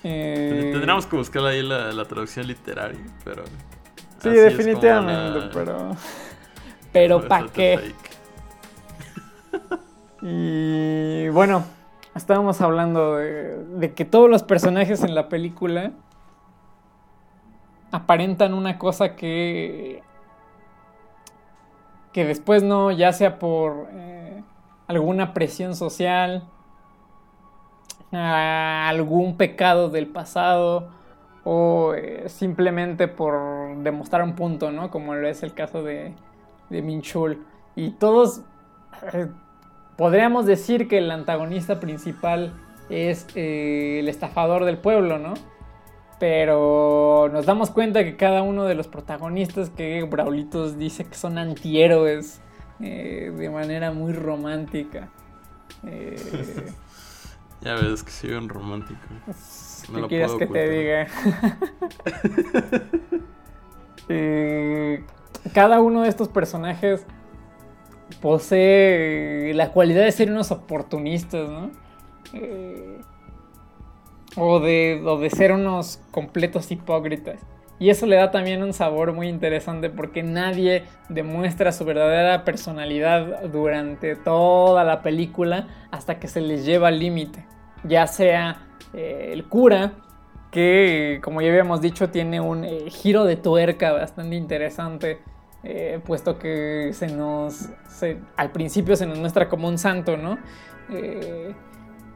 Eh... 0.09 0.71
Tendríamos 0.73 1.05
que 1.07 1.17
buscar 1.17 1.45
ahí 1.47 1.63
la, 1.63 1.91
la 1.91 2.05
traducción 2.05 2.47
literaria, 2.47 3.01
pero. 3.25 3.43
Sí, 4.23 4.29
definitivamente, 4.29 5.41
la... 5.41 5.51
pero. 5.53 5.97
Pero 6.93 7.29
¿para 7.29 7.49
qué? 7.49 7.93
Y 10.29 11.29
bueno, 11.29 11.65
estábamos 12.17 12.61
hablando 12.61 13.15
de, 13.15 13.65
de, 13.65 13.95
que 13.95 14.05
todos 14.05 14.29
los 14.29 14.43
personajes 14.43 15.05
en 15.05 15.15
la 15.15 15.29
película 15.29 15.93
aparentan 17.93 18.53
una 18.53 18.77
cosa 18.77 19.15
que. 19.15 20.03
que 22.13 22.25
después 22.25 22.65
no, 22.65 22.91
ya 22.91 23.13
sea 23.13 23.39
por 23.39 23.87
eh, 23.93 24.43
alguna 24.89 25.33
presión 25.33 25.77
social 25.77 26.43
algún 28.11 29.37
pecado 29.37 29.91
del 29.91 30.07
pasado 30.09 30.89
o 31.45 31.95
eh, 31.95 32.29
simplemente 32.29 33.07
por 33.07 33.77
demostrar 33.79 34.23
un 34.23 34.35
punto, 34.35 34.73
¿no? 34.73 34.91
Como 34.91 35.15
lo 35.15 35.29
es 35.29 35.43
el 35.45 35.55
caso 35.55 35.85
de, 35.85 36.15
de 36.71 36.83
Minchul. 36.83 37.45
Y 37.77 37.91
todos 37.91 38.41
eh, 39.13 39.29
podríamos 39.97 40.47
decir 40.47 40.89
que 40.89 40.99
el 40.99 41.11
antagonista 41.11 41.81
principal 41.81 42.53
es 42.89 43.27
eh, 43.35 43.99
el 44.01 44.09
estafador 44.09 44.65
del 44.65 44.79
pueblo, 44.79 45.19
¿no? 45.19 45.35
Pero 46.19 47.29
nos 47.33 47.45
damos 47.45 47.71
cuenta 47.71 48.05
que 48.05 48.17
cada 48.17 48.43
uno 48.43 48.65
de 48.65 48.75
los 48.75 48.89
protagonistas 48.89 49.71
que 49.71 50.03
Braulitos 50.05 50.79
dice 50.79 51.05
que 51.05 51.15
son 51.15 51.37
antihéroes 51.37 52.41
de 52.79 53.51
manera 53.53 53.93
muy 53.93 54.13
romántica. 54.13 55.09
Ya 57.61 57.75
ves 57.75 58.03
que 58.03 58.11
soy 58.11 58.33
un 58.33 58.49
romántico. 58.49 59.01
No 59.91 60.03
¿Qué 60.03 60.09
quieres 60.09 60.33
que 60.33 60.45
ocultar. 60.45 60.65
te 60.65 60.71
diga? 60.71 61.07
eh, 64.09 65.05
cada 65.53 65.81
uno 65.81 66.03
de 66.03 66.09
estos 66.09 66.29
personajes 66.29 67.07
posee 68.21 69.53
la 69.55 69.73
cualidad 69.73 70.05
de 70.05 70.13
ser 70.13 70.31
unos 70.31 70.51
oportunistas, 70.51 71.49
¿no? 71.49 71.71
Eh, 72.33 72.99
o, 74.37 74.61
de, 74.61 75.03
de 75.21 75.31
ser 75.31 75.53
unos 75.53 76.01
completos 76.11 76.71
hipócritas. 76.71 77.41
Y 77.79 77.91
eso 77.91 78.07
le 78.07 78.17
da 78.17 78.31
también 78.31 78.63
un 78.63 78.73
sabor 78.73 79.13
muy 79.13 79.29
interesante 79.29 79.91
porque 79.91 80.23
nadie 80.23 80.85
demuestra 81.11 81.73
su 81.73 81.85
verdadera 81.85 82.45
personalidad 82.45 83.43
durante 83.45 84.17
toda 84.17 84.83
la 84.83 85.03
película 85.03 85.69
hasta 85.91 86.19
que 86.19 86.29
se 86.29 86.41
les 86.41 86.65
lleva 86.65 86.89
al 86.89 86.99
límite. 86.99 87.45
Ya 87.85 88.07
sea 88.07 88.67
eh, 88.95 89.31
el 89.33 89.45
cura, 89.45 89.93
que 90.51 91.21
como 91.23 91.43
ya 91.43 91.49
habíamos 91.51 91.83
dicho 91.83 92.09
tiene 92.09 92.41
un 92.41 92.65
eh, 92.65 92.89
giro 92.89 93.25
de 93.25 93.37
tuerca 93.37 93.93
bastante 93.93 94.37
interesante, 94.37 95.19
eh, 95.69 96.01
puesto 96.05 96.39
que 96.39 96.91
se 96.93 97.09
nos... 97.09 97.71
Al 98.37 98.53
principio 98.53 98.95
se 98.95 99.05
nos 99.05 99.19
muestra 99.19 99.49
como 99.49 99.67
un 99.67 99.79
santo, 99.79 100.17
¿no? 100.17 100.39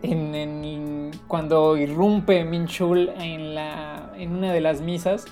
En, 0.02 1.10
cuando 1.26 1.76
irrumpe 1.76 2.44
Minchul 2.44 3.08
en, 3.18 3.54
la, 3.54 4.12
en 4.16 4.36
una 4.36 4.52
de 4.52 4.60
las 4.60 4.80
misas, 4.80 5.24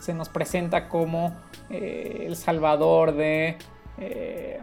se 0.00 0.14
nos 0.14 0.28
presenta 0.28 0.88
como 0.88 1.36
eh, 1.70 2.24
el 2.26 2.34
salvador 2.34 3.14
de, 3.14 3.56
eh, 3.98 4.58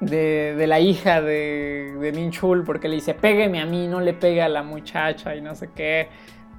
de, 0.00 0.54
de, 0.56 0.66
la 0.66 0.80
hija 0.80 1.22
de, 1.22 1.96
de 2.00 2.12
Minchul, 2.12 2.64
porque 2.64 2.88
le 2.88 2.96
dice, 2.96 3.14
pégueme 3.14 3.60
a 3.60 3.66
mí, 3.66 3.86
no 3.86 4.00
le 4.00 4.14
pegue 4.14 4.42
a 4.42 4.48
la 4.48 4.64
muchacha 4.64 5.36
y 5.36 5.40
no 5.40 5.54
sé 5.54 5.70
qué. 5.76 6.08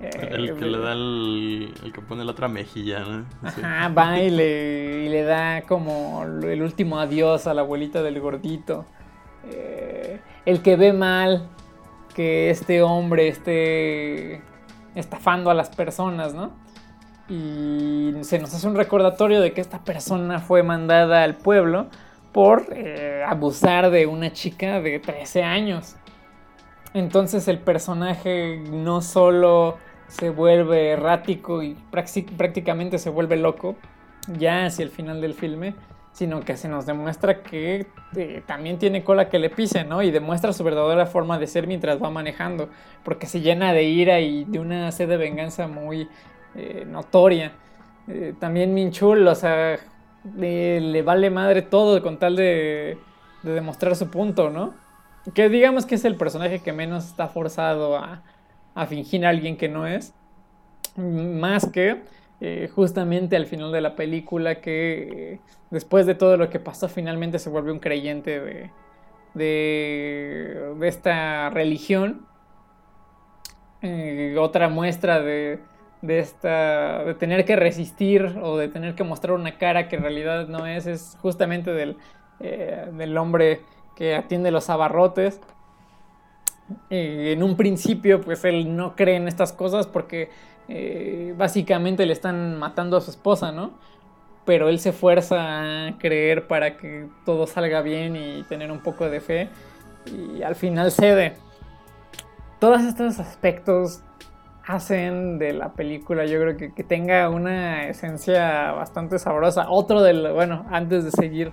Eh, 0.02 0.10
el 0.32 0.56
que 0.56 0.66
le 0.66 0.80
da 0.80 0.93
el, 0.93 1.74
el, 1.84 1.93
que 1.93 2.02
pone 2.02 2.24
la 2.26 2.32
otra 2.32 2.47
mejilla, 2.47 2.99
¿no? 2.99 3.26
Sí. 3.52 3.62
Ajá, 3.64 3.89
va 3.89 4.20
y 4.20 4.30
le, 4.30 5.04
y 5.06 5.10
le, 5.10 5.24
da 5.24 5.62
como 5.64 6.24
el 6.24 6.62
último 6.62 6.99
adiós 6.99 7.47
a 7.47 7.54
la 7.54 7.62
abuelita 7.62 8.02
del 8.02 8.20
gordito. 8.20 8.86
Eh, 9.49 10.20
el 10.45 10.62
que 10.62 10.76
ve 10.76 10.93
mal 10.93 11.47
que 12.16 12.49
este 12.49 12.82
hombre 12.82 13.28
esté 13.28 14.41
estafando 14.95 15.49
a 15.49 15.54
las 15.54 15.70
personas, 15.70 16.34
¿no? 16.34 16.52
y 17.32 18.14
se 18.24 18.39
nos 18.39 18.54
hace 18.54 18.68
un 18.68 18.76
recordatorio 18.76 19.39
de 19.39 19.54
que 19.54 19.62
esta 19.62 19.80
persona 19.86 20.39
fue 20.39 20.64
mandada 20.64 21.24
al 21.24 21.36
pueblo 21.36 21.88
por 22.34 22.66
eh, 22.72 23.24
abusar 23.26 23.89
de 23.89 24.06
una 24.06 24.34
chica 24.34 24.82
de 24.82 24.99
13 24.99 25.43
años. 25.43 25.95
Entonces 26.93 27.47
el 27.47 27.60
personaje 27.60 28.62
no 28.70 29.02
solo 29.02 29.78
se 30.12 30.30
vuelve 30.30 30.89
errático 30.89 31.64
y 31.64 31.78
prácticamente 32.38 32.97
se 32.97 33.09
vuelve 33.09 33.38
loco 33.38 33.76
ya 34.38 34.66
hacia 34.66 34.84
el 34.84 34.89
final 34.89 35.22
del 35.22 35.34
filme, 35.34 35.74
sino 36.12 36.41
que 36.41 36.57
se 36.57 36.68
nos 36.68 36.86
demuestra 36.86 37.41
que 37.41 37.88
eh, 38.18 38.43
también 38.45 38.78
tiene 38.78 39.05
cola 39.05 39.30
que 39.30 39.39
le 39.39 39.49
pise, 39.49 39.86
¿no? 39.86 40.03
Y 40.03 40.12
demuestra 40.12 40.51
su 40.51 40.66
verdadera 40.66 41.05
forma 41.05 41.39
de 41.39 41.47
ser 41.47 41.66
mientras 41.66 42.03
va 42.03 42.09
manejando, 42.09 42.70
porque 43.03 43.26
se 43.26 43.39
llena 43.39 43.72
de 43.72 43.84
ira 43.84 44.20
y 44.20 44.43
de 44.43 44.59
una 44.59 44.91
sed 44.91 45.07
de 45.07 45.16
venganza 45.16 45.68
muy 45.68 46.09
eh, 46.55 46.86
notoria. 46.86 47.53
Eh, 48.09 48.34
también 48.38 48.74
Minchul, 48.74 49.26
o 49.26 49.36
sea, 49.36 49.80
le, 50.38 50.82
le, 50.82 51.01
vale 51.03 51.30
madre 51.30 51.62
todo 51.62 52.01
con 52.03 52.18
tal 52.18 52.36
de, 52.36 52.97
de, 53.43 53.51
demostrar 53.53 53.95
su 53.95 54.09
punto, 54.09 54.49
¿no? 54.49 54.74
Que 55.34 55.47
digamos 55.47 55.86
que 55.86 55.95
es 55.95 56.03
el 56.03 56.18
personaje 56.18 56.59
que 56.59 56.74
menos 56.74 57.05
está 57.05 57.30
forzado 57.30 57.95
a, 57.95 58.24
a 58.76 58.86
fingir 58.86 59.26
a 59.26 59.30
alguien 59.30 59.57
que 59.57 59.69
no 59.69 59.88
es. 59.88 60.13
Más 60.95 61.69
que 61.69 62.01
eh, 62.41 62.69
justamente 62.74 63.36
al 63.36 63.45
final 63.45 63.72
de 63.72 63.82
la 63.82 63.95
película 63.95 64.61
que 64.61 65.39
después 65.69 66.05
de 66.07 66.15
todo 66.15 66.38
lo 66.38 66.49
que 66.49 66.59
pasó 66.59 66.89
finalmente 66.89 67.38
se 67.38 67.51
vuelve 67.51 67.72
un 67.72 67.80
creyente 67.80 68.39
de, 68.39 68.72
de, 69.34 70.88
esta 70.88 71.49
religión. 71.51 72.26
Eh, 73.84 74.36
otra 74.39 74.69
muestra 74.69 75.22
de, 75.22 75.59
de 76.01 76.19
esta 76.19 77.03
de 77.03 77.13
tener 77.15 77.45
que 77.45 77.55
resistir 77.55 78.38
o 78.41 78.57
de 78.57 78.67
tener 78.67 78.95
que 78.95 79.03
mostrar 79.03 79.34
una 79.34 79.57
cara 79.57 79.88
que 79.88 79.95
en 79.95 80.03
realidad 80.03 80.47
no 80.47 80.67
es 80.67 80.86
es 80.86 81.17
justamente 81.22 81.72
del, 81.72 81.97
eh, 82.39 82.88
del 82.93 83.17
hombre 83.17 83.61
que 83.95 84.15
atiende 84.15 84.51
los 84.51 84.69
abarrotes 84.69 85.41
eh, 86.89 87.34
en 87.34 87.43
un 87.43 87.55
principio 87.57 88.22
pues 88.22 88.43
él 88.45 88.76
no 88.76 88.95
cree 88.95 89.15
en 89.15 89.28
estas 89.28 89.53
cosas 89.53 89.88
porque 89.88 90.30
eh, 90.67 91.34
básicamente 91.38 92.05
le 92.05 92.13
están 92.13 92.57
matando 92.57 92.97
a 92.97 93.01
su 93.01 93.11
esposa 93.11 93.51
no 93.51 93.72
pero 94.45 94.69
él 94.69 94.80
se 94.80 94.91
fuerza 94.91 95.88
a 95.88 95.97
creer 95.97 96.47
para 96.47 96.78
que 96.78 97.07
todo 97.26 97.47
salga 97.47 97.82
bien 97.82 98.15
y 98.15 98.43
tener 98.43 98.72
un 98.72 98.80
poco 98.80 99.09
de 99.09 99.22
fe 99.22 99.49
y 100.05 100.41
al 100.41 100.55
final 100.55 100.91
cede. 100.91 101.34
Todos 102.59 102.82
estos 102.82 103.19
aspectos 103.19 104.01
hacen 104.65 105.39
de 105.39 105.53
la 105.53 105.74
película, 105.74 106.26
yo 106.26 106.39
creo 106.39 106.57
que, 106.57 106.74
que 106.74 106.84
tenga 106.84 107.30
una 107.30 107.88
esencia 107.88 108.72
bastante 108.72 109.19
sabrosa. 109.19 109.69
Otro 109.69 110.01
de, 110.01 110.32
bueno, 110.32 110.65
antes 110.69 111.03
de 111.03 111.11
seguir, 111.11 111.51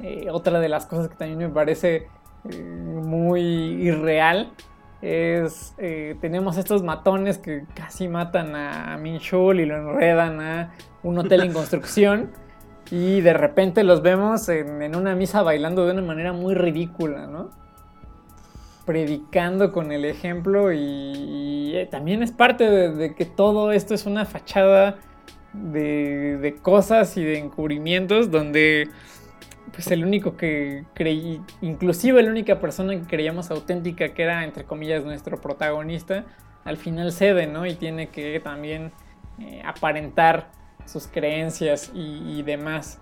eh, 0.00 0.28
otra 0.30 0.60
de 0.60 0.68
las 0.68 0.86
cosas 0.86 1.08
que 1.08 1.16
también 1.16 1.38
me 1.38 1.48
parece 1.48 2.08
eh, 2.50 2.62
muy 2.62 3.40
irreal 3.42 4.52
es, 5.00 5.74
eh, 5.78 6.16
tenemos 6.20 6.56
estos 6.56 6.82
matones 6.82 7.38
que 7.38 7.64
casi 7.74 8.08
matan 8.08 8.56
a 8.56 8.96
Min 8.98 9.18
Shul 9.18 9.60
y 9.60 9.66
lo 9.66 9.76
enredan 9.76 10.40
a 10.40 10.72
un 11.02 11.18
hotel 11.18 11.42
en 11.42 11.52
construcción. 11.52 12.30
Y 12.90 13.20
de 13.20 13.34
repente 13.34 13.84
los 13.84 14.02
vemos 14.02 14.48
en, 14.48 14.82
en, 14.82 14.96
una 14.96 15.14
misa 15.14 15.42
bailando 15.42 15.84
de 15.84 15.92
una 15.92 16.02
manera 16.02 16.32
muy 16.32 16.54
ridícula, 16.54 17.26
¿no? 17.26 17.50
Predicando 18.86 19.72
con 19.72 19.92
el 19.92 20.06
ejemplo 20.06 20.72
y, 20.72 20.78
y 20.78 21.76
eh, 21.76 21.86
también 21.86 22.22
es 22.22 22.32
parte 22.32 22.64
de, 22.70 22.94
de, 22.94 23.14
que 23.14 23.26
todo 23.26 23.72
esto 23.72 23.92
es 23.92 24.06
una 24.06 24.24
fachada 24.24 24.96
de, 25.52 26.38
de, 26.38 26.54
cosas 26.56 27.18
y 27.18 27.24
de 27.24 27.38
encubrimientos 27.38 28.30
donde 28.30 28.88
pues 29.78 29.92
el 29.92 30.04
único 30.04 30.36
que 30.36 30.86
creí, 30.92 31.40
inclusive 31.60 32.20
la 32.20 32.32
única 32.32 32.58
persona 32.58 32.94
que 32.94 33.06
creíamos 33.06 33.52
auténtica 33.52 34.08
que 34.08 34.24
era 34.24 34.42
entre 34.42 34.64
comillas 34.64 35.04
nuestro 35.04 35.40
protagonista, 35.40 36.24
al 36.64 36.78
final 36.78 37.12
cede, 37.12 37.46
¿no? 37.46 37.64
Y 37.64 37.76
tiene 37.76 38.08
que 38.08 38.40
también 38.40 38.90
eh, 39.38 39.62
aparentar 39.64 40.50
sus 40.84 41.06
creencias 41.06 41.92
y, 41.94 42.42
demás. 42.42 43.00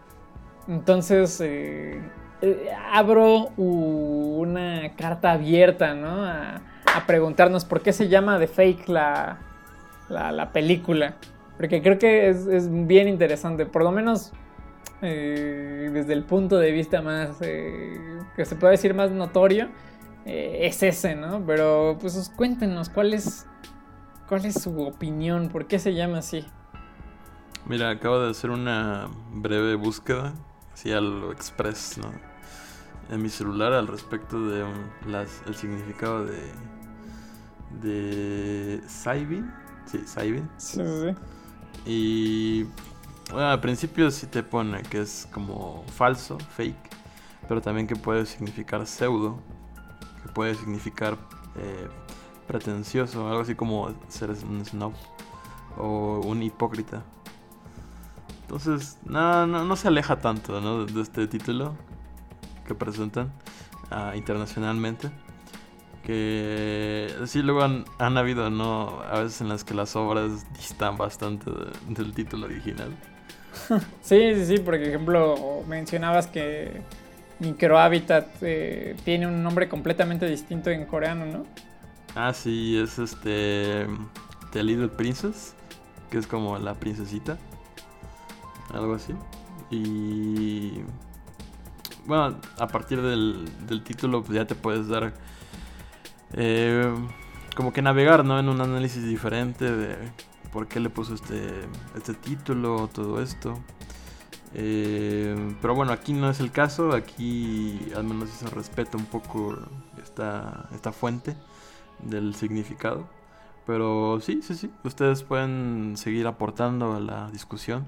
Entonces, 0.68 1.40
eh, 1.40 1.98
eh, 2.42 2.68
abro 2.92 3.52
una 3.56 4.94
carta 4.96 5.32
abierta, 5.32 5.94
¿no? 5.94 6.26
A, 6.26 6.60
a, 6.94 7.06
preguntarnos 7.06 7.64
por 7.64 7.80
qué 7.80 7.94
se 7.94 8.08
llama 8.08 8.38
The 8.38 8.48
Fake 8.48 8.86
la, 8.90 9.38
la, 10.10 10.30
la 10.30 10.52
película. 10.52 11.14
Porque 11.56 11.80
creo 11.80 11.98
que 11.98 12.28
es, 12.28 12.46
es, 12.46 12.68
bien 12.86 13.08
interesante, 13.08 13.64
por 13.64 13.82
lo 13.82 13.92
menos 13.92 14.34
eh, 15.02 15.90
desde 15.92 16.12
el 16.12 16.24
punto 16.24 16.58
de 16.58 16.72
vista 16.72 17.02
más, 17.02 17.36
eh, 17.40 18.20
que 18.34 18.44
se 18.44 18.56
puede 18.56 18.72
decir 18.72 18.94
más 18.94 19.10
notorio, 19.10 19.68
es 20.24 20.82
ese, 20.82 21.14
¿no? 21.14 21.44
Pero 21.46 21.98
pues 22.00 22.32
cuéntenos, 22.34 22.88
¿cuál 22.88 23.14
es, 23.14 23.46
¿cuál 24.28 24.44
es 24.44 24.60
su 24.60 24.80
opinión? 24.82 25.48
¿Por 25.50 25.66
qué 25.66 25.78
se 25.78 25.94
llama 25.94 26.18
así? 26.18 26.44
Mira, 27.68 27.90
acabo 27.90 28.20
de 28.20 28.30
hacer 28.30 28.50
una 28.50 29.08
breve 29.32 29.74
búsqueda, 29.74 30.34
así 30.72 30.92
a 30.92 31.00
lo 31.00 31.32
express, 31.32 31.98
¿no? 31.98 32.12
En 33.10 33.22
mi 33.22 33.28
celular 33.28 33.72
al 33.72 33.88
respecto 33.88 34.48
de 34.48 34.64
las, 35.06 35.42
el 35.46 35.56
significado 35.56 36.24
de. 36.24 36.38
de. 37.82 38.80
Saibin. 38.88 39.52
Sí, 39.84 39.98
Saibin. 40.06 40.48
Sí, 40.58 40.80
sí. 40.80 41.14
Y. 41.86 42.66
Bueno, 43.30 43.48
al 43.48 43.60
principio 43.60 44.10
sí 44.10 44.26
te 44.26 44.42
pone 44.42 44.82
que 44.82 45.00
es 45.00 45.28
como 45.32 45.84
falso, 45.88 46.38
fake, 46.38 46.90
pero 47.48 47.60
también 47.60 47.86
que 47.86 47.96
puede 47.96 48.24
significar 48.24 48.86
pseudo, 48.86 49.40
que 50.22 50.28
puede 50.28 50.54
significar 50.54 51.16
eh, 51.56 51.88
pretencioso, 52.46 53.28
algo 53.28 53.40
así 53.40 53.54
como 53.54 53.92
ser 54.08 54.30
un 54.30 54.64
snob 54.64 54.92
o 55.76 56.20
un 56.24 56.42
hipócrita. 56.42 57.02
Entonces, 58.42 58.98
no, 59.04 59.46
no, 59.46 59.76
se 59.76 59.88
aleja 59.88 60.20
tanto 60.20 60.86
de 60.86 61.02
este 61.02 61.26
título 61.26 61.74
que 62.64 62.76
presentan 62.76 63.32
uh, 63.90 64.16
internacionalmente. 64.16 65.10
Que 66.04 67.12
sí, 67.26 67.42
luego 67.42 67.64
han, 67.64 68.16
habido 68.16 68.48
¿no? 68.48 69.00
a 69.00 69.18
veces 69.22 69.40
en 69.40 69.48
las 69.48 69.64
que 69.64 69.74
las 69.74 69.96
obras 69.96 70.46
distan 70.52 70.96
bastante 70.96 71.50
de, 71.50 71.72
del 71.88 72.14
título 72.14 72.46
original. 72.46 72.96
Sí, 74.02 74.34
sí, 74.34 74.46
sí, 74.46 74.58
por 74.58 74.74
ejemplo, 74.74 75.64
mencionabas 75.66 76.26
que 76.26 76.80
Microhabitat 77.40 78.28
eh, 78.42 78.96
tiene 79.04 79.26
un 79.26 79.42
nombre 79.42 79.68
completamente 79.68 80.26
distinto 80.26 80.70
en 80.70 80.86
coreano, 80.86 81.26
¿no? 81.26 81.46
Ah, 82.14 82.32
sí, 82.32 82.78
es 82.78 82.98
este. 82.98 83.86
The 84.52 84.62
Little 84.62 84.88
Princess, 84.88 85.54
que 86.10 86.18
es 86.18 86.26
como 86.26 86.58
la 86.58 86.74
princesita 86.74 87.36
algo 88.72 88.94
así. 88.94 89.14
Y 89.70 90.80
bueno, 92.06 92.38
a 92.58 92.66
partir 92.68 93.02
del, 93.02 93.48
del 93.66 93.82
título 93.82 94.22
pues 94.22 94.36
ya 94.36 94.46
te 94.46 94.54
puedes 94.54 94.88
dar 94.88 95.12
eh, 96.34 96.94
como 97.54 97.72
que 97.72 97.82
navegar, 97.82 98.24
¿no? 98.24 98.38
En 98.38 98.48
un 98.48 98.60
análisis 98.60 99.04
diferente 99.04 99.70
de 99.70 99.96
por 100.56 100.68
qué 100.68 100.80
le 100.80 100.88
puso 100.88 101.12
este, 101.12 101.68
este 101.94 102.14
título, 102.14 102.88
todo 102.88 103.20
esto. 103.20 103.58
Eh, 104.54 105.54
pero 105.60 105.74
bueno, 105.74 105.92
aquí 105.92 106.14
no 106.14 106.30
es 106.30 106.40
el 106.40 106.50
caso, 106.50 106.94
aquí 106.94 107.78
al 107.94 108.04
menos 108.04 108.30
se 108.30 108.48
respeta 108.48 108.96
un 108.96 109.04
poco 109.04 109.54
esta, 110.02 110.66
esta 110.72 110.92
fuente 110.92 111.36
del 111.98 112.34
significado. 112.34 113.06
Pero 113.66 114.18
sí, 114.22 114.40
sí, 114.40 114.54
sí, 114.54 114.70
ustedes 114.82 115.24
pueden 115.24 115.98
seguir 115.98 116.26
aportando 116.26 116.94
a 116.94 117.00
la 117.00 117.30
discusión 117.32 117.84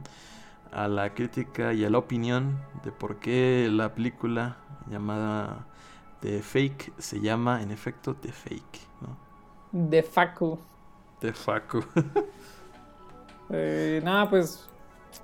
a 0.71 0.89
la 0.89 1.15
crítica 1.15 1.73
y 1.73 1.87
a 1.87 1.89
la 1.89 1.97
opinión 1.97 2.59
de 2.85 2.93
por 2.93 3.17
qué 3.17 3.71
la 3.73 3.95
película 3.95 4.59
llamada 4.91 5.65
The 6.21 6.43
Fake 6.43 6.93
se 6.99 7.19
llama 7.21 7.63
en 7.63 7.71
efecto 7.71 8.15
The 8.15 8.31
Fake, 8.31 8.81
¿no? 9.01 9.89
The 9.89 10.03
Facu. 10.03 10.59
The 11.21 11.33
Facu. 11.33 11.83
eh, 13.51 14.01
nada, 14.05 14.29
pues 14.29 14.69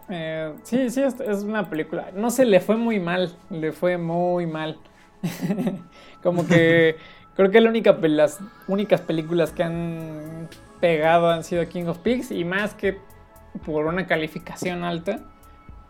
eh, 0.09 0.53
sí, 0.63 0.91
sí, 0.91 1.03
es, 1.03 1.19
es, 1.21 1.43
una 1.43 1.69
película. 1.69 2.11
No 2.15 2.31
se 2.31 2.45
le 2.45 2.61
fue 2.61 2.77
muy 2.77 3.01
mal, 3.01 3.35
le 3.51 3.73
fue 3.73 3.99
muy 3.99 4.47
mal. 4.47 4.79
Como 6.23 6.47
que 6.47 6.97
creo 7.37 7.51
que 7.51 7.61
la 7.61 7.71
única, 7.71 7.93
las 8.03 8.41
únicas 8.69 9.01
películas 9.01 9.53
que 9.53 9.63
han 9.63 10.49
pegado 10.81 11.31
han 11.31 11.45
sido 11.45 11.67
King 11.69 11.87
of 11.87 11.99
Pigs 11.99 12.31
y 12.31 12.45
más 12.45 12.75
que 12.75 12.99
por 13.65 13.87
una 13.87 14.07
calificación 14.07 14.85
alta 14.85 15.21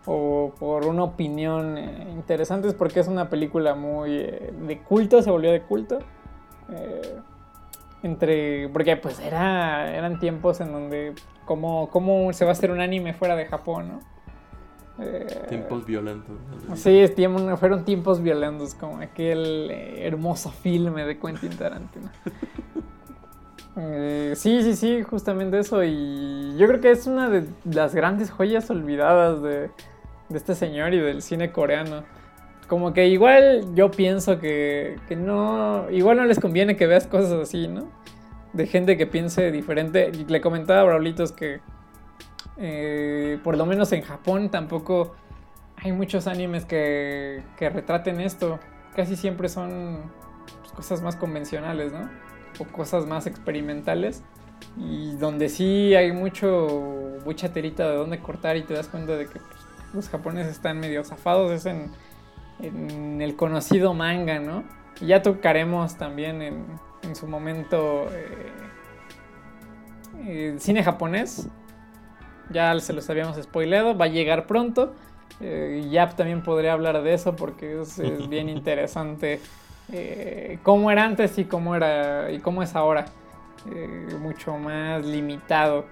o 0.06 0.54
por 0.58 0.86
una 0.86 1.02
opinión 1.02 1.78
eh, 1.78 2.08
interesante 2.12 2.68
es 2.68 2.74
porque 2.74 3.00
es 3.00 3.08
una 3.08 3.30
película 3.30 3.74
muy 3.74 4.12
eh, 4.12 4.52
de 4.66 4.78
culto, 4.80 5.22
se 5.22 5.30
volvió 5.30 5.50
de 5.50 5.62
culto. 5.62 5.98
Eh, 8.04 8.06
entre 8.06 8.68
porque 8.68 8.96
pues 8.96 9.18
era 9.18 9.94
eran 9.94 10.18
tiempos 10.18 10.60
en 10.60 10.72
donde 10.72 11.14
cómo, 11.44 11.88
cómo 11.90 12.32
se 12.32 12.44
va 12.44 12.50
a 12.50 12.52
hacer 12.52 12.70
un 12.70 12.80
anime 12.80 13.14
fuera 13.14 13.34
de 13.34 13.46
Japón, 13.46 13.88
¿no? 13.88 14.14
tiempos 15.48 15.84
violentos. 15.84 16.36
Sí, 16.76 17.04
fueron 17.58 17.84
tiempos 17.84 18.22
violentos, 18.22 18.76
como 18.76 18.98
aquel 18.98 19.68
hermoso 19.98 20.52
filme 20.52 21.04
de 21.04 21.18
Quentin 21.18 21.50
Tarantino. 21.56 22.10
sí, 24.36 24.62
sí, 24.62 24.76
sí, 24.76 25.02
justamente 25.02 25.58
eso. 25.58 25.82
Y 25.82 26.56
yo 26.56 26.68
creo 26.68 26.80
que 26.80 26.92
es 26.92 27.08
una 27.08 27.28
de 27.28 27.44
las 27.64 27.92
grandes 27.92 28.30
joyas 28.30 28.70
olvidadas 28.70 29.42
de, 29.42 29.70
de 30.28 30.38
este 30.38 30.54
señor 30.54 30.94
y 30.94 31.00
del 31.00 31.22
cine 31.22 31.50
coreano. 31.50 32.04
Como 32.68 32.92
que 32.92 33.08
igual 33.08 33.74
yo 33.74 33.90
pienso 33.90 34.38
que, 34.38 34.96
que 35.06 35.16
no, 35.16 35.90
igual 35.90 36.16
no 36.16 36.24
les 36.24 36.40
conviene 36.40 36.76
que 36.76 36.86
veas 36.86 37.06
cosas 37.06 37.32
así, 37.32 37.68
¿no? 37.68 37.88
De 38.52 38.66
gente 38.66 38.96
que 38.96 39.06
piense 39.06 39.50
diferente. 39.50 40.10
Le 40.12 40.40
comentaba 40.40 40.80
a 40.80 40.84
Braulitos 40.84 41.32
que 41.32 41.60
eh, 42.56 43.38
por 43.42 43.56
lo 43.56 43.66
menos 43.66 43.92
en 43.92 44.02
Japón 44.02 44.50
tampoco 44.50 45.14
hay 45.76 45.92
muchos 45.92 46.26
animes 46.26 46.64
que, 46.64 47.42
que 47.58 47.68
retraten 47.68 48.20
esto. 48.20 48.58
Casi 48.96 49.16
siempre 49.16 49.48
son 49.48 50.10
pues, 50.60 50.72
cosas 50.72 51.02
más 51.02 51.16
convencionales, 51.16 51.92
¿no? 51.92 52.08
O 52.58 52.64
cosas 52.64 53.06
más 53.06 53.26
experimentales. 53.26 54.22
Y 54.78 55.16
donde 55.16 55.48
sí 55.50 55.94
hay 55.94 56.12
mucho, 56.12 57.18
mucha 57.24 57.52
terita 57.52 57.88
de 57.90 57.96
dónde 57.96 58.20
cortar 58.20 58.56
y 58.56 58.62
te 58.62 58.72
das 58.72 58.88
cuenta 58.88 59.16
de 59.16 59.26
que 59.26 59.38
pues, 59.38 59.60
los 59.92 60.08
japoneses 60.08 60.52
están 60.52 60.80
medio 60.80 61.04
zafados 61.04 61.52
es 61.52 61.66
en, 61.66 61.90
en 62.60 63.20
el 63.20 63.36
conocido 63.36 63.94
manga, 63.94 64.38
¿no? 64.38 64.64
Y 65.00 65.06
ya 65.06 65.22
tocaremos 65.22 65.96
también 65.96 66.42
en, 66.42 66.64
en 67.02 67.16
su 67.16 67.26
momento 67.26 68.06
eh, 68.12 68.52
el 70.26 70.60
cine 70.60 70.82
japonés. 70.82 71.48
Ya 72.50 72.78
se 72.78 72.92
los 72.92 73.08
habíamos 73.10 73.36
spoileado, 73.42 73.96
va 73.96 74.06
a 74.06 74.08
llegar 74.08 74.46
pronto. 74.46 74.94
Eh, 75.40 75.86
Yap 75.90 76.14
también 76.14 76.42
podría 76.42 76.74
hablar 76.74 77.02
de 77.02 77.14
eso 77.14 77.34
porque 77.34 77.80
es, 77.80 77.98
es 77.98 78.28
bien 78.30 78.48
interesante 78.48 79.40
eh, 79.92 80.58
cómo 80.62 80.90
era 80.90 81.04
antes 81.04 81.38
y 81.38 81.44
cómo 81.44 81.74
era 81.74 82.30
y 82.30 82.38
cómo 82.38 82.62
es 82.62 82.74
ahora. 82.74 83.06
Eh, 83.74 84.08
mucho 84.20 84.56
más 84.58 85.04
limitado. 85.04 85.86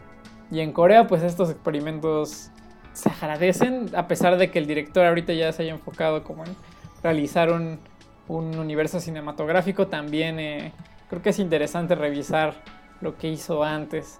Y 0.51 0.61
en 0.61 0.73
Corea, 0.73 1.07
pues 1.07 1.23
estos 1.23 1.51
experimentos 1.51 2.51
se 2.93 3.09
agradecen, 3.09 3.91
a 3.95 4.07
pesar 4.07 4.37
de 4.37 4.51
que 4.51 4.59
el 4.59 4.67
director 4.67 5.07
ahorita 5.07 5.33
ya 5.33 5.53
se 5.53 5.63
haya 5.63 5.73
enfocado 5.73 6.25
como 6.25 6.45
en 6.45 6.55
realizar 7.03 7.51
un, 7.51 7.79
un 8.29 8.59
universo 8.59 9.01
cinematográfico, 9.01 9.89
también 9.89 10.39
eh, 10.39 10.73
creo 11.09 11.23
que 11.23 11.31
es 11.31 11.39
interesante 11.39 11.95
revisar 11.95 12.55
lo 13.01 13.17
que 13.17 13.29
hizo 13.29 13.63
antes. 13.63 14.19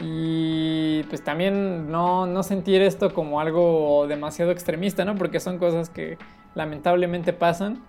Y 0.00 1.02
pues 1.04 1.24
también 1.24 1.90
no, 1.90 2.26
no 2.26 2.42
sentir 2.44 2.82
esto 2.82 3.12
como 3.12 3.40
algo 3.40 4.06
demasiado 4.06 4.52
extremista, 4.52 5.04
¿no? 5.04 5.16
Porque 5.16 5.40
son 5.40 5.58
cosas 5.58 5.90
que 5.90 6.18
lamentablemente 6.54 7.32
pasan 7.32 7.82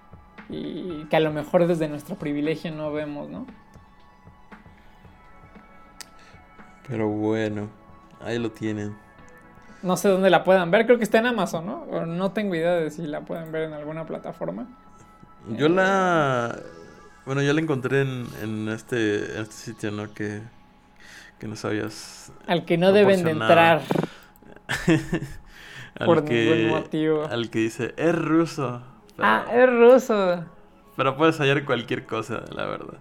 y 0.49 1.05
que 1.05 1.15
a 1.15 1.19
lo 1.19 1.31
mejor 1.31 1.67
desde 1.67 1.87
nuestro 1.87 2.15
privilegio 2.15 2.71
no 2.71 2.91
vemos, 2.91 3.29
¿no? 3.29 3.45
Pero 6.87 7.07
bueno, 7.07 7.69
ahí 8.19 8.39
lo 8.39 8.51
tienen. 8.51 8.95
No 9.81 9.95
sé 9.97 10.09
dónde 10.09 10.29
la 10.29 10.43
puedan 10.43 10.71
ver, 10.71 10.85
creo 10.85 10.97
que 10.97 11.03
está 11.03 11.19
en 11.19 11.27
Amazon, 11.27 11.65
¿no? 11.65 12.05
no 12.05 12.31
tengo 12.31 12.55
idea 12.55 12.73
de 12.73 12.91
si 12.91 13.03
la 13.03 13.21
pueden 13.21 13.51
ver 13.51 13.63
en 13.63 13.73
alguna 13.73 14.05
plataforma. 14.05 14.67
Yo 15.49 15.69
la... 15.69 16.57
Bueno, 17.25 17.41
yo 17.41 17.53
la 17.53 17.61
encontré 17.61 18.01
en, 18.01 18.69
este, 18.69 19.35
en 19.35 19.41
este 19.41 19.53
sitio, 19.53 19.91
¿no? 19.91 20.13
Que, 20.13 20.41
que 21.39 21.47
no 21.47 21.55
sabías... 21.55 22.31
Al 22.47 22.65
que 22.65 22.77
no 22.77 22.91
deben 22.91 23.23
de 23.23 23.31
entrar. 23.31 23.81
por 26.05 26.23
ningún 26.23 26.67
motivo. 26.69 27.25
Al 27.25 27.49
que 27.49 27.59
dice, 27.59 27.93
es 27.97 28.15
ruso. 28.15 28.81
ah, 29.19 29.45
es 29.53 29.69
ruso. 29.69 30.43
Pero 30.95 31.15
puedes 31.15 31.39
hallar 31.39 31.63
cualquier 31.65 32.05
cosa, 32.05 32.43
la 32.53 32.65
verdad. 32.65 32.97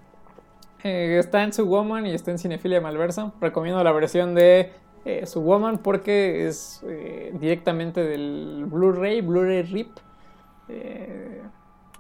Eh, 0.85 1.19
está 1.19 1.43
en 1.43 1.53
su 1.53 1.67
Woman 1.67 2.07
y 2.07 2.13
está 2.13 2.31
en 2.31 2.39
Cinefilia 2.39 2.81
Malversa. 2.81 3.33
Recomiendo 3.41 3.83
la 3.83 3.93
versión 3.93 4.35
de 4.35 4.73
eh, 5.09 5.25
su 5.25 5.41
Woman 5.41 5.79
porque 5.79 6.47
es 6.47 6.85
eh, 6.87 7.33
directamente 7.41 8.05
del 8.05 8.67
Blu-ray, 8.67 9.23
Blu-ray 9.23 9.63
RIP. 9.63 9.99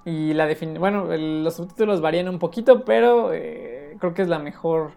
y 0.04 0.34
la 0.34 0.46
bueno, 0.78 1.06
los 1.16 1.56
subtítulos 1.56 2.02
varían 2.02 2.28
un 2.28 2.38
poquito, 2.38 2.84
pero 2.84 3.30
creo 3.98 4.12
que 4.12 4.20
es 4.20 4.28
la 4.28 4.38
mejor, 4.38 4.90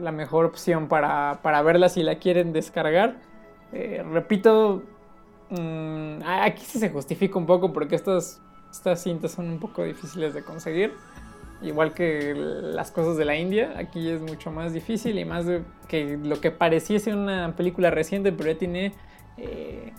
la 0.00 0.10
mejor 0.10 0.44
opción 0.44 0.88
para, 0.88 1.38
para, 1.40 1.62
verla 1.62 1.88
si 1.88 2.02
la 2.02 2.16
quieren 2.16 2.52
descargar. 2.52 3.20
repito, 4.12 4.82
mm, 5.50 6.22
aquí 6.24 6.64
sí 6.64 6.80
se 6.80 6.90
justifica 6.90 7.38
un 7.38 7.46
poco 7.46 7.72
porque 7.72 7.94
estas, 7.94 8.42
estas 8.72 9.04
cintas 9.04 9.30
son 9.30 9.48
un 9.48 9.60
poco 9.60 9.84
difíciles 9.84 10.34
de 10.34 10.42
conseguir 10.42 10.94
igual 11.62 11.92
que 11.92 12.34
las 12.34 12.90
cosas 12.90 13.16
de 13.16 13.24
la 13.24 13.36
India, 13.36 13.74
aquí 13.76 14.08
es 14.08 14.20
mucho 14.20 14.50
más 14.50 14.72
difícil 14.72 15.18
y 15.18 15.24
más 15.24 15.46
que 15.88 16.18
lo 16.22 16.40
que 16.40 16.50
pareciese 16.50 17.12
una 17.12 17.54
película 17.56 17.90
reciente, 17.90 18.32
pero 18.32 18.52
ya 18.52 18.58
tiene 18.58 18.92
eh, 19.36 19.92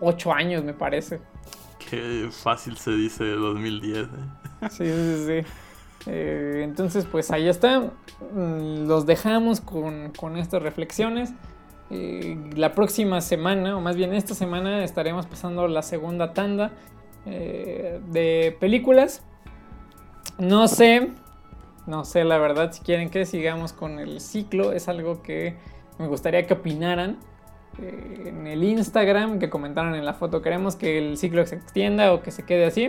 8 0.00 0.32
años, 0.32 0.64
me 0.64 0.74
parece. 0.74 1.20
Qué 1.90 2.28
fácil 2.30 2.76
se 2.76 2.92
dice 2.92 3.24
2010. 3.24 3.98
¿eh? 3.98 4.08
Sí, 4.70 4.86
sí, 4.86 5.24
sí. 5.26 5.48
Eh, 6.06 6.60
entonces, 6.64 7.06
pues 7.06 7.30
ahí 7.30 7.48
está. 7.48 7.92
Mm, 8.34 8.86
los 8.86 9.06
dejamos 9.06 9.60
con, 9.60 10.12
con 10.16 10.36
estas 10.36 10.62
reflexiones. 10.62 11.32
Eh, 11.90 12.38
la 12.54 12.72
próxima 12.72 13.20
semana, 13.20 13.76
o 13.76 13.80
más 13.80 13.96
bien 13.96 14.14
esta 14.14 14.34
semana, 14.34 14.84
estaremos 14.84 15.26
pasando 15.26 15.68
la 15.68 15.82
segunda 15.82 16.32
tanda 16.32 16.72
de 17.24 18.56
películas 18.58 19.22
no 20.42 20.66
sé, 20.66 21.12
no 21.86 22.04
sé 22.04 22.24
la 22.24 22.36
verdad, 22.36 22.72
si 22.72 22.82
quieren 22.82 23.10
que 23.10 23.24
sigamos 23.26 23.72
con 23.72 23.98
el 23.98 24.20
ciclo, 24.20 24.72
es 24.72 24.88
algo 24.88 25.22
que 25.22 25.56
me 25.98 26.08
gustaría 26.08 26.46
que 26.46 26.54
opinaran 26.54 27.18
eh, 27.78 28.24
en 28.26 28.46
el 28.46 28.64
Instagram, 28.64 29.38
que 29.38 29.48
comentaran 29.48 29.94
en 29.94 30.04
la 30.04 30.14
foto. 30.14 30.42
Queremos 30.42 30.74
que 30.76 30.98
el 30.98 31.16
ciclo 31.16 31.46
se 31.46 31.54
extienda 31.54 32.12
o 32.12 32.22
que 32.22 32.32
se 32.32 32.44
quede 32.44 32.66
así. 32.66 32.88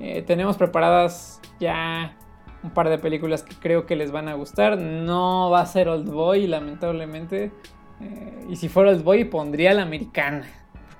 Eh, 0.00 0.22
tenemos 0.22 0.56
preparadas 0.56 1.40
ya 1.60 2.16
un 2.62 2.70
par 2.70 2.88
de 2.88 2.98
películas 2.98 3.42
que 3.42 3.54
creo 3.54 3.84
que 3.84 3.94
les 3.94 4.10
van 4.10 4.28
a 4.28 4.34
gustar. 4.34 4.78
No 4.78 5.50
va 5.50 5.60
a 5.60 5.66
ser 5.66 5.88
Old 5.88 6.10
Boy, 6.10 6.46
lamentablemente. 6.46 7.52
Eh, 8.00 8.46
y 8.48 8.56
si 8.56 8.68
fuera 8.68 8.90
Old 8.90 9.04
Boy, 9.04 9.24
pondría 9.24 9.74
la 9.74 9.82
americana, 9.82 10.46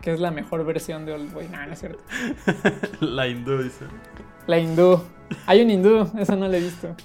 que 0.02 0.12
es 0.12 0.20
la 0.20 0.30
mejor 0.30 0.64
versión 0.66 1.06
de 1.06 1.12
Old 1.12 1.32
Boy. 1.32 1.48
No, 1.48 1.64
no 1.64 1.72
es 1.72 1.80
cierto. 1.80 2.04
la 3.00 3.26
hindú, 3.26 3.62
dice. 3.62 3.86
La 4.48 4.58
hindú. 4.58 4.98
Hay 5.46 5.60
un 5.60 5.68
hindú, 5.68 6.10
esa 6.18 6.34
no 6.34 6.48
la 6.48 6.56
he 6.56 6.60
visto. 6.60 6.96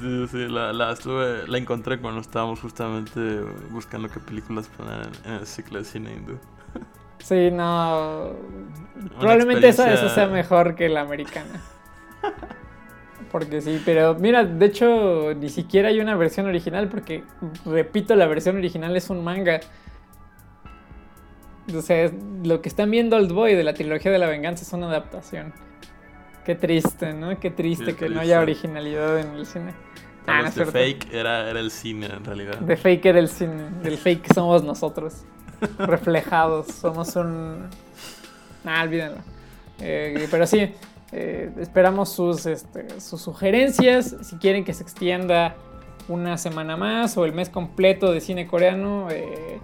Sí, 0.00 0.26
sí, 0.28 0.48
la, 0.48 0.72
la, 0.72 0.90
estuve, 0.90 1.46
la 1.46 1.56
encontré 1.56 2.00
cuando 2.00 2.20
estábamos 2.20 2.58
justamente 2.58 3.20
buscando 3.70 4.08
qué 4.08 4.18
películas 4.18 4.66
poner 4.66 5.08
en, 5.24 5.34
el 5.34 5.46
ciclo 5.46 5.78
de 5.78 5.84
cine 5.84 6.12
hindú. 6.12 6.38
Sí, 7.18 7.52
no. 7.52 8.32
Probablemente 9.20 9.68
esa, 9.68 9.94
esa 9.94 10.08
sea 10.08 10.26
mejor 10.26 10.74
que 10.74 10.88
la 10.88 11.02
americana. 11.02 11.60
Porque 13.30 13.60
sí, 13.60 13.80
pero 13.84 14.16
mira, 14.16 14.44
de 14.44 14.66
hecho, 14.66 15.34
ni 15.34 15.48
siquiera 15.48 15.90
hay 15.90 16.00
una 16.00 16.16
versión 16.16 16.46
original, 16.46 16.88
porque, 16.88 17.22
repito, 17.64 18.16
la 18.16 18.26
versión 18.26 18.56
original 18.56 18.96
es 18.96 19.10
un 19.10 19.22
manga. 19.22 19.60
O 21.72 21.82
sea, 21.82 22.10
lo 22.42 22.60
que 22.60 22.68
están 22.68 22.90
viendo 22.90 23.14
Old 23.14 23.30
Boy 23.30 23.54
de 23.54 23.62
la 23.62 23.74
trilogía 23.74 24.10
de 24.10 24.18
la 24.18 24.26
venganza 24.26 24.64
es 24.64 24.72
una 24.72 24.88
adaptación. 24.88 25.54
Qué 26.44 26.54
triste, 26.54 27.12
¿no? 27.12 27.38
Qué 27.38 27.50
triste 27.50 27.94
que 27.94 28.08
no 28.08 28.20
haya 28.20 28.40
originalidad 28.40 29.18
en 29.18 29.34
el 29.34 29.46
cine. 29.46 29.74
Ah, 30.26 30.42
no 30.42 30.50
fake 30.50 31.12
era, 31.12 31.48
era, 31.50 31.58
el 31.58 31.70
cine 31.70 32.06
en 32.06 32.24
realidad. 32.24 32.58
De 32.58 32.76
fake 32.76 33.06
era 33.06 33.18
el 33.18 33.28
cine. 33.28 33.70
Del 33.82 33.98
fake 33.98 34.32
somos 34.34 34.62
nosotros. 34.62 35.24
reflejados. 35.78 36.66
Somos 36.68 37.14
un. 37.16 37.68
Ah, 38.64 38.82
olvídenlo. 38.82 39.18
Eh, 39.80 40.28
pero 40.30 40.46
sí, 40.46 40.72
eh, 41.12 41.50
esperamos 41.58 42.12
sus, 42.12 42.46
este, 42.46 43.00
sus 43.00 43.20
sugerencias. 43.20 44.16
Si 44.22 44.36
quieren 44.36 44.64
que 44.64 44.72
se 44.72 44.82
extienda 44.82 45.56
una 46.08 46.38
semana 46.38 46.76
más 46.76 47.16
o 47.16 47.24
el 47.24 47.32
mes 47.32 47.48
completo 47.48 48.12
de 48.12 48.20
cine 48.20 48.46
coreano, 48.46 49.08
eh, 49.10 49.60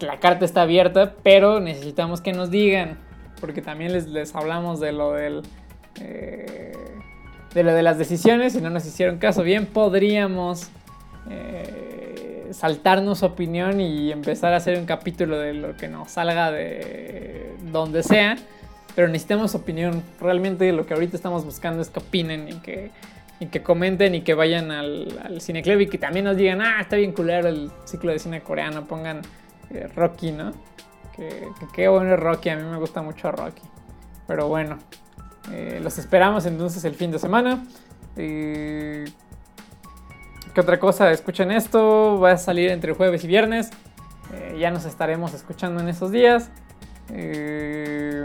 la 0.00 0.18
carta 0.20 0.44
está 0.44 0.62
abierta, 0.62 1.14
pero 1.22 1.60
necesitamos 1.60 2.20
que 2.20 2.32
nos 2.32 2.50
digan 2.50 2.98
porque 3.42 3.60
también 3.60 3.92
les, 3.92 4.06
les 4.06 4.34
hablamos 4.34 4.80
de 4.80 4.92
lo 4.92 5.12
del... 5.12 5.42
Eh, 6.00 6.72
de 7.52 7.62
lo 7.62 7.74
de 7.74 7.82
las 7.82 7.98
decisiones 7.98 8.54
y 8.54 8.62
no 8.62 8.70
nos 8.70 8.86
hicieron 8.86 9.18
caso. 9.18 9.42
Bien, 9.42 9.66
podríamos 9.66 10.70
eh, 11.28 12.48
saltarnos 12.52 13.22
opinión 13.22 13.78
y 13.78 14.10
empezar 14.10 14.54
a 14.54 14.56
hacer 14.56 14.78
un 14.78 14.86
capítulo 14.86 15.38
de 15.38 15.52
lo 15.52 15.76
que 15.76 15.88
nos 15.88 16.12
salga 16.12 16.50
de 16.50 17.54
donde 17.70 18.02
sea. 18.02 18.36
Pero 18.94 19.08
necesitamos 19.08 19.54
opinión. 19.54 20.02
Realmente 20.20 20.72
lo 20.72 20.86
que 20.86 20.94
ahorita 20.94 21.16
estamos 21.16 21.44
buscando 21.44 21.82
es 21.82 21.90
que 21.90 21.98
opinen 21.98 22.48
y 22.48 22.54
que, 22.60 22.90
y 23.40 23.46
que 23.46 23.62
comenten 23.62 24.14
y 24.14 24.22
que 24.22 24.32
vayan 24.32 24.70
al, 24.70 25.20
al 25.22 25.40
Cineclub 25.42 25.80
y 25.80 25.88
que 25.88 25.98
también 25.98 26.24
nos 26.24 26.36
digan, 26.36 26.62
ah, 26.62 26.80
está 26.80 26.96
bien 26.96 27.12
culero 27.12 27.48
el 27.48 27.70
ciclo 27.84 28.12
de 28.12 28.18
cine 28.18 28.40
coreano, 28.40 28.86
pongan 28.86 29.20
eh, 29.70 29.88
Rocky, 29.94 30.32
¿no? 30.32 30.52
Que, 31.16 31.48
qué 31.74 31.88
bueno 31.88 32.16
Rocky, 32.16 32.48
a 32.48 32.56
mí 32.56 32.62
me 32.62 32.78
gusta 32.78 33.02
mucho 33.02 33.30
Rocky. 33.30 33.62
Pero 34.26 34.48
bueno, 34.48 34.78
eh, 35.50 35.80
los 35.82 35.98
esperamos 35.98 36.46
entonces 36.46 36.84
el 36.84 36.94
fin 36.94 37.10
de 37.10 37.18
semana. 37.18 37.64
¿Qué 38.14 39.04
otra 40.58 40.78
cosa? 40.78 41.10
Escuchen 41.10 41.50
esto, 41.50 42.20
va 42.20 42.32
a 42.32 42.38
salir 42.38 42.70
entre 42.70 42.92
jueves 42.92 43.24
y 43.24 43.26
viernes. 43.26 43.70
Eh, 44.32 44.56
ya 44.58 44.70
nos 44.70 44.84
estaremos 44.84 45.34
escuchando 45.34 45.80
en 45.80 45.88
esos 45.88 46.10
días. 46.12 46.50
Eh, 47.10 48.22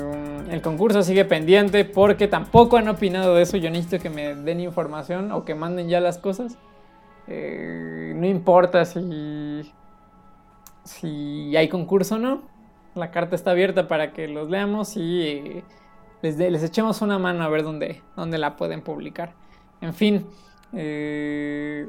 el 0.50 0.62
concurso 0.62 1.04
sigue 1.04 1.26
pendiente 1.26 1.84
porque 1.84 2.28
tampoco 2.28 2.78
han 2.78 2.88
opinado 2.88 3.36
de 3.36 3.44
eso. 3.44 3.58
Yo 3.58 3.70
necesito 3.70 4.00
que 4.02 4.10
me 4.10 4.36
den 4.36 4.60
información 4.60 5.32
o 5.32 5.44
que 5.46 5.56
manden 5.56 5.90
ya 5.90 6.00
las 6.00 6.18
cosas. 6.18 6.58
no 7.28 8.26
importa 8.26 8.86
si, 8.86 9.74
si 10.84 11.56
hay 11.58 11.68
concurso 11.68 12.16
o 12.16 12.20
no 12.20 12.57
la 12.98 13.12
carta 13.12 13.36
está 13.36 13.52
abierta 13.52 13.88
para 13.88 14.12
que 14.12 14.28
los 14.28 14.50
leamos 14.50 14.98
y 14.98 15.22
eh, 15.22 15.64
les, 16.22 16.64
echemos 16.64 17.02
una 17.02 17.20
mano 17.20 17.44
a 17.44 17.50
ver 17.50 17.64
dónde, 17.64 18.02
dónde 18.16 18.38
la 18.38 18.56
pueden 18.56 18.82
publicar. 18.82 19.34
En 19.82 19.94
fin, 19.94 20.26
eh, 20.74 21.88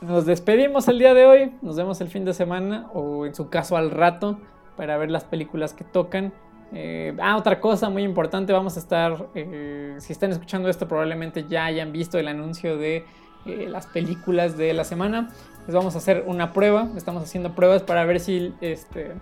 nos 0.00 0.26
despedimos 0.26 0.88
el 0.88 0.98
día 0.98 1.14
de 1.14 1.26
hoy, 1.26 1.52
nos 1.60 1.76
vemos 1.76 2.00
el 2.00 2.08
fin 2.08 2.24
de 2.24 2.32
semana 2.32 2.88
o 2.94 3.26
en 3.26 3.34
su 3.34 3.48
caso 3.48 3.76
al 3.76 3.90
rato 3.90 4.38
para 4.76 4.96
ver 4.96 5.10
las 5.10 5.24
películas 5.24 5.74
que 5.74 5.84
tocan. 5.84 6.32
Eh, 6.72 7.16
ah, 7.20 7.36
otra 7.36 7.60
cosa 7.60 7.90
muy 7.90 8.02
importante, 8.02 8.52
vamos 8.52 8.76
a 8.76 8.80
estar, 8.80 9.28
si 9.34 10.12
están 10.12 10.30
escuchando 10.30 10.68
esto 10.68 10.86
probablemente 10.86 11.46
ya 11.48 11.64
hayan 11.64 11.92
visto 11.92 12.18
el 12.18 12.28
anuncio 12.28 12.76
de 12.76 13.04
las 13.44 13.86
películas 13.86 14.56
de 14.56 14.72
la 14.74 14.84
semana. 14.84 15.30
Les 15.66 15.74
vamos 15.74 15.94
a 15.96 15.98
hacer 15.98 16.24
una 16.26 16.52
prueba, 16.52 16.88
estamos 16.96 17.22
haciendo 17.22 17.54
pruebas 17.54 17.82
para 17.82 18.04
ver 18.04 18.20
si 18.20 18.54
este, 18.60 19.14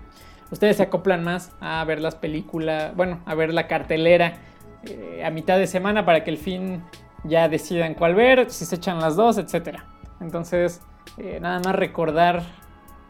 ustedes 0.50 0.76
se 0.76 0.84
acoplan 0.84 1.24
más 1.24 1.52
a 1.60 1.84
ver 1.84 2.00
las 2.00 2.14
películas, 2.14 2.94
bueno, 2.96 3.20
a 3.26 3.34
ver 3.34 3.52
la 3.52 3.66
cartelera 3.66 4.34
eh, 4.84 5.22
a 5.24 5.30
mitad 5.30 5.58
de 5.58 5.66
semana 5.66 6.04
para 6.04 6.24
que 6.24 6.30
el 6.30 6.38
fin 6.38 6.82
ya 7.24 7.48
decidan 7.48 7.94
cuál 7.94 8.14
ver, 8.14 8.50
si 8.50 8.64
se 8.64 8.76
echan 8.76 9.00
las 9.00 9.16
dos, 9.16 9.38
etc. 9.38 9.80
Entonces, 10.20 10.80
eh, 11.18 11.38
nada 11.40 11.60
más 11.64 11.74
recordar. 11.74 12.42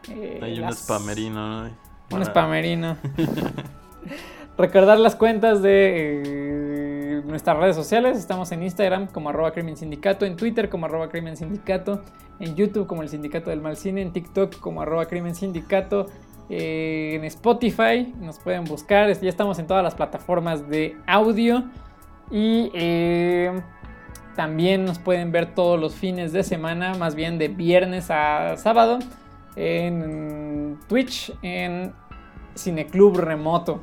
Eh, 0.09 0.41
Hay 0.43 0.61
un 0.61 0.73
spamerino, 0.73 1.65
¿no? 1.65 1.71
Un 2.11 2.25
spamerino. 2.25 2.97
recordar 4.59 4.99
las 4.99 5.17
cuentas 5.17 5.63
de 5.63 7.23
nuestras 7.27 7.57
redes 7.59 7.77
sociales. 7.77 8.19
Estamos 8.19 8.53
en 8.53 8.63
Instagram 8.63 9.09
como 9.09 9.29
arroba 9.29 9.53
crimen 9.53 9.77
sindicato, 9.77 10.25
en 10.25 10.37
Twitter 10.37 10.69
como 10.69 10.87
arroba 10.87 11.09
crimen 11.09 11.37
sindicato, 11.37 12.03
en 12.39 12.55
YouTube 12.55 12.87
como 12.87 13.03
el 13.03 13.09
sindicato 13.09 13.51
del 13.51 13.61
mal 13.61 13.77
cine, 13.77 14.03
en 14.03 14.13
TikTok 14.13 14.59
como 14.59 14.83
arroba 14.83 15.07
crimen 15.07 15.35
sindicato, 15.35 16.07
eh, 16.49 17.15
en 17.15 17.25
Spotify 17.25 18.15
nos 18.21 18.39
pueden 18.39 18.65
buscar. 18.65 19.13
Ya 19.21 19.29
estamos 19.29 19.59
en 19.59 19.67
todas 19.67 19.83
las 19.83 19.95
plataformas 19.95 20.69
de 20.69 20.97
audio. 21.07 21.65
Y 22.31 22.71
eh, 22.75 23.61
también 24.35 24.85
nos 24.85 24.99
pueden 24.99 25.33
ver 25.33 25.55
todos 25.55 25.81
los 25.81 25.95
fines 25.95 26.33
de 26.33 26.43
semana, 26.43 26.95
más 26.95 27.15
bien 27.15 27.39
de 27.39 27.49
viernes 27.49 28.11
a 28.11 28.57
sábado, 28.57 28.99
en 29.55 30.79
Twitch, 30.89 31.33
en 31.43 31.93
Cineclub 32.57 33.17
Remoto. 33.17 33.81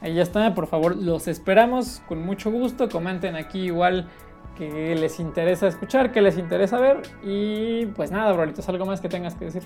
Ahí 0.00 0.14
ya 0.14 0.22
está, 0.22 0.54
por 0.54 0.68
favor, 0.68 0.96
los 0.96 1.26
esperamos 1.26 2.02
con 2.06 2.24
mucho 2.24 2.50
gusto. 2.50 2.88
Comenten 2.88 3.34
aquí 3.34 3.60
igual 3.64 4.08
que 4.56 4.94
les 4.94 5.18
interesa 5.18 5.66
escuchar, 5.66 6.12
que 6.12 6.20
les 6.20 6.38
interesa 6.38 6.78
ver. 6.78 7.02
Y 7.24 7.86
pues 7.86 8.10
nada, 8.10 8.32
Brolitos, 8.32 8.68
algo 8.68 8.86
más 8.86 9.00
que 9.00 9.08
tengas 9.08 9.34
que 9.34 9.46
decir. 9.46 9.62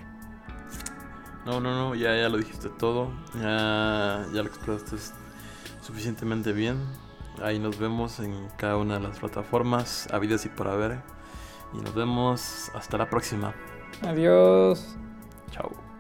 No, 1.45 1.61
no, 1.61 1.75
no, 1.75 1.95
ya, 1.95 2.17
ya 2.17 2.29
lo 2.29 2.39
dijiste 2.39 2.69
todo. 2.69 3.11
Ya, 3.35 4.27
ya 4.33 4.43
lo 4.43 4.49
expresaste 4.49 4.97
suficientemente 5.83 6.53
bien. 6.53 6.79
Ahí 7.43 7.59
nos 7.59 7.79
vemos 7.79 8.21
en 8.21 8.49
cada 8.57 8.77
una 8.77 8.95
de 8.95 9.01
las 9.01 9.19
plataformas, 9.19 10.09
habidas 10.13 10.45
y 10.47 10.49
por 10.49 10.69
haber. 10.69 11.03
Y 11.73 11.79
nos 11.79 11.95
vemos 11.95 12.71
hasta 12.75 12.99
la 12.99 13.09
próxima. 13.09 13.55
Adiós. 14.03 14.97
Chao. 15.51 15.92